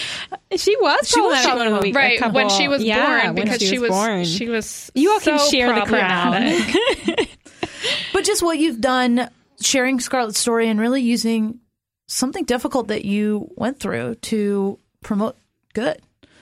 she 0.57 0.77
was 0.77 1.09
she 1.09 1.21
was 1.21 1.47
woman 1.47 1.69
of 1.69 1.75
the 1.75 1.81
week, 1.81 1.95
right? 1.95 2.19
Couple, 2.19 2.35
when 2.35 2.51
she 2.51 2.69
was 2.69 2.83
yeah, 2.83 3.31
born, 3.31 3.35
because 3.37 3.61
she 3.61 3.65
was, 3.65 3.71
she 3.71 3.79
was 3.79 3.91
born. 3.91 4.25
She 4.25 4.49
was. 4.49 4.93
You 4.95 5.13
all 5.13 5.21
so 5.21 5.37
can 5.39 5.51
share 5.51 5.75
the 5.75 5.87
crown. 5.87 7.27
but 8.13 8.25
just 8.25 8.43
what 8.43 8.59
you've 8.59 8.81
done, 8.81 9.31
sharing 9.61 10.01
Scarlett's 10.01 10.39
story 10.39 10.69
and 10.69 10.81
really 10.81 11.03
using 11.03 11.61
something 12.07 12.45
difficult 12.45 12.89
that 12.89 13.05
you 13.05 13.51
went 13.57 13.81
through 13.81 14.17
to 14.17 14.79
promote 15.03 15.37
good, 15.75 16.01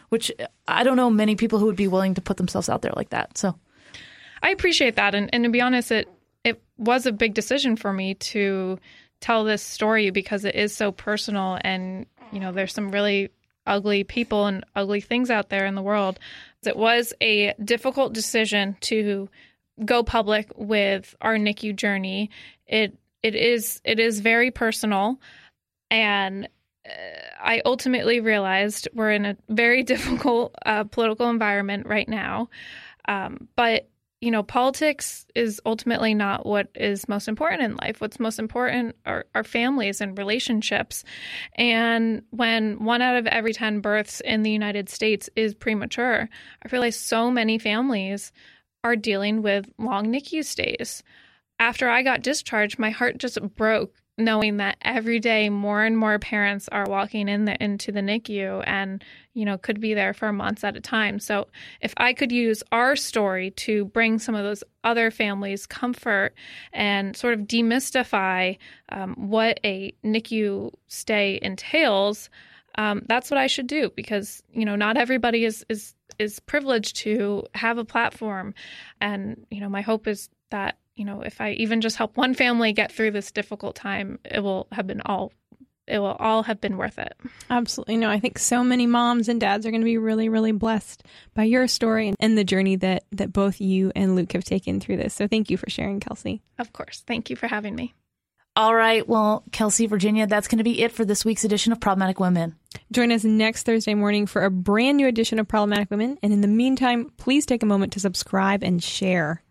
which 0.09 0.33
I 0.67 0.85
don't 0.85 0.97
know 0.97 1.11
many 1.11 1.37
people 1.37 1.59
who 1.59 1.67
would 1.67 1.77
be 1.77 1.89
willing 1.89 2.15
to 2.15 2.21
put 2.21 2.37
themselves 2.37 2.69
out 2.69 2.83
there 2.83 2.93
like 2.97 3.11
that. 3.11 3.37
So 3.39 3.57
I 4.43 4.51
appreciate 4.51 4.97
that, 4.97 5.15
and, 5.15 5.31
and 5.33 5.45
to 5.45 5.51
be 5.51 5.61
honest, 5.61 5.91
it 5.91 6.09
it 6.45 6.63
was 6.79 7.07
a 7.07 7.13
big 7.13 7.35
decision 7.35 7.77
for 7.77 7.93
me 7.93 8.15
to 8.15 8.79
tell 9.21 9.45
this 9.45 9.63
story 9.63 10.11
because 10.11 10.45
it 10.45 10.55
is 10.55 10.75
so 10.75 10.93
personal, 10.93 11.59
and 11.63 12.07
you 12.33 12.41
know, 12.41 12.53
there's 12.53 12.73
some 12.73 12.91
really 12.91 13.31
ugly 13.67 14.05
people 14.05 14.47
and 14.47 14.65
ugly 14.75 15.01
things 15.01 15.31
out 15.31 15.49
there 15.49 15.67
in 15.67 15.75
the 15.75 15.83
world. 15.83 16.19
It 16.65 16.77
was 16.77 17.13
a 17.21 17.55
difficult 17.63 18.13
decision 18.13 18.77
to 18.83 19.29
go 19.85 20.03
public 20.03 20.51
with 20.57 21.15
our 21.21 21.37
NICU 21.37 21.77
journey. 21.77 22.31
It 22.67 22.97
it 23.23 23.35
is 23.35 23.81
it 23.85 23.99
is 23.99 24.21
very 24.21 24.51
personal, 24.51 25.21
and 25.91 26.49
uh, 26.87 26.91
I 27.41 27.63
ultimately 27.65 28.21
realized 28.21 28.89
we're 28.95 29.13
in 29.13 29.27
a 29.27 29.37
very 29.49 29.83
difficult 29.95 30.55
uh, 30.65 30.85
political 30.85 31.29
environment 31.29 31.87
right 31.87 32.09
now. 32.09 32.49
Um, 33.09 33.49
but 33.57 33.89
you 34.27 34.33
know, 34.33 34.43
politics 34.43 35.25
is 35.37 35.61
ultimately 35.65 36.13
not 36.13 36.45
what 36.45 36.67
is 36.75 37.09
most 37.09 37.29
important 37.29 37.63
in 37.63 37.77
life. 37.77 38.01
What's 38.01 38.19
most 38.19 38.41
important 38.41 38.97
are, 39.07 39.25
are 39.37 39.45
families 39.45 40.01
and 40.01 40.19
relationships. 40.19 41.05
And 41.55 42.23
when 42.31 42.85
one 42.85 43.03
out 43.03 43.15
of 43.15 43.29
every 43.29 43.53
10 43.53 43.79
births 43.79 44.21
in 44.21 44.43
the 44.43 44.51
United 44.51 44.89
States 44.89 45.31
is 45.37 45.55
premature, 45.55 46.29
I 46.65 46.69
realize 46.73 46.97
so 46.97 47.31
many 47.31 47.57
families 47.57 48.33
are 48.83 48.97
dealing 48.97 49.43
with 49.43 49.71
long 49.79 50.07
NICU 50.07 50.45
stays. 50.45 51.05
After 51.61 51.89
I 51.89 52.03
got 52.03 52.23
discharged, 52.23 52.81
my 52.81 52.91
heart 52.91 53.19
just 53.19 53.41
broke 53.55 53.95
knowing 54.19 54.57
that 54.57 54.79
every 54.83 55.21
day 55.21 55.51
more 55.51 55.85
and 55.85 55.97
more 55.97 56.19
parents 56.19 56.69
are 56.73 56.87
walking 56.89 57.29
in 57.29 57.45
the, 57.45 57.63
into 57.63 57.93
the 57.93 58.01
NICU 58.01 58.63
and 58.67 59.05
you 59.35 59.45
know 59.45 59.59
could 59.59 59.81
be 59.81 59.93
there 59.93 60.15
for 60.15 60.33
months 60.33 60.65
at 60.65 60.77
a 60.77 60.81
time. 60.81 61.19
So 61.19 61.49
if 61.81 61.93
I 61.99 62.13
could 62.13 62.33
use 62.33 62.63
our 62.73 62.97
story 62.97 63.51
to 63.53 63.85
bring 63.87 64.19
some 64.19 64.35
of 64.35 64.45
those 64.45 64.65
other 64.85 65.11
families 65.11 65.67
comfort 65.67 66.35
and 66.73 67.17
sort 67.17 67.35
of 67.35 67.41
demystify 67.41 68.57
um, 68.89 69.15
what 69.29 69.61
a 69.65 69.93
NICU 70.03 70.73
stay 70.89 71.39
entails, 71.43 72.31
um, 72.77 73.03
that's 73.09 73.31
what 73.31 73.39
I 73.39 73.47
should 73.47 73.67
do 73.67 73.91
because 73.95 74.43
you 74.53 74.65
know 74.65 74.77
not 74.77 74.97
everybody 74.97 75.45
is 75.45 75.65
is 75.69 75.95
is 76.19 76.41
privileged 76.41 76.97
to 76.97 77.45
have 77.55 77.77
a 77.77 77.85
platform, 77.85 78.55
and 79.01 79.47
you 79.51 79.61
know 79.61 79.69
my 79.69 79.83
hope 79.83 80.07
is 80.07 80.31
that 80.51 80.79
you 80.97 81.05
know, 81.05 81.21
if 81.21 81.41
I 81.41 81.53
even 81.53 81.81
just 81.81 81.97
help 81.97 82.17
one 82.17 82.35
family 82.35 82.73
get 82.73 82.91
through 82.91 83.13
this 83.13 83.31
difficult 83.31 83.77
time, 83.77 84.19
it 84.25 84.41
will 84.41 84.67
have 84.73 84.87
been 84.87 85.03
all 85.03 85.33
it 85.87 86.01
will 86.01 86.17
all 86.19 86.43
have 86.43 86.61
been 86.61 86.77
worth 86.77 86.99
it. 86.99 87.15
Absolutely. 87.49 87.97
No, 87.97 88.11
I 88.11 88.19
think 88.19 88.39
so 88.39 88.65
many 88.65 88.87
moms 88.87 89.29
and 89.29 89.41
dads 89.41 89.65
are 89.67 89.71
going 89.71 89.83
to 89.83 89.87
be 89.87 89.99
really, 89.99 90.29
really 90.29 90.53
blessed 90.53 91.05
by 91.35 91.45
your 91.45 91.69
story 91.69 92.09
and, 92.09 92.17
and 92.19 92.37
the 92.37 92.43
journey 92.45 92.77
that, 92.77 93.05
that 93.13 93.33
both 93.33 93.61
you 93.61 93.93
and 93.95 94.17
Luke 94.17 94.33
have 94.33 94.45
taken 94.45 94.81
through 94.81 94.97
this. 94.97 95.15
So 95.15 95.29
thank 95.29 95.49
you 95.49 95.57
for 95.57 95.71
sharing, 95.71 96.01
Kelsey. 96.01 96.43
Of 96.59 96.73
course. 96.73 97.05
Thank 97.07 97.31
you 97.31 97.37
for 97.37 97.47
having 97.47 97.77
me. 97.77 97.95
All 98.57 98.75
right. 98.75 99.07
Well, 99.07 99.45
Kelsey, 99.53 99.87
Virginia, 99.87 100.27
that's 100.27 100.49
going 100.49 100.59
to 100.59 100.65
be 100.65 100.83
it 100.83 100.91
for 100.91 101.05
this 101.05 101.25
week's 101.25 101.45
edition 101.45 101.73
of 101.73 101.81
Problematic 101.81 102.19
Women. 102.19 102.57
Join 102.91 103.13
us 103.13 103.23
next 103.23 103.65
Thursday 103.65 103.95
morning 103.95 104.27
for 104.27 104.45
a 104.45 104.51
brand 104.51 104.97
new 104.97 105.07
edition 105.07 105.39
of 105.39 105.47
Problematic 105.47 105.91
Women. 105.91 106.19
And 106.23 106.33
in 106.33 106.41
the 106.41 106.49
meantime, 106.49 107.13
please 107.19 107.47
take 107.47 107.63
a 107.63 107.67
moment 107.67 107.93
to 107.93 108.01
subscribe 108.01 108.65
and 108.65 108.83
share. 108.83 109.43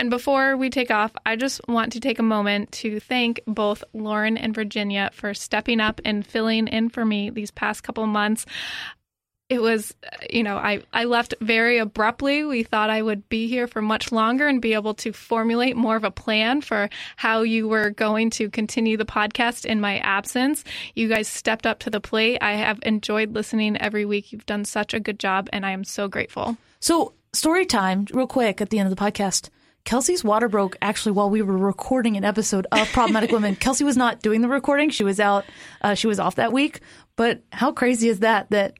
And 0.00 0.08
before 0.08 0.56
we 0.56 0.70
take 0.70 0.90
off, 0.90 1.12
I 1.26 1.36
just 1.36 1.60
want 1.68 1.92
to 1.92 2.00
take 2.00 2.18
a 2.18 2.22
moment 2.22 2.72
to 2.72 3.00
thank 3.00 3.42
both 3.46 3.84
Lauren 3.92 4.38
and 4.38 4.54
Virginia 4.54 5.10
for 5.12 5.34
stepping 5.34 5.78
up 5.78 6.00
and 6.06 6.26
filling 6.26 6.68
in 6.68 6.88
for 6.88 7.04
me 7.04 7.28
these 7.28 7.50
past 7.50 7.82
couple 7.82 8.06
months. 8.06 8.46
It 9.50 9.60
was, 9.60 9.94
you 10.30 10.42
know, 10.42 10.56
I, 10.56 10.84
I 10.94 11.04
left 11.04 11.34
very 11.42 11.76
abruptly. 11.76 12.44
We 12.44 12.62
thought 12.62 12.88
I 12.88 13.02
would 13.02 13.28
be 13.28 13.46
here 13.46 13.66
for 13.66 13.82
much 13.82 14.10
longer 14.10 14.48
and 14.48 14.62
be 14.62 14.72
able 14.72 14.94
to 14.94 15.12
formulate 15.12 15.76
more 15.76 15.96
of 15.96 16.04
a 16.04 16.10
plan 16.10 16.62
for 16.62 16.88
how 17.16 17.42
you 17.42 17.68
were 17.68 17.90
going 17.90 18.30
to 18.30 18.48
continue 18.48 18.96
the 18.96 19.04
podcast 19.04 19.66
in 19.66 19.82
my 19.82 19.98
absence. 19.98 20.64
You 20.94 21.08
guys 21.08 21.28
stepped 21.28 21.66
up 21.66 21.80
to 21.80 21.90
the 21.90 22.00
plate. 22.00 22.38
I 22.40 22.52
have 22.52 22.78
enjoyed 22.84 23.34
listening 23.34 23.76
every 23.76 24.06
week. 24.06 24.32
You've 24.32 24.46
done 24.46 24.64
such 24.64 24.94
a 24.94 25.00
good 25.00 25.18
job, 25.18 25.50
and 25.52 25.66
I 25.66 25.72
am 25.72 25.84
so 25.84 26.08
grateful. 26.08 26.56
So, 26.80 27.12
story 27.34 27.66
time, 27.66 28.06
real 28.14 28.26
quick 28.26 28.62
at 28.62 28.70
the 28.70 28.78
end 28.78 28.90
of 28.90 28.96
the 28.96 29.04
podcast 29.04 29.50
Kelsey's 29.84 30.22
water 30.22 30.48
broke 30.48 30.76
actually 30.82 31.12
while 31.12 31.30
we 31.30 31.42
were 31.42 31.56
recording 31.56 32.16
an 32.16 32.24
episode 32.24 32.66
of 32.72 32.88
Problematic 32.88 33.30
Women. 33.30 33.56
Kelsey 33.60 33.84
was 33.84 33.96
not 33.96 34.22
doing 34.22 34.40
the 34.40 34.48
recording; 34.48 34.90
she 34.90 35.04
was 35.04 35.20
out. 35.20 35.44
Uh, 35.80 35.94
she 35.94 36.06
was 36.06 36.20
off 36.20 36.36
that 36.36 36.52
week. 36.52 36.80
But 37.16 37.42
how 37.52 37.72
crazy 37.72 38.08
is 38.08 38.20
that? 38.20 38.50
That 38.50 38.74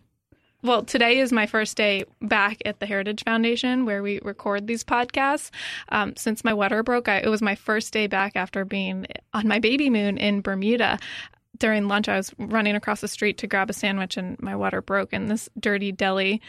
well, 0.63 0.85
today 0.85 1.19
is 1.19 1.33
my 1.33 1.47
first 1.47 1.77
day 1.77 2.05
back 2.21 2.59
at 2.67 2.81
the 2.81 2.87
Heritage 2.87 3.25
Foundation 3.25 3.87
where 3.87 4.03
we 4.03 4.21
record 4.23 4.67
these 4.67 4.85
podcasts. 4.85 5.51
Um, 5.89 6.15
since 6.17 6.45
my 6.45 6.53
water 6.53 6.83
broke, 6.83 7.09
I, 7.09 7.19
it 7.19 7.29
was 7.29 7.41
my 7.41 7.55
first 7.55 7.93
day 7.95 8.07
back 8.07 8.37
after 8.37 8.67
being 8.67 9.07
on 9.33 9.49
my 9.49 9.59
baby 9.59 9.89
moon 9.89 10.19
in 10.19 10.43
Bermuda 10.43 10.99
during 11.61 11.87
lunch, 11.87 12.09
I 12.09 12.17
was 12.17 12.35
running 12.39 12.75
across 12.75 13.01
the 13.01 13.09
street 13.09 13.39
to 13.39 13.47
grab 13.47 13.71
a 13.71 13.73
sandwich 13.73 14.17
and 14.17 14.41
my 14.41 14.57
water 14.57 14.83
broke 14.83 15.13
in 15.13 15.27
this 15.27 15.49
dirty 15.59 15.93
deli. 15.93 16.41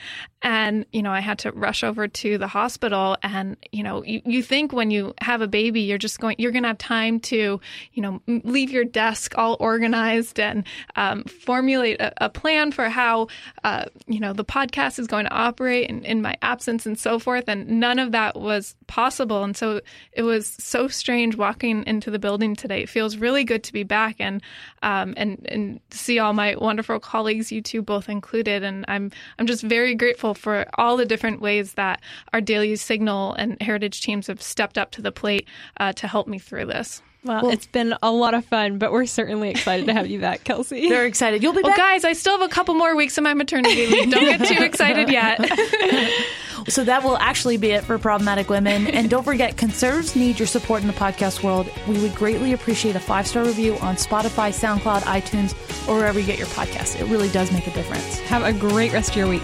And, 0.42 0.86
you 0.92 1.04
know, 1.04 1.12
I 1.12 1.20
had 1.20 1.38
to 1.40 1.52
rush 1.52 1.84
over 1.84 2.08
to 2.08 2.38
the 2.40 2.48
hospital. 2.48 3.18
And, 3.22 3.58
you 3.72 3.84
know, 3.84 4.04
you, 4.04 4.22
you 4.26 4.42
think 4.42 4.74
when 4.74 4.90
you 4.90 5.14
have 5.22 5.42
a 5.42 5.48
baby, 5.48 5.82
you're 5.82 6.00
just 6.00 6.20
going, 6.20 6.38
you're 6.40 6.52
going 6.52 6.64
to 6.64 6.70
have 6.70 6.80
time 6.80 7.20
to, 7.20 7.62
you 7.94 8.02
know, 8.02 8.22
leave 8.28 8.72
your 8.72 8.86
desk 8.86 9.38
all 9.38 9.58
organized 9.60 10.40
and 10.40 10.64
um, 10.96 11.26
formulate 11.26 12.02
a, 12.02 12.26
a, 12.26 12.30
plan 12.30 12.72
for 12.72 12.90
how, 12.90 13.28
uh, 13.64 13.86
you 14.08 14.20
know, 14.20 14.34
the 14.34 14.46
podcast 14.46 14.98
is 14.98 15.06
going 15.06 15.26
to 15.26 15.32
operate 15.32 15.90
in, 15.90 16.04
in 16.06 16.22
my 16.22 16.36
absence 16.42 16.86
and 16.86 16.98
so 16.98 17.20
forth. 17.20 17.44
And 17.48 17.68
none 17.80 18.00
of 18.00 18.14
that 18.14 18.40
was 18.40 18.76
possible. 18.92 19.42
And 19.42 19.56
so 19.56 19.80
it 20.12 20.24
was 20.24 20.46
so 20.60 20.90
strange 20.90 21.38
walking 21.38 21.86
into 21.88 22.12
the 22.12 22.20
building 22.20 22.58
today. 22.58 22.82
It 22.82 22.90
feels 22.90 23.16
really 23.16 23.46
good 23.46 23.64
to 23.64 23.72
be 23.72 23.84
back. 23.84 24.18
And, 24.20 24.42
um, 24.84 25.14
and 25.16 25.48
and 25.50 25.80
see 25.92 26.20
all 26.20 26.34
my 26.34 26.56
wonderful 26.56 27.00
colleagues, 27.00 27.54
you 27.54 27.62
two 27.62 27.82
both 27.82 28.10
included. 28.10 28.64
And 28.64 28.84
I'm 28.90 29.10
I'm 29.40 29.48
just 29.48 29.64
very 29.64 29.96
grateful 29.96 30.34
for 30.34 30.66
all 30.74 30.98
the 30.98 31.06
different 31.06 31.40
ways 31.40 31.74
that 31.76 32.02
our 32.34 32.42
daily 32.42 32.76
signal 32.76 33.34
and 33.36 33.62
heritage 33.62 34.02
teams 34.02 34.28
have 34.28 34.42
stepped 34.42 34.78
up 34.78 34.92
to 34.92 35.02
the 35.02 35.12
plate 35.12 35.48
uh, 35.78 35.94
to 35.94 36.08
help 36.08 36.28
me 36.28 36.38
through 36.38 36.66
this. 36.66 37.02
Well, 37.24 37.44
well, 37.44 37.52
it's 37.52 37.68
been 37.68 37.96
a 38.02 38.12
lot 38.12 38.34
of 38.34 38.46
fun, 38.46 38.80
but 38.80 38.92
we're 38.92 39.06
certainly 39.06 39.52
excited 39.52 39.86
to 39.86 39.94
have 39.94 40.08
you 40.08 40.20
back, 40.20 40.44
Kelsey. 40.44 40.90
Very 40.90 41.08
excited. 41.08 41.44
You'll 41.44 41.54
be 41.54 41.62
well, 41.62 41.72
back. 41.72 41.78
guys, 41.78 42.04
I 42.04 42.14
still 42.14 42.40
have 42.40 42.50
a 42.50 42.52
couple 42.52 42.74
more 42.74 42.96
weeks 42.96 43.18
of 43.18 43.24
my 43.24 43.36
maternity 43.36 43.88
leave. 43.88 44.10
Don't 44.10 44.26
get 44.26 44.48
too 44.48 44.64
excited 44.64 45.10
yet. 45.10 45.40
so 46.68 46.84
that 46.84 47.04
will 47.04 47.18
actually 47.18 47.58
be 47.58 47.72
it 47.72 47.84
for 47.84 48.00
Problematic 48.00 48.50
Women. 48.50 48.88
And 48.88 49.08
don't 49.08 49.24
forget, 49.24 49.56
conservatives 49.56 50.16
need 50.16 50.40
your 50.40 50.48
support 50.48 50.82
in 50.82 50.88
the 50.88 50.94
podcast 50.94 51.44
world. 51.44 51.72
We 51.88 52.02
would 52.02 52.16
greatly 52.16 52.54
appreciate 52.54 52.96
a 52.96 53.00
five 53.00 53.28
star 53.28 53.46
review 53.46 53.78
on 53.78 53.96
Spotify, 53.96 54.50
SoundCloud, 54.50 55.02
iTunes, 55.02 55.54
or 55.88 55.98
wherever 55.98 56.20
you 56.20 56.26
get 56.26 56.40
your 56.40 56.48
podcasts. 56.48 57.00
It 57.00 57.06
really 57.06 57.30
does 57.30 57.52
make 57.52 57.68
a 57.68 57.72
difference. 57.72 58.18
Have 58.22 58.44
a 58.44 58.54
great 58.54 58.94
rest 58.94 59.12
of 59.12 59.18
your 59.18 59.28
week. 59.28 59.44